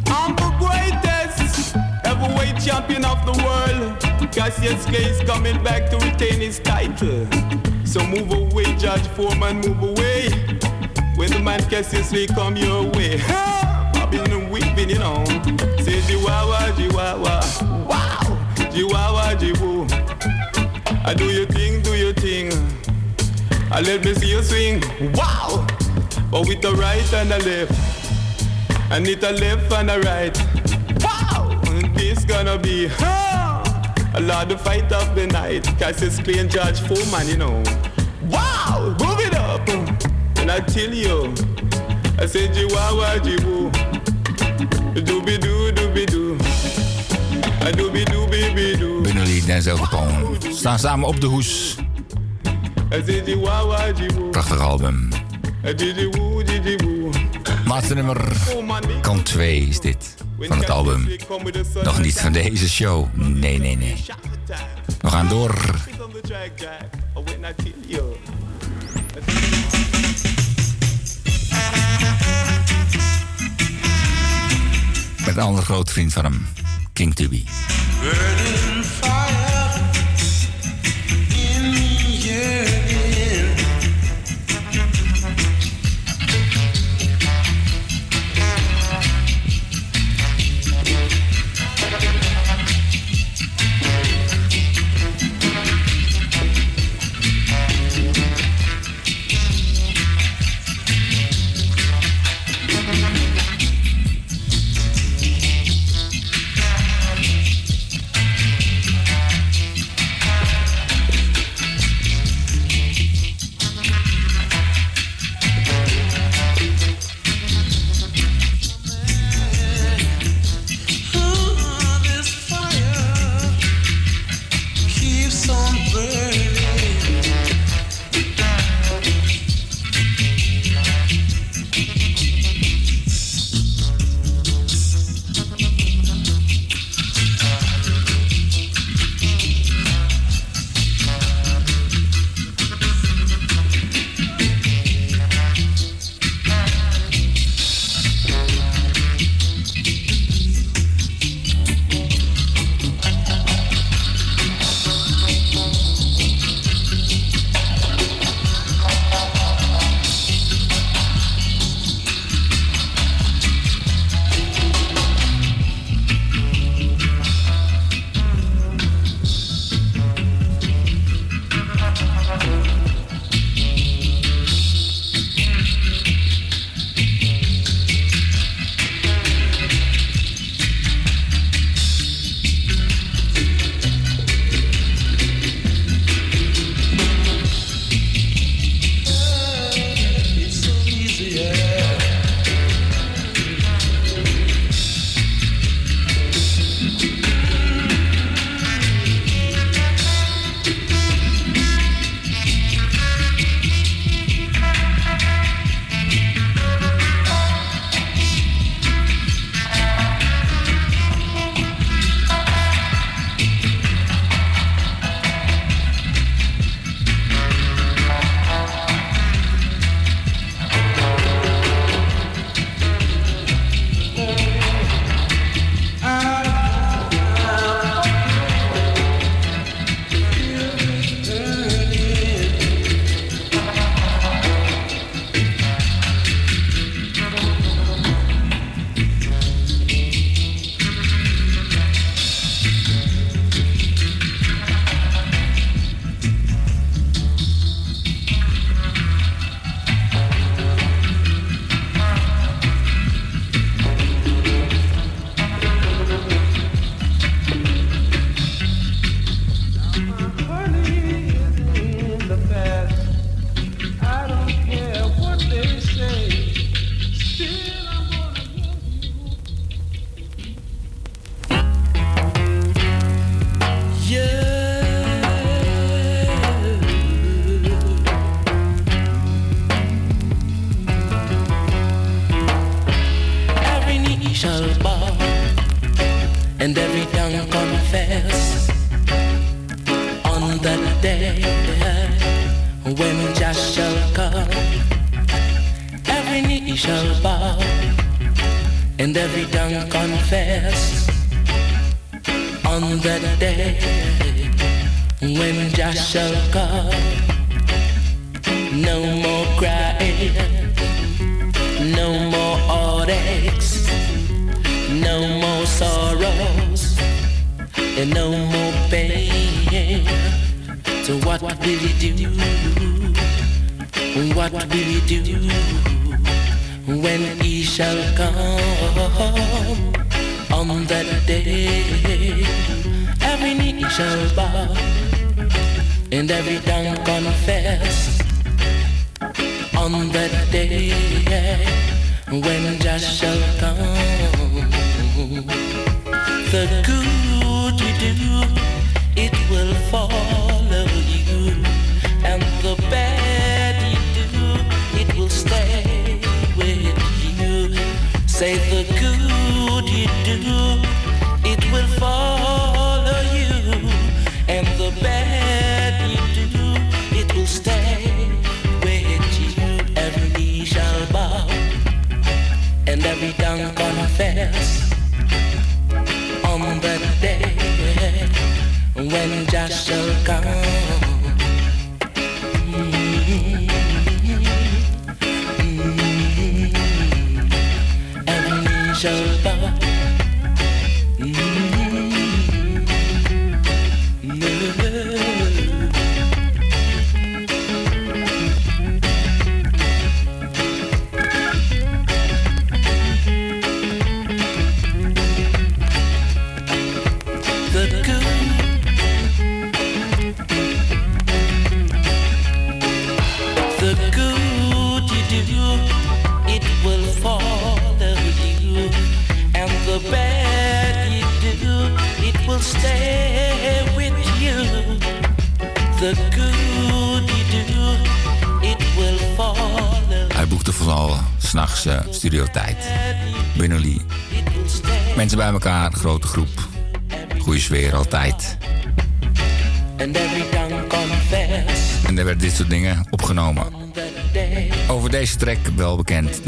I'm 0.08 0.36
the 0.36 0.50
greatest 0.60 1.72
heavyweight 2.04 2.62
champion 2.62 3.06
of 3.06 3.24
the 3.24 3.42
world. 3.42 3.57
Cassius 4.38 4.84
Clay 4.86 5.02
is 5.02 5.20
coming 5.28 5.60
back 5.64 5.90
to 5.90 5.96
retain 5.96 6.40
his 6.40 6.60
title. 6.60 7.26
So 7.84 8.06
move 8.06 8.30
away, 8.30 8.72
Judge 8.76 9.04
Foreman, 9.08 9.56
move 9.56 9.82
away. 9.82 10.28
When 11.16 11.28
the 11.32 11.40
man 11.42 11.58
Cassius 11.68 12.10
Clay 12.10 12.28
come 12.28 12.56
your 12.56 12.84
way. 12.92 13.20
Bobbing 13.92 14.30
and 14.30 14.48
weeping, 14.48 14.90
you 14.90 15.00
know. 15.00 15.24
Say 15.82 15.98
Jiwawa, 16.06 16.70
Jiwawa. 16.78 17.88
Wow! 17.88 18.20
Jiwawa, 18.70 19.34
Jiwu. 19.40 19.90
I 21.04 21.14
do 21.14 21.24
your 21.24 21.46
thing, 21.46 21.82
do 21.82 21.96
your 21.96 22.12
thing. 22.12 22.52
I 23.72 23.80
let 23.80 24.04
me 24.04 24.14
see 24.14 24.30
you 24.30 24.42
swing. 24.44 24.80
Wow! 25.14 25.66
But 26.30 26.46
with 26.46 26.62
the 26.62 26.76
right 26.76 27.12
and 27.12 27.28
the 27.28 27.40
left. 27.40 28.92
I 28.92 29.00
need 29.00 29.20
a 29.24 29.32
left 29.32 29.72
and 29.72 29.90
a 29.90 29.98
right. 29.98 30.38
Wow! 31.02 31.60
This 31.96 32.24
gonna 32.24 32.56
be 32.56 32.86
ha! 32.86 33.27
A 34.14 34.20
lot 34.20 34.50
of 34.52 34.60
fight 34.60 34.92
of 34.92 35.14
the 35.14 35.26
night. 35.26 35.64
Cassius 35.78 36.18
Clay 36.20 36.38
and 36.38 36.50
George 36.50 36.80
Foreman, 36.80 37.28
you 37.28 37.36
know. 37.36 37.62
Wow! 38.28 38.96
Move 39.00 39.20
it 39.20 39.34
up! 39.34 39.68
And 40.38 40.50
I 40.50 40.60
tell 40.60 40.92
you, 40.92 41.32
I 42.18 42.26
said 42.26 42.54
Jiwawa 42.54 43.18
Jiwu. 43.20 43.70
Dooby 44.94 45.38
doo, 45.40 45.72
dooby 45.72 46.06
doo. 46.06 46.34
A 47.60 47.70
dooby 47.72 48.04
dooby 48.04 48.54
bee 48.54 48.76
doo. 48.76 49.02
Benelli 49.02 49.44
Denzel 49.44 49.76
Capone. 49.76 50.36
Staan 50.52 50.78
samen 50.78 51.08
op 51.08 51.20
de 51.20 51.26
hoes. 51.26 51.76
Prachtig 54.30 54.60
album. 54.60 55.08
Didi 55.76 56.08
woo, 56.08 56.42
didi 56.42 56.76
woo. 56.76 56.97
Laatste 57.68 57.94
nummer. 57.94 58.36
Kant 59.00 59.24
2 59.24 59.60
is 59.60 59.80
dit. 59.80 60.14
Van 60.40 60.58
het 60.58 60.70
album. 60.70 61.08
Nog 61.82 62.00
niet 62.00 62.20
van 62.20 62.32
deze 62.32 62.68
show. 62.68 63.14
Nee, 63.14 63.58
nee, 63.58 63.76
nee. 63.76 64.04
We 65.00 65.08
gaan 65.08 65.28
door. 65.28 65.54
Met 75.26 75.36
een 75.36 75.42
andere 75.42 75.64
grote 75.64 75.92
vriend 75.92 76.12
van 76.12 76.24
hem. 76.24 76.46
King 76.92 77.14
Tubby. 77.14 77.44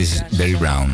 Dit 0.00 0.08
is 0.08 0.36
Barry 0.36 0.56
Brown. 0.56 0.90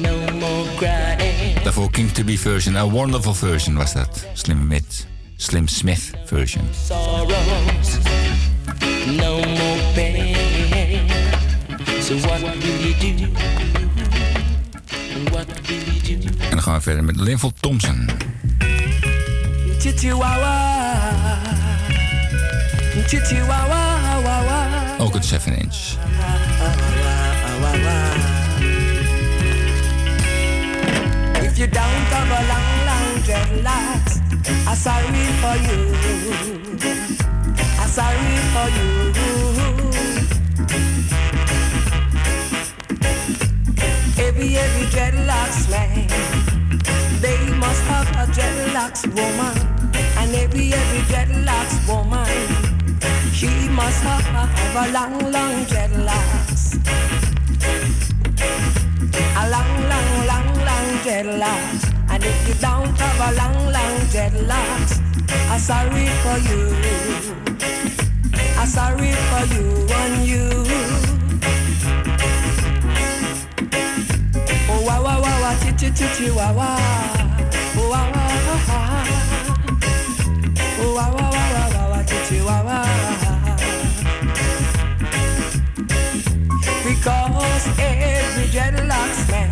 No 0.00 0.18
more 0.38 0.74
crying. 0.76 1.62
Daarvoor 1.62 1.90
King 1.90 2.12
to 2.12 2.24
Be 2.24 2.38
version. 2.38 2.76
A 2.76 2.88
wonderful 2.88 3.34
version 3.34 3.76
was 3.76 3.92
dat. 3.92 4.26
Slim, 4.32 4.60
Smith, 4.60 5.06
Slim 5.36 5.68
Smith 5.68 6.10
version. 6.26 6.64
sorrows, 6.86 7.98
no 9.06 9.40
more 9.40 9.92
pain. 9.94 10.36
So 12.02 12.14
what 12.14 12.40
will 12.40 12.80
you 12.80 13.16
do? 13.16 13.26
What 15.30 15.46
will 15.68 15.78
you 16.02 16.18
do? 16.18 16.28
En 16.40 16.50
dan 16.50 16.62
gaan 16.62 16.74
we 16.74 16.80
verder 16.80 17.04
met 17.04 17.16
Linville 17.16 17.52
Thompson. 17.60 18.10
Ook 24.98 25.14
het 25.14 25.24
7 25.24 25.58
inch. 25.58 25.85
If 31.56 31.60
you 31.60 31.66
don't 31.66 32.04
have 32.12 32.30
a 32.38 32.42
long, 32.52 32.70
long 32.88 33.08
dreadlocks, 33.26 34.14
I'm 34.68 34.76
sorry 34.76 35.24
for 35.40 35.56
you. 35.66 35.78
I'm 37.80 37.88
sorry 37.88 38.36
for 38.52 38.68
you. 38.76 38.88
Every, 44.26 44.56
every 44.56 44.86
dreadlocks 44.94 45.70
man, 45.70 46.08
they 47.22 47.40
must 47.56 47.82
have 47.84 48.08
a 48.22 48.26
dreadlocks 48.32 49.06
woman. 49.16 49.56
And 50.18 50.34
every, 50.34 50.72
every 50.74 51.02
dreadlocks 51.10 51.76
woman, 51.88 52.28
she 53.32 53.48
must 53.70 54.02
have 54.02 54.76
a 54.76 54.92
long, 54.92 55.32
long 55.32 55.64
dreadlocks. 55.64 56.45
Dreadlocks. 61.16 61.84
And 62.10 62.24
if 62.24 62.48
you 62.48 62.54
don't 62.60 62.98
have 62.98 63.20
a 63.20 63.32
long, 63.36 63.72
long 63.72 63.94
dreadlocks, 64.12 65.00
I'm 65.50 65.58
sorry 65.58 66.06
for 66.22 66.38
you. 66.48 66.62
I'm 68.58 68.66
sorry 68.66 69.12
for 69.30 69.44
you 69.54 69.66
and 69.88 70.26
you. 70.26 70.46
Oh, 74.68 74.80
wow, 74.86 75.02
wow, 75.02 75.20
wow, 75.22 75.40
wow, 75.40 75.56
chi, 75.60 75.72
chi, 75.72 75.88
chi, 75.90 76.06
chi, 76.16 76.30
wow, 76.30 76.54
wow. 76.54 76.76
Oh, 77.78 77.88
wow, 77.90 78.12
wow, 78.12 78.28
wow, 78.46 78.60
wow. 78.68 79.04
Oh, 80.78 80.94
wow, 80.96 81.10
wow, 81.14 81.30
wow, 81.32 82.62
wow. 82.64 82.84
Because 86.84 87.64
every 87.78 88.46
dreadlocks 88.48 89.20
man, 89.30 89.50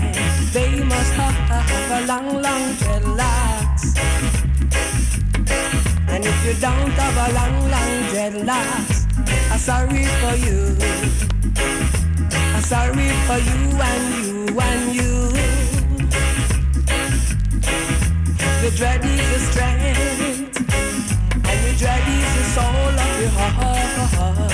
they 0.52 0.84
must 0.84 1.12
have 1.14 1.43
a 1.94 2.06
long, 2.06 2.42
long 2.42 2.74
dreadlocks. 2.80 3.84
And 6.08 6.24
if 6.26 6.38
you 6.46 6.54
don't 6.60 6.90
have 6.90 7.16
a 7.26 7.28
long, 7.38 7.56
long 7.70 7.92
dreadlocks, 8.10 9.06
I'm 9.52 9.58
sorry 9.58 10.04
for 10.20 10.34
you. 10.44 10.60
I'm 12.54 12.62
sorry 12.62 13.10
for 13.26 13.38
you 13.48 13.60
and 13.90 14.04
you 14.26 14.60
and 14.60 14.94
you. 14.96 15.14
The 18.62 18.70
dread 18.76 19.04
is 19.04 19.26
the 19.32 19.38
strength, 19.50 20.56
and 21.48 21.58
the 21.66 21.74
dread 21.78 22.04
is 22.18 22.30
the 22.38 22.44
soul 22.54 22.94
of 23.04 23.12
your 23.20 23.30
heart. 23.30 24.52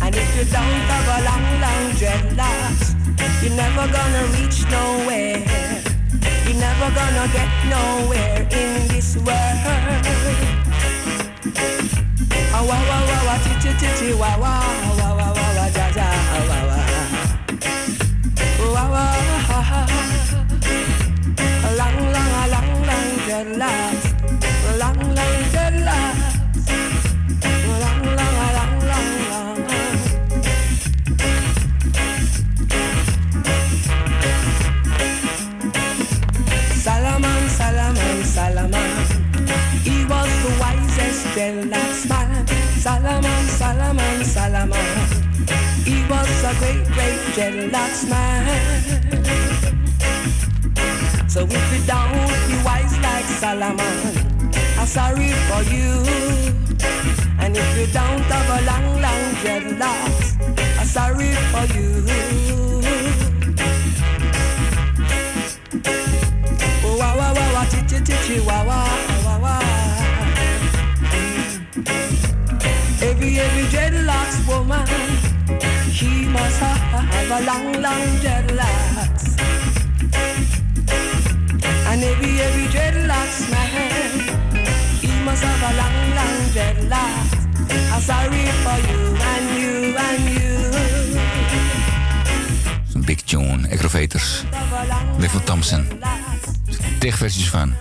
And 0.00 0.14
if 0.14 0.28
you 0.36 0.44
don't 0.44 0.82
have 0.92 1.08
a 1.16 1.20
long, 1.28 1.46
long 1.64 1.84
dreadlocks, 1.98 2.93
you're 3.44 3.56
never 3.56 3.86
gonna 3.92 4.24
reach 4.36 4.64
nowhere. 4.70 5.36
You're 6.46 6.60
never 6.68 6.88
gonna 6.98 7.26
get 7.32 7.50
nowhere 7.68 8.40
in 8.50 8.88
this 8.88 9.16
world. 9.16 9.58
Ah, 12.56 12.64
wah, 12.68 12.80
wah, 12.88 13.02
wah, 13.08 13.22
wah, 13.26 13.38
chi, 13.44 13.52
chi, 13.62 13.72
chi, 13.80 13.88
chi, 13.98 14.14
wah, 14.14 15.03
great, 46.58 46.84
great 46.94 47.20
dreadlocks 47.34 48.08
man. 48.08 48.44
So 51.28 51.40
if 51.50 51.72
you 51.72 51.80
don't 51.86 52.30
be 52.48 52.56
wise 52.64 52.96
like 53.00 53.24
Solomon, 53.24 53.96
I'm 54.78 54.86
sorry 54.86 55.32
for 55.48 55.62
you. 55.74 55.90
And 57.40 57.56
if 57.56 57.78
you 57.78 57.86
don't 57.92 58.22
have 58.32 58.50
a 58.56 58.60
long, 58.66 59.02
long 59.02 59.24
dreadlocks, 59.42 60.28
I'm 60.78 60.86
sorry 60.86 61.32
for 61.52 61.64
you. 61.76 61.90
Oh, 66.84 66.96
wah, 66.98 67.16
wah, 67.16 67.32
wah, 67.34 67.52
wah, 67.54 67.64
titty, 67.66 67.98
titty, 68.04 68.40
wah, 68.40 68.64
wah, 68.64 68.88
wah, 69.24 69.38
wah. 69.40 69.62
Every, 73.02 73.38
every 73.40 73.64
dreadlocks 73.72 74.46
woman, 74.48 74.86
she 75.94 76.26
must 76.26 76.58
have 76.58 77.30
a 77.30 77.40
long, 77.46 77.72
long 77.80 78.06
dreadlocks. 78.22 79.24
And 81.88 82.02
every, 82.02 82.40
every 82.40 82.66
dreadlocks 82.74 83.48
man, 83.50 83.70
he 85.00 85.12
must 85.24 85.42
have 85.44 85.62
a 85.70 85.72
long, 85.80 85.98
long 86.18 86.38
dreadlocks. 86.54 87.32
I'm 87.92 88.02
sorry 88.02 88.44
for 88.64 88.78
you 88.90 89.02
and 89.32 89.46
you 89.60 89.96
and 90.08 90.22
you. 90.34 90.50
Big 93.06 93.20
tune, 93.26 93.68
Aggravators. 93.70 94.44
Clifford 95.18 95.46
Thompson. 95.46 95.86
Tig 96.98 97.16
versies 97.16 97.50
van. 97.50 97.74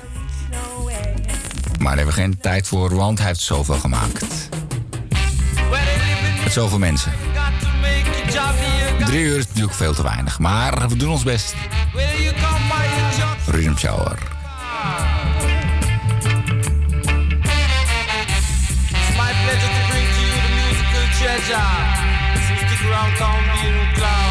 Maar 1.80 1.96
daar 1.96 2.06
hebben 2.06 2.16
we 2.16 2.22
geen 2.22 2.38
tijd 2.38 2.68
voor, 2.68 2.96
want 2.96 3.18
hij 3.18 3.28
heeft 3.28 3.40
zoveel 3.40 3.80
gemaakt. 3.80 4.50
Met 6.44 6.54
zoveel 6.54 6.80
mensen. 6.80 7.23
Drie 9.06 9.22
uur 9.22 9.38
is 9.38 9.48
natuurlijk 9.48 9.74
veel 9.74 9.94
te 9.94 10.04
weinig, 10.04 10.40
maar 10.40 10.88
we 10.88 10.96
doen 10.96 11.10
ons 11.10 11.24
best. 11.24 11.56
Rhythm 13.46 13.76
Shower. 13.76 14.18
It's 18.90 19.16
my 19.18 19.32
pleasure 19.44 19.72
to 19.74 19.82
bring 19.90 20.08
to 20.14 20.22
you 20.22 20.40
the 20.42 20.52
musical 20.56 21.06
treasure. 21.20 21.70
So 22.48 22.56
stick 22.66 22.82
around 22.90 23.18
town, 23.18 23.44
being 23.62 23.94
clown. 23.94 24.14
Rolling. 24.14 24.23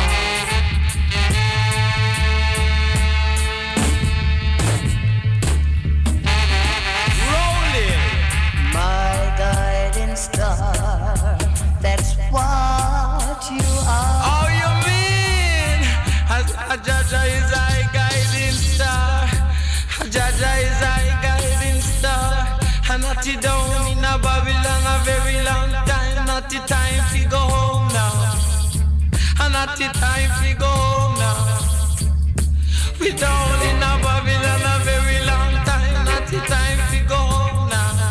Not 29.66 29.78
the 29.78 29.86
time 30.00 30.30
to 30.42 30.54
go 30.58 30.74
now. 31.22 31.38
We 32.98 33.12
down 33.12 33.58
in 33.68 33.76
a 33.78 33.92
Babylon 34.02 34.62
a 34.72 34.76
very 34.82 35.20
long 35.30 35.54
time. 35.70 36.04
Not 36.04 36.26
the 36.26 36.40
time 36.50 36.80
to 36.90 36.98
go 37.06 37.22
now. 37.70 38.10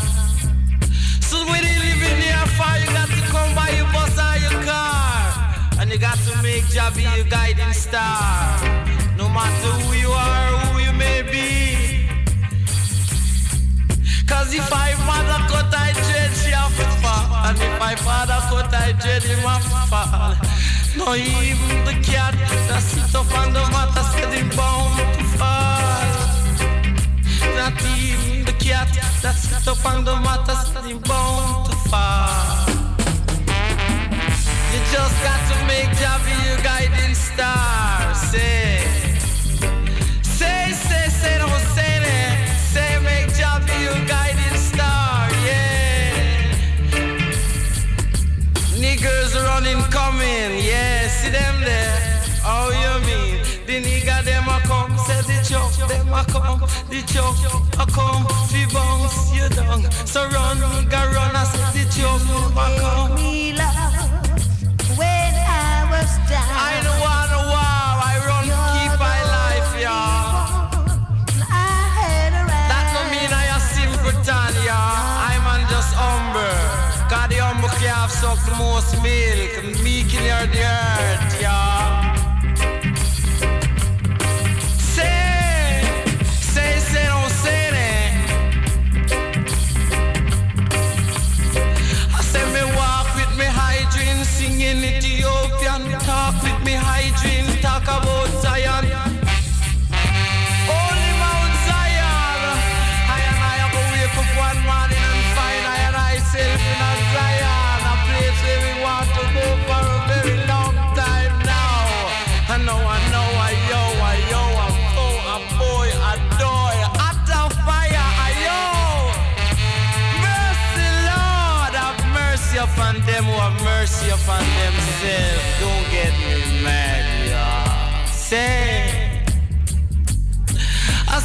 So 1.20 1.38
when 1.52 1.62
you 1.68 1.78
live 1.86 2.04
in 2.12 2.20
your 2.32 2.48
fire, 2.56 2.80
you 2.80 2.88
got 2.96 3.10
to 3.10 3.22
come 3.34 3.52
by 3.54 3.70
your 3.76 3.90
bus 3.92 4.16
or 4.28 4.36
your 4.46 4.58
car. 4.64 5.76
And 5.80 5.92
you 5.92 5.98
got 5.98 6.18
to 6.28 6.42
make 6.42 6.66
Jah 6.70 6.90
be 6.96 7.04
your 7.18 7.28
guiding 7.28 7.74
star. 7.74 8.32
No 9.18 9.28
matter 9.28 9.72
who 9.82 9.94
you 10.04 10.12
are, 10.12 10.48
who 10.64 10.80
you 10.86 10.94
may 10.94 11.22
be. 11.34 12.08
Cause 14.26 14.54
if 14.54 14.72
I 14.72 14.96
mother 15.10 15.40
cut 15.52 15.74
I 15.76 15.92
dread, 15.92 16.32
she 16.32 16.52
have 16.52 16.76
to 16.80 16.88
fall. 17.04 17.28
And 17.48 17.58
if 17.60 17.74
my 17.78 17.96
father 17.96 18.40
cut 18.48 18.74
I 18.74 18.94
dread, 18.94 19.24
him 19.24 19.40
have 19.40 19.64
to 19.64 19.80
fall. 19.92 20.52
Naivo 20.95 21.68
de 21.86 22.00
que 22.02 22.18
há 22.18 22.32
Nasci 22.68 23.02
topando 23.11 23.60
a 23.60 23.66
mata 23.72 24.03
Cedo 24.03 24.36
e 24.36 24.44
bom 24.56 24.92
tu 25.18 25.24
faz 25.38 26.60
Nativo 27.56 28.45
de 28.45 28.53
que 28.53 28.74
há 28.74 28.86
Nasci 29.24 29.64
topando 29.64 30.11
a 30.11 30.16
mata 30.18 30.56
Cedo 30.66 30.90
e 30.90 30.94
bom 30.95 31.64
tu 31.64 31.90
faz 31.90 32.66
You 34.74 34.80
just 34.92 35.16
got 35.24 35.40
to 35.50 35.66
make 35.66 35.90
Javi 35.98 36.32
your 36.48 36.61
guiding 36.61 37.14
star. 37.16 38.16
Say. 38.16 38.80
Say, 40.24 40.72
say, 40.72 41.10
say, 41.10 41.38
don't 41.40 41.66
say 41.76 42.00
that 42.00 42.58
Say 42.72 43.00
make 43.00 43.28
Javi 43.34 43.84
your 43.84 43.95
guiding 43.95 44.08
star 44.08 44.20
Niggers 49.61 49.73
running, 49.73 49.91
coming. 49.91 50.64
Yeah, 50.64 51.07
see 51.07 51.30
them 51.30 51.61
there. 51.61 52.22
Oh, 52.43 52.72
you 52.72 53.06
mean 53.06 53.43
the 53.65 53.81
nigga 53.88 54.23
them 54.23 54.48
a 54.48 54.59
come, 54.67 54.98
say 54.98 55.22
the 55.22 55.38
joke 55.48 55.88
them 55.88 56.14
a 56.14 56.25
come, 56.25 56.59
the 56.90 57.01
joke 57.06 57.38
a 57.80 57.85
come, 57.91 58.25
fi 58.49 58.65
bounce 58.73 59.33
you 59.33 59.48
down. 59.49 59.91
So 60.06 60.23
run, 60.23 60.57
nigga 60.57 61.14
run, 61.14 61.35
I 61.35 61.43
say 61.43 61.83
the 61.83 62.01
them 62.27 62.57
a 62.57 62.80
come. 62.80 63.15
Me 63.15 63.53
love 63.53 64.98
when 64.98 65.33
I 65.35 65.88
was 65.91 66.30
down. 66.30 66.49
I 66.49 66.81
don't 66.83 66.99
wanna 66.99 67.20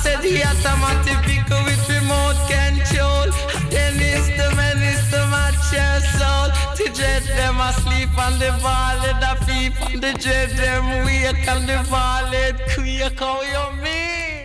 said 0.07 0.23
the 0.23 0.35
automatic 0.51 1.19
vehicle 1.27 1.63
with 1.67 1.83
remote 1.91 2.39
control. 2.47 3.27
It's 3.75 4.29
the 4.39 4.49
it's 4.91 5.03
the 5.11 5.23
match 5.33 5.67
your 5.75 5.99
soul. 6.17 6.49
To 6.79 6.85
dread 6.97 7.25
them 7.39 7.59
asleep 7.69 8.13
on 8.25 8.39
the 8.39 8.53
valley, 8.63 9.13
the 9.25 9.33
people, 9.47 10.01
the 10.05 10.13
dread 10.23 10.51
them 10.63 10.85
wake 11.07 11.49
on 11.53 11.67
the 11.71 11.79
valley, 11.91 12.47
quick 12.73 13.19
how 13.19 13.43
you 13.53 13.67
mean. 13.85 14.45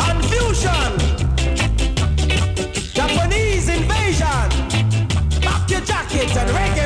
Confusion. 0.00 0.92
Japanese 2.96 3.68
invasion. 3.76 4.48
Pack 5.44 5.70
your 5.70 5.82
jackets 5.90 6.36
and 6.40 6.50
reggae 6.56 6.83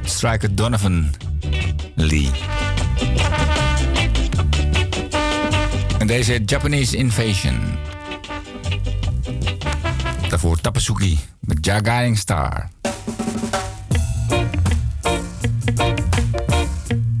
Striker 0.00 0.54
Donovan 0.54 1.10
Lee. 1.94 2.30
En 5.98 6.06
deze 6.06 6.42
Japanese 6.44 6.96
Invasion. 6.96 7.60
Daarvoor 10.28 10.60
Tapasuki 10.60 11.18
met 11.40 11.64
Jagaring 11.66 12.18
Star. 12.18 12.68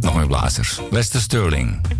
Nog 0.00 0.14
meer 0.14 0.26
blazers. 0.26 0.80
Lester 0.90 1.20
Sterling. 1.20 1.91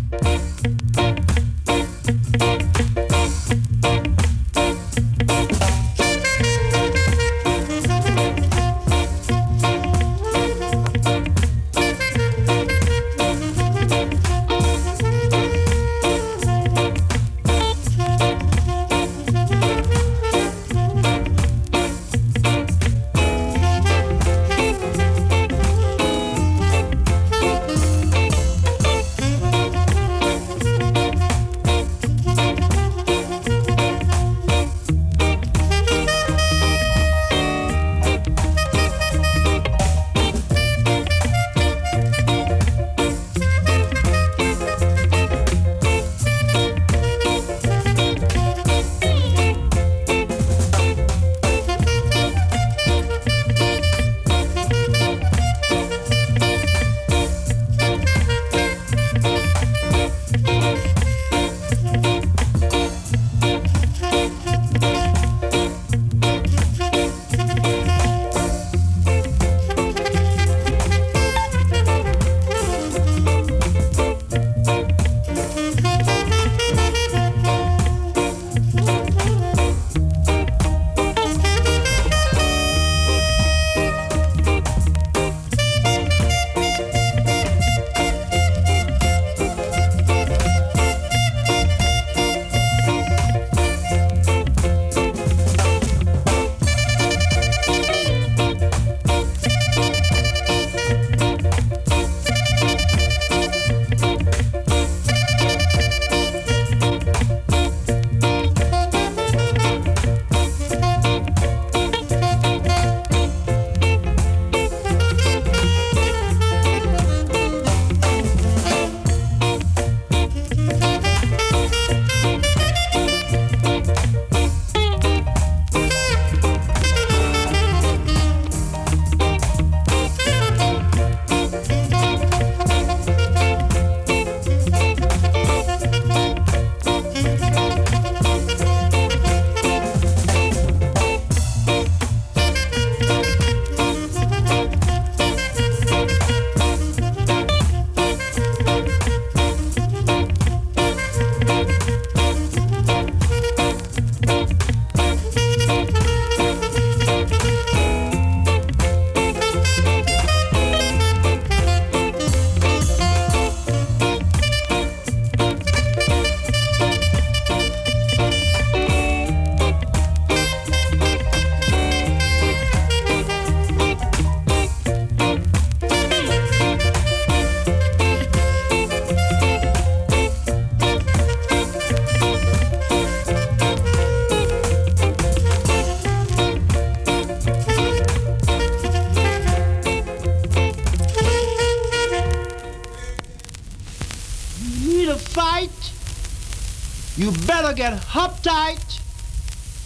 You 197.23 197.31
better 197.47 197.73
get 197.73 197.93
uptight 198.11 198.99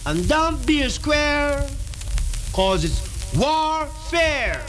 and 0.06 0.28
don't 0.28 0.66
be 0.66 0.82
a 0.82 0.90
square, 0.90 1.64
cause 2.52 2.82
it's 2.84 3.32
warfare. 3.32 4.60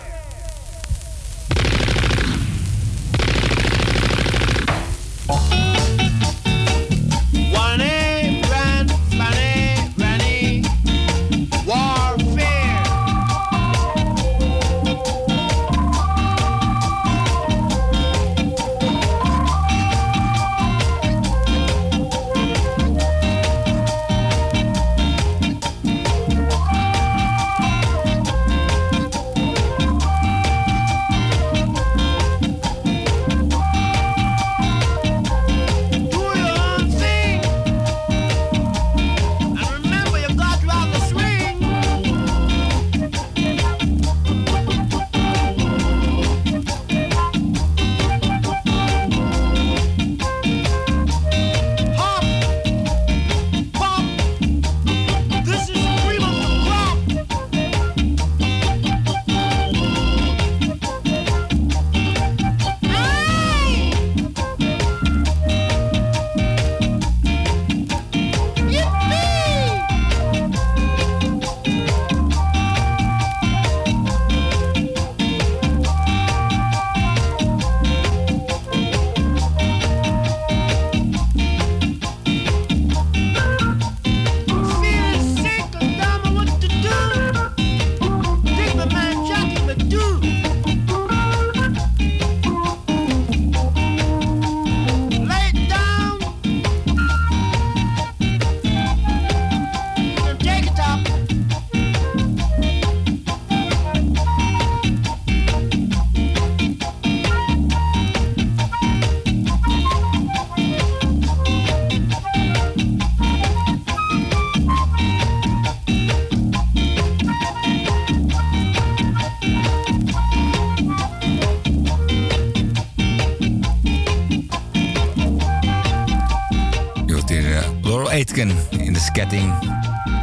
In 128.38 128.94
de 128.94 129.00
sketting. 129.00 129.54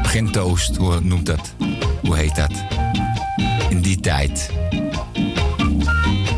Begintoast, 0.02 0.76
hoe 0.76 1.01
noemt 1.01 1.26
dat? 1.26 1.55
Hoe 2.02 2.17
heet 2.17 2.36
dat? 2.36 2.51
In 3.68 3.81
die 3.81 4.01
tijd. 4.01 4.51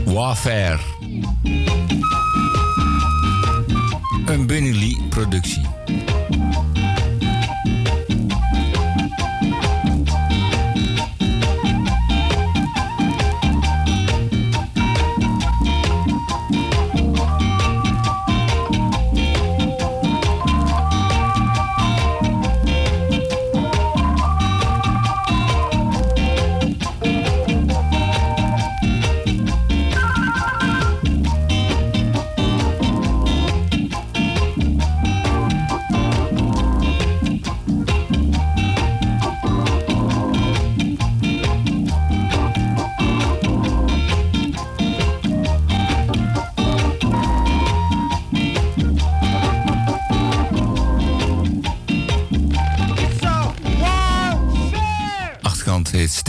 Warfare. 0.04 0.78
Een 4.26 4.46
Bunny 4.46 4.78
Lee 4.78 5.02
productie. 5.08 5.67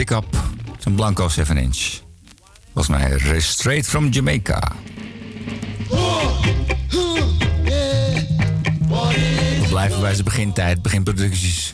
Wake 0.10 0.26
Up. 0.26 0.96
Blanco 0.96 1.28
7 1.30 1.58
inch. 1.58 2.02
Volgens 2.74 2.88
mij 2.88 3.40
straight 3.40 3.88
from 3.88 4.10
Jamaica. 4.10 4.72
We 9.60 9.66
blijven 9.70 10.00
bij 10.02 10.14
zijn 10.14 10.24
begintijd, 10.24 10.82
beginproducties. 10.82 11.69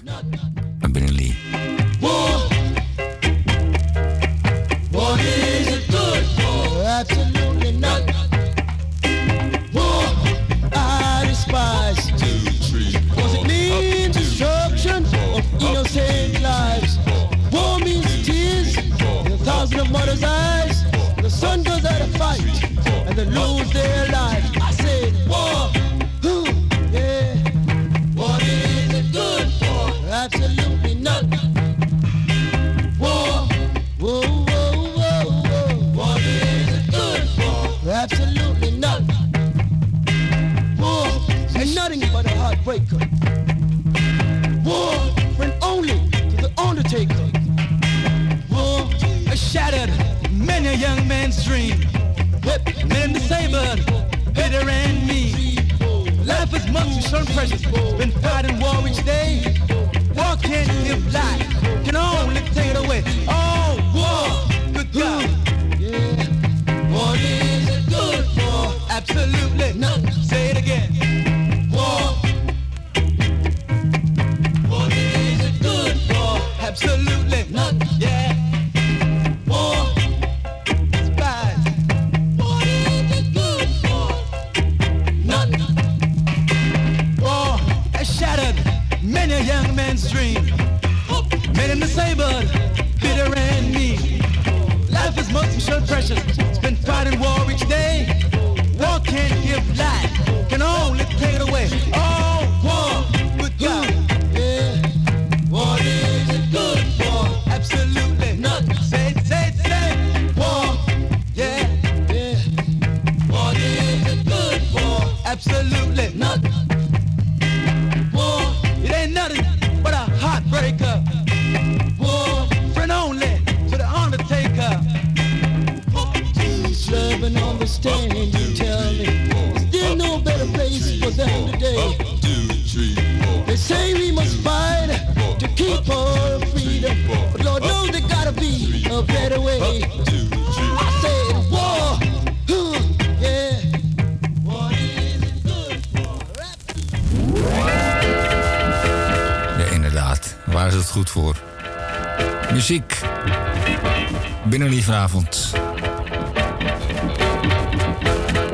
vanavond. 154.85 155.51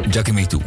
Jackie 0.09 0.31
Mittoo. 0.31 0.61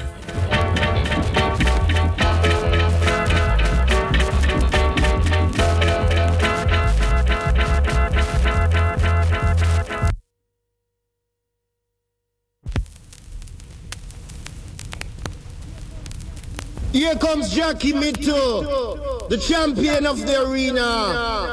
Here 16.92 17.16
comes 17.16 17.50
Jackie 17.52 17.92
Mittoo, 17.92 19.28
the 19.28 19.38
champion 19.38 20.06
of 20.06 20.24
the 20.24 20.42
arena. 20.42 21.43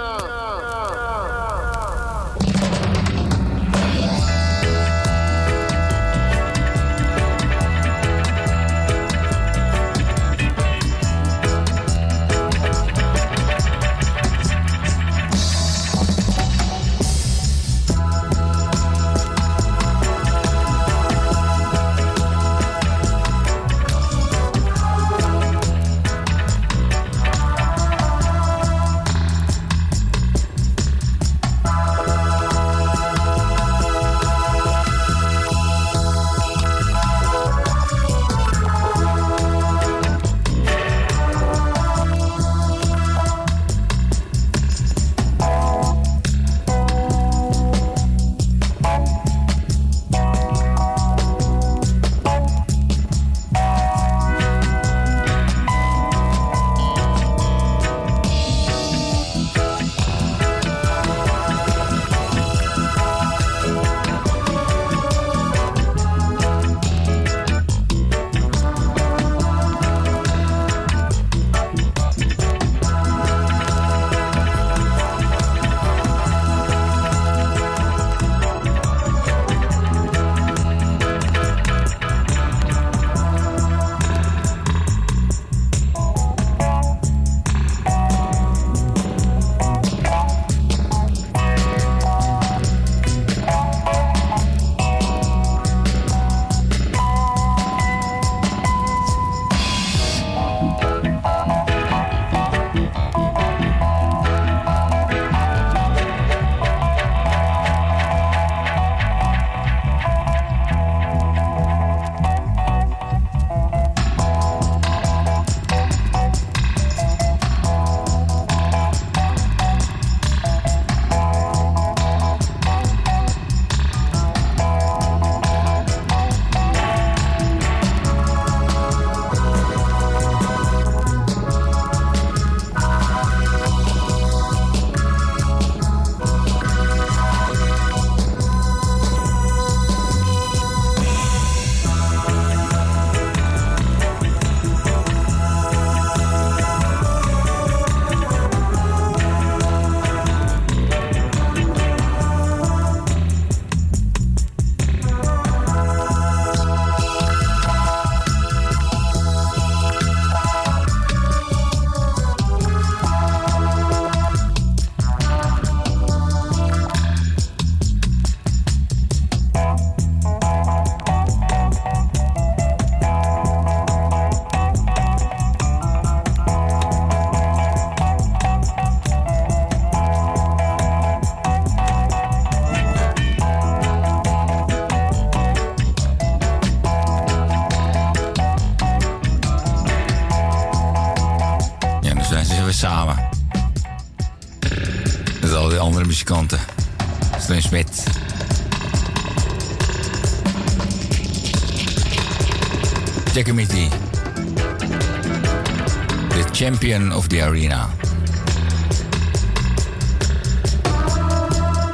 champion 206.72 207.12
of 207.12 207.28
the 207.28 207.42
arena. 207.44 207.90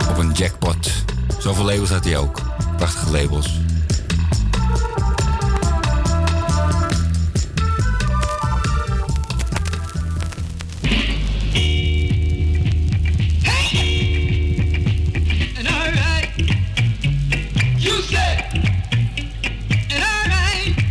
Op 0.09 0.17
een 0.17 0.31
jackpot. 0.31 0.91
Zoveel 1.39 1.65
labels 1.65 1.89
had 1.89 2.03
hij 2.03 2.17
ook. 2.17 2.41
Prachtige 2.77 3.11
labels. 3.11 3.59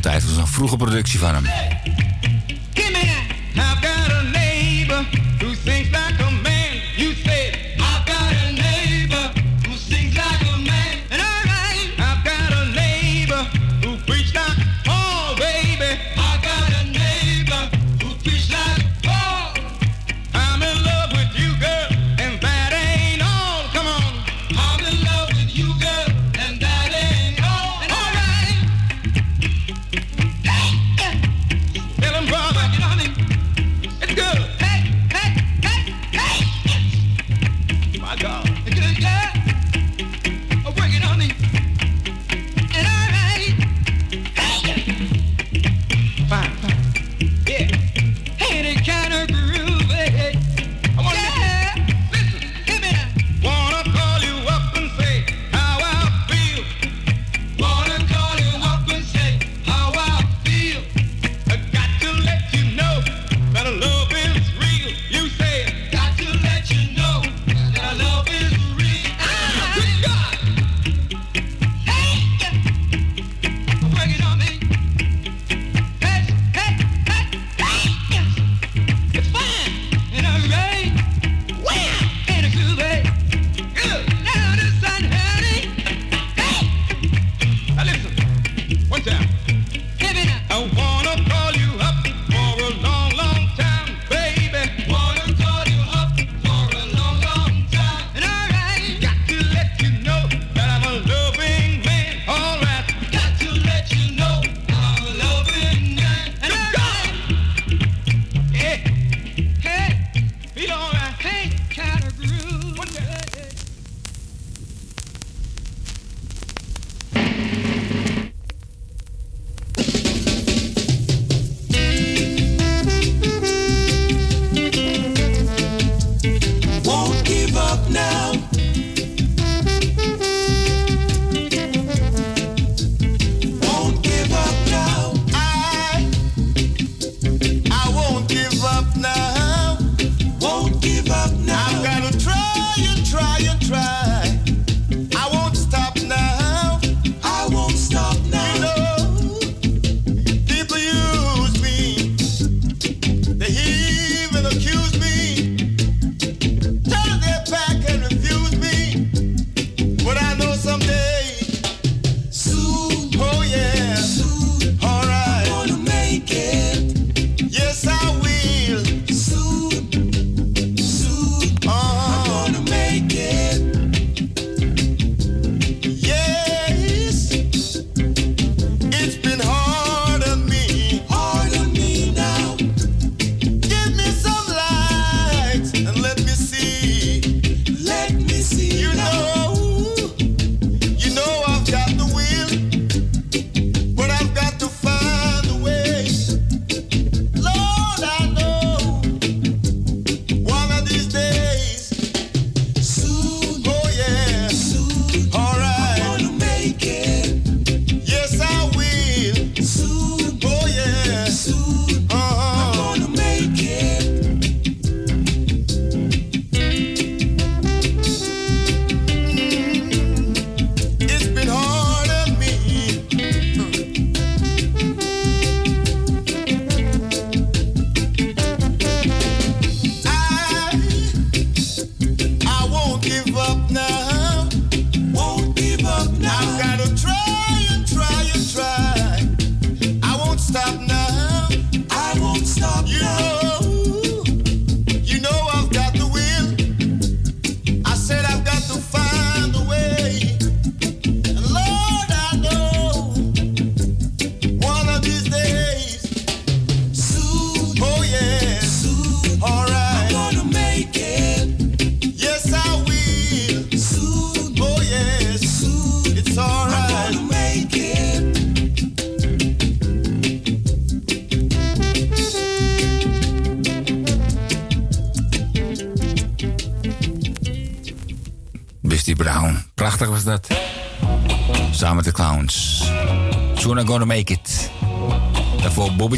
Tijd 0.00 0.22
voor 0.22 0.34
zo'n 0.34 0.46
vroege 0.46 0.76
productie 0.76 1.18
van 1.18 1.34
hem. 1.34 1.65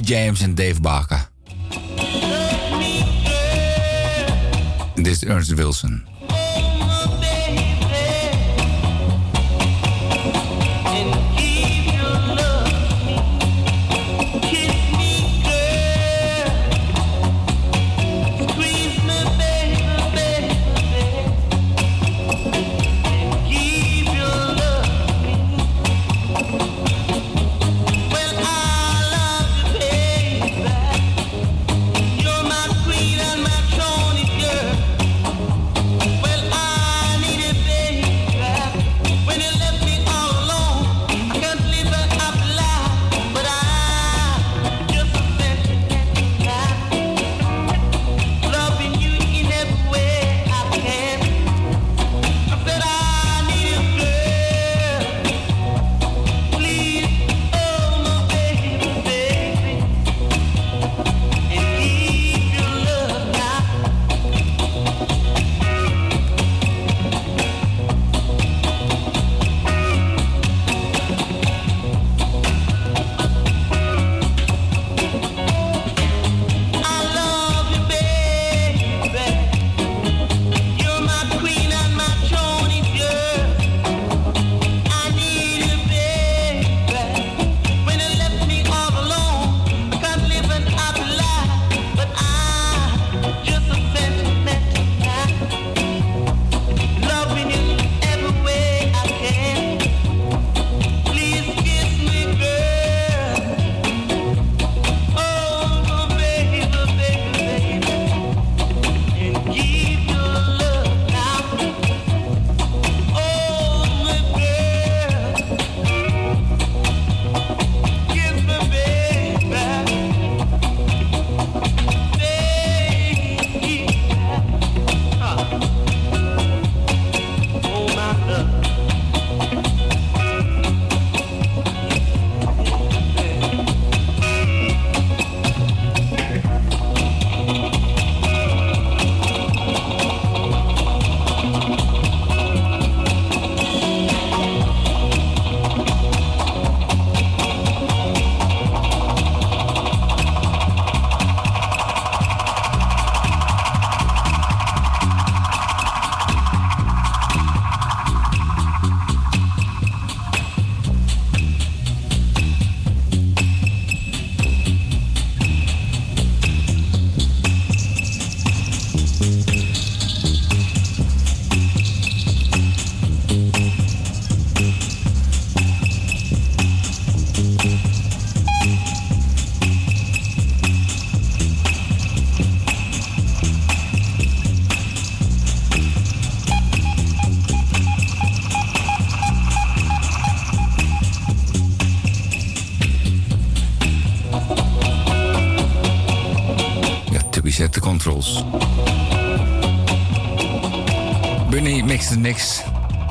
James 0.09 0.41
en 0.41 0.55
Dave 0.55 0.81
Barker. 0.81 1.29
Dit 4.95 5.07
is 5.07 5.25
Ernst 5.25 5.55
Wilson. 5.55 6.08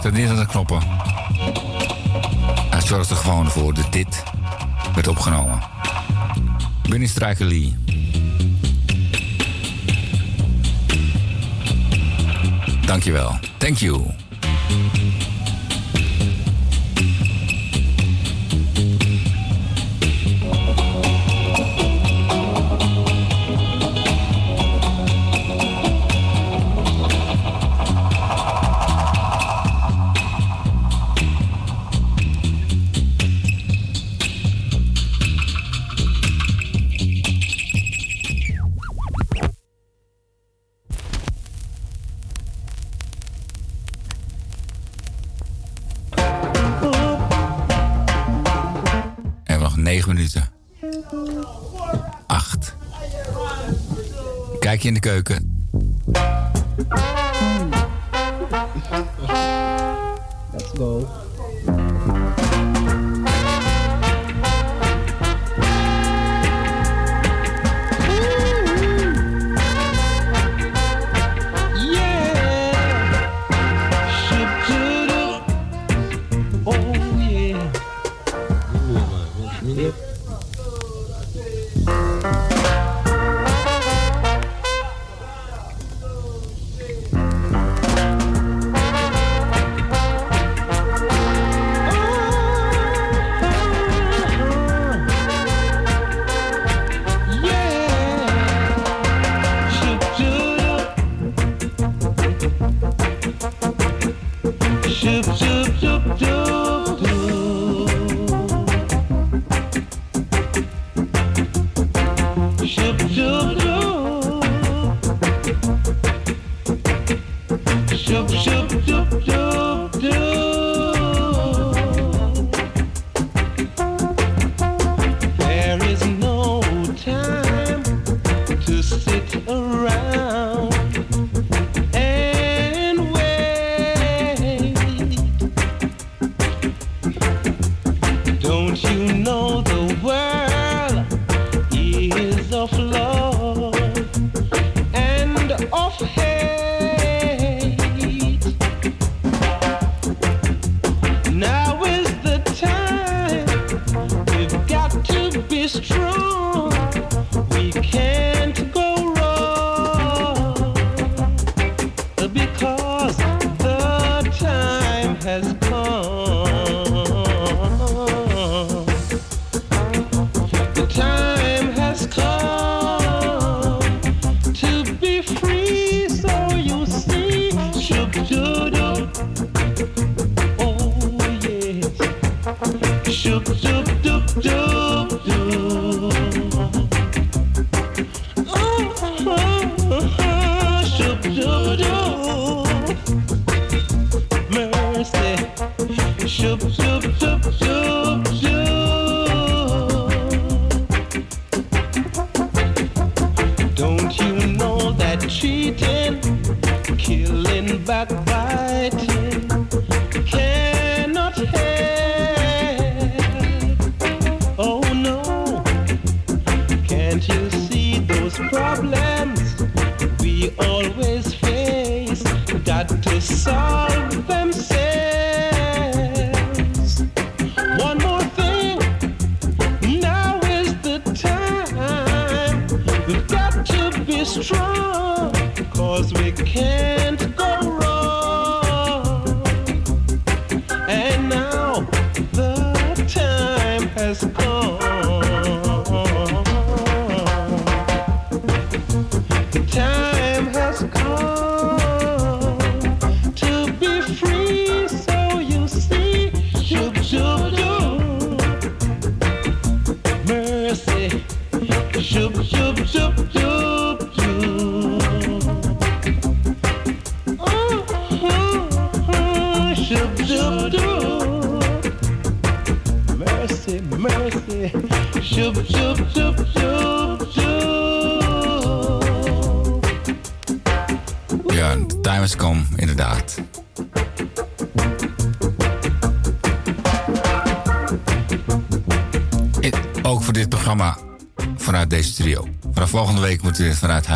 Zet 0.08 0.16
niet 0.16 0.30
aan 0.30 0.36
de 0.36 0.46
knoppen. 0.46 0.82
Hij 2.70 2.82
zorgde 2.82 3.16
gewoon 3.16 3.50
voor 3.50 3.74
dat 3.74 3.92
dit 3.94 4.24
werd 4.96 5.08
opgenomen. 5.08 5.60
Bunny 6.90 7.08
Strijker 7.08 7.46
Lee. 7.46 7.76
Dankjewel. 12.86 13.40
Thank 13.58 13.78
you. 13.78 14.06
In 54.88 54.94
de 54.94 55.00
keuken. 55.00 55.47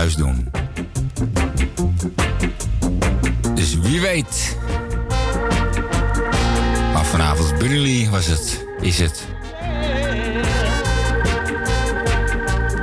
Doen. 0.09 0.51
Dus 3.53 3.77
wie 3.79 4.01
weet. 4.01 4.57
Maar 6.93 7.05
vanavond 7.05 7.61
Lee 7.61 8.09
was 8.09 8.25
het, 8.25 8.65
is 8.79 8.99
het. 8.99 9.27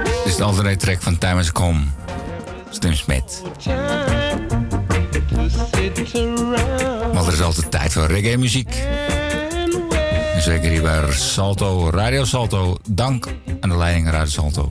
Dit 0.04 0.26
is 0.26 0.36
de 0.36 0.42
alternate 0.42 0.76
track 0.76 1.02
van 1.02 1.18
Time 1.18 1.34
Has 1.34 1.52
Come. 1.52 1.80
Stim 2.70 2.94
Smith. 2.94 3.42
Want 7.12 7.26
er 7.26 7.32
is 7.32 7.40
altijd 7.40 7.70
tijd 7.70 7.92
voor 7.92 8.06
reggae 8.06 8.36
muziek. 8.36 8.74
En 10.34 10.42
zeker 10.42 10.70
hier 10.70 10.82
bij 10.82 11.12
Salto, 11.12 11.90
Radio 11.90 12.24
Salto. 12.24 12.76
Dank 12.90 13.26
aan 13.60 13.68
de 13.68 13.76
leiding 13.76 14.10
Radio 14.10 14.30
Salto. 14.30 14.70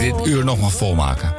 Dit 0.00 0.26
uur 0.26 0.44
nog 0.44 0.60
mag 0.60 0.72
volmaken. 0.72 1.34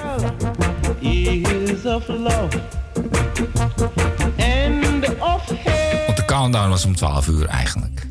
Want 6.05 6.17
de 6.17 6.23
countdown 6.25 6.69
was 6.69 6.85
om 6.85 6.95
12 6.95 7.27
uur 7.27 7.45
eigenlijk. 7.45 8.07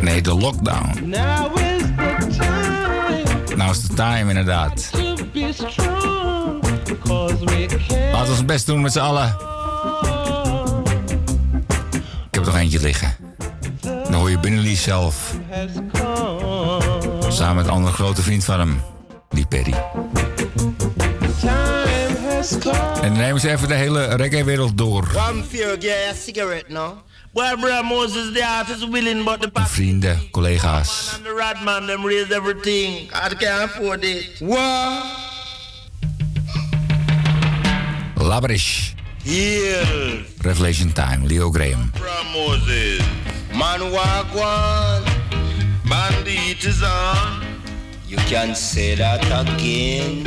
Nee, 0.00 0.22
de 0.22 0.34
lockdown. 0.34 1.08
Now 1.08 1.58
is 1.58 1.82
the 1.82 2.26
time 2.28 3.56
Nou 3.56 3.70
is 3.70 3.80
de 3.80 3.94
time 3.94 4.28
inderdaad. 4.28 4.90
Laten 8.12 8.24
we 8.24 8.30
ons 8.30 8.44
best 8.44 8.66
doen 8.66 8.80
met 8.80 8.92
z'n 8.92 8.98
allen. 8.98 9.36
Ik 12.28 12.34
heb 12.34 12.46
er 12.46 12.52
nog 12.52 12.56
eentje 12.56 12.80
liggen. 12.80 13.16
Dan 13.80 14.12
hoor 14.12 14.30
je 14.30 14.38
Binnenlie 14.38 14.76
zelf. 14.76 15.35
Samen 17.36 17.56
met 17.56 17.64
een 17.64 17.70
andere 17.70 17.94
grote 17.94 18.22
vriend 18.22 18.44
van 18.44 18.58
hem, 18.58 18.82
die 19.28 19.46
Perry. 19.46 19.74
En 23.02 23.08
dan 23.08 23.16
nemen 23.16 23.40
ze 23.40 23.50
even 23.50 23.68
de 23.68 23.74
hele 23.74 24.04
reggae-wereld 24.16 24.78
door. 24.78 25.08
Vrienden, 29.68 30.30
collega's. 30.30 31.20
Labrish. 38.14 38.90
Revelation 40.38 40.92
Time, 40.92 41.26
Leo 41.26 41.50
Graham. 41.50 41.90
From 46.26 46.56
Moses. 46.56 46.66
Man 46.66 46.66
walk 46.66 46.66
one. 46.66 46.66
Is 46.66 46.82
on. 46.82 47.44
You 48.08 48.16
can 48.16 48.54
say 48.54 48.94
that 48.96 49.24
again. 49.48 50.26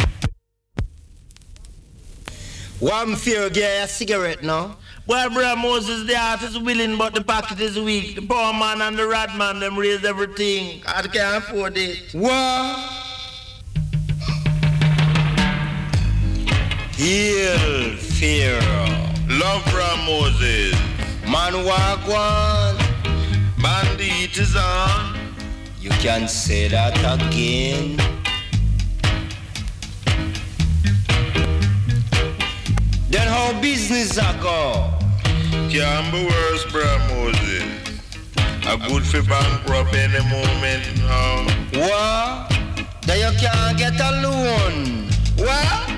One 2.79 3.15
fear, 3.15 3.49
get 3.49 3.83
a 3.83 3.87
cigarette 3.87 4.43
now. 4.43 4.77
Well, 5.05 5.29
bro, 5.29 5.55
Moses, 5.55 6.05
the 6.07 6.15
art 6.15 6.41
is 6.43 6.57
willing, 6.57 6.97
but 6.97 7.13
the 7.13 7.23
pocket 7.23 7.59
is 7.59 7.77
weak. 7.79 8.15
The 8.15 8.21
poor 8.21 8.53
man 8.53 8.81
and 8.81 8.97
the 8.97 9.07
rat 9.07 9.35
man, 9.35 9.59
them 9.59 9.77
raise 9.77 10.05
everything. 10.05 10.81
I 10.87 11.01
can't 11.01 11.43
afford 11.43 11.77
it. 11.77 12.13
What? 12.13 12.79
Heal 16.95 17.97
fear. 17.97 18.59
Love 19.27 19.63
from 19.63 20.05
Moses. 20.05 20.75
Man 21.27 21.65
walk 21.65 22.07
one. 22.07 22.77
Bandit 23.61 24.37
is 24.37 24.55
on. 24.55 25.18
You 25.81 25.91
can 25.91 26.27
say 26.27 26.67
that 26.67 26.99
again. 26.99 27.95
Then 33.09 33.27
how 33.27 33.59
business 33.61 34.17
a 34.17 34.37
go? 34.41 34.91
Can't 35.71 36.11
be 36.11 36.25
worse, 36.25 36.65
bro, 36.69 36.83
Moses. 37.07 37.63
A 38.67 38.77
good 38.89 39.03
for 39.03 39.23
bankrupt 39.23 39.95
any 39.95 40.19
moment 40.27 40.83
now. 40.99 41.47
What? 41.79 42.51
That 43.07 43.17
you 43.23 43.31
can't 43.39 43.77
get 43.77 43.95
a 44.01 44.11
loan. 44.19 45.07
What? 45.37 45.89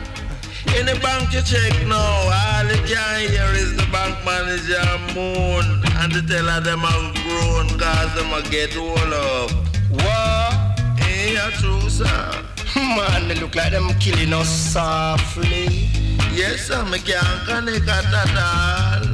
In 0.78 0.86
the 0.86 1.00
bank 1.02 1.34
you 1.34 1.42
check 1.42 1.74
now, 1.88 1.98
all 1.98 2.66
you 2.70 2.78
can 2.86 3.30
hear 3.32 3.50
is 3.58 3.76
the 3.76 3.88
bank 3.92 4.16
manager 4.24 4.80
moan 5.16 5.82
and 5.98 6.12
the 6.14 6.22
teller 6.22 6.62
them 6.62 6.82
have 6.82 7.16
grown 7.26 7.80
cause 7.80 8.14
them 8.14 8.32
a 8.32 8.48
get 8.52 8.78
all 8.78 9.14
up. 9.14 9.71
What? 9.92 10.80
Eh, 11.02 11.28
Ain't 11.28 11.34
ya 11.36 11.50
true, 11.60 11.90
sir? 11.90 12.32
Man, 12.76 13.28
they 13.28 13.36
look 13.36 13.56
like 13.56 13.72
them 13.72 13.90
killing 14.00 14.34
us 14.34 14.50
softly. 14.50 15.90
Yes, 16.34 16.68
sir, 16.68 16.84
me 16.86 17.00
can't 17.00 17.46
connect 17.48 17.88
at 17.88 18.06
all. 18.38 19.06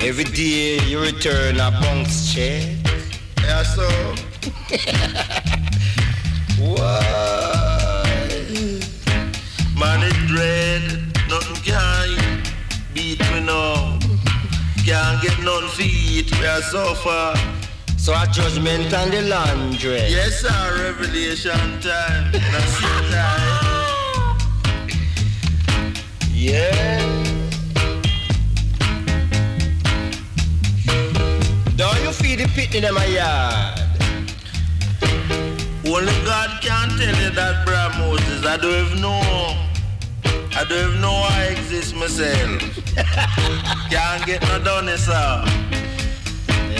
Every 0.00 0.24
day 0.24 0.78
you 0.86 1.00
return 1.00 1.60
a 1.60 1.70
bounce 1.70 2.32
check. 2.34 2.76
Yeah, 3.42 3.62
so. 3.62 3.86
What? 6.60 7.04
Man, 9.78 10.02
it 10.02 10.14
dread. 10.28 10.82
Nothing 11.28 11.62
can 11.64 12.42
beat 12.92 13.20
me 13.32 13.40
now. 13.40 13.98
Can't 14.84 15.22
get 15.22 15.38
none 15.42 15.68
feet. 15.68 16.30
We 16.38 16.46
are 16.46 16.60
so 16.62 16.94
far. 16.96 17.34
So 18.00 18.14
a 18.14 18.26
judgment 18.32 18.94
on 18.94 19.10
the 19.10 19.20
laundry. 19.20 19.98
Yes, 20.08 20.40
sir. 20.40 20.48
Revelation 20.84 21.52
time. 21.82 22.32
That's 22.32 22.80
the 22.80 22.92
time. 23.12 24.38
Yeah. 26.32 27.10
Don't 31.76 32.02
you 32.02 32.12
feed 32.12 32.38
the 32.38 32.48
pitney 32.56 32.80
them 32.80 32.94
my 32.94 33.04
yard? 33.04 33.78
Only 35.84 36.12
God 36.24 36.62
can 36.62 36.88
tell 36.96 37.14
you 37.22 37.30
that, 37.32 37.66
bro 37.66 37.90
Moses. 37.98 38.46
I 38.46 38.56
don't 38.56 38.86
even 38.86 39.02
know. 39.02 39.20
I 40.56 40.64
don't 40.66 40.88
even 40.88 41.00
know 41.02 41.28
I 41.28 41.48
exist 41.52 41.94
myself. 41.94 42.62
Can't 43.90 44.24
get 44.24 44.40
no 44.48 44.58
done, 44.64 44.88
sir. 44.96 45.79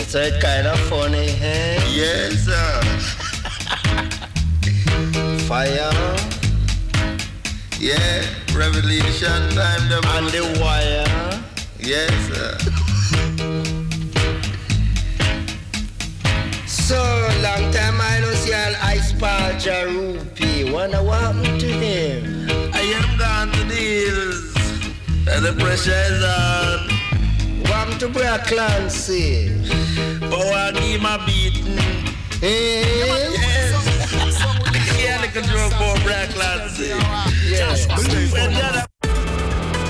It's 0.03 0.15
a 0.15 0.31
kind 0.39 0.65
of 0.65 0.79
funny, 0.89 1.29
eh? 1.39 1.79
Yes, 1.93 2.45
sir. 2.45 2.81
Fire. 5.47 5.91
Yeah, 7.79 8.25
revelation 8.53 9.41
time. 9.53 9.89
The 9.89 10.01
and 10.17 10.27
the 10.29 10.41
wire. 10.59 11.05
Yes, 11.79 12.11
sir. 12.27 12.57
So 16.67 16.97
long 17.41 17.71
time 17.71 18.01
I 18.01 18.19
don't 18.21 18.35
see 18.35 18.53
an 18.53 18.75
ice 18.81 19.13
pal 19.13 19.53
Jarupi. 19.53 20.73
Wonder 20.73 21.03
what 21.03 21.21
happened 21.21 21.61
to 21.61 21.67
him? 21.67 22.49
I 22.73 22.81
am 22.81 23.17
gone 23.17 23.51
to 23.51 23.63
the 23.65 23.75
hills. 23.75 24.55
And 25.29 25.45
the 25.45 25.53
pressure 25.63 25.91
is 25.91 26.23
on. 26.23 26.90
Happened 27.65 27.99
to 27.99 28.09
Bra 28.09 28.37
Clancy? 28.39 29.49
Oh, 30.23 30.51
I 30.53 30.71
give 30.71 31.01
my 31.01 31.17
beating. 31.25 31.65
Hey. 32.39 32.83
Yes. 33.33 35.03
yeah, 35.03 35.21
the 35.21 35.27
control 35.27 35.69
for 35.71 36.03
Bra 36.03 36.25
Clancy. 36.33 36.87
Yes. 37.49 37.85
That 37.87 38.87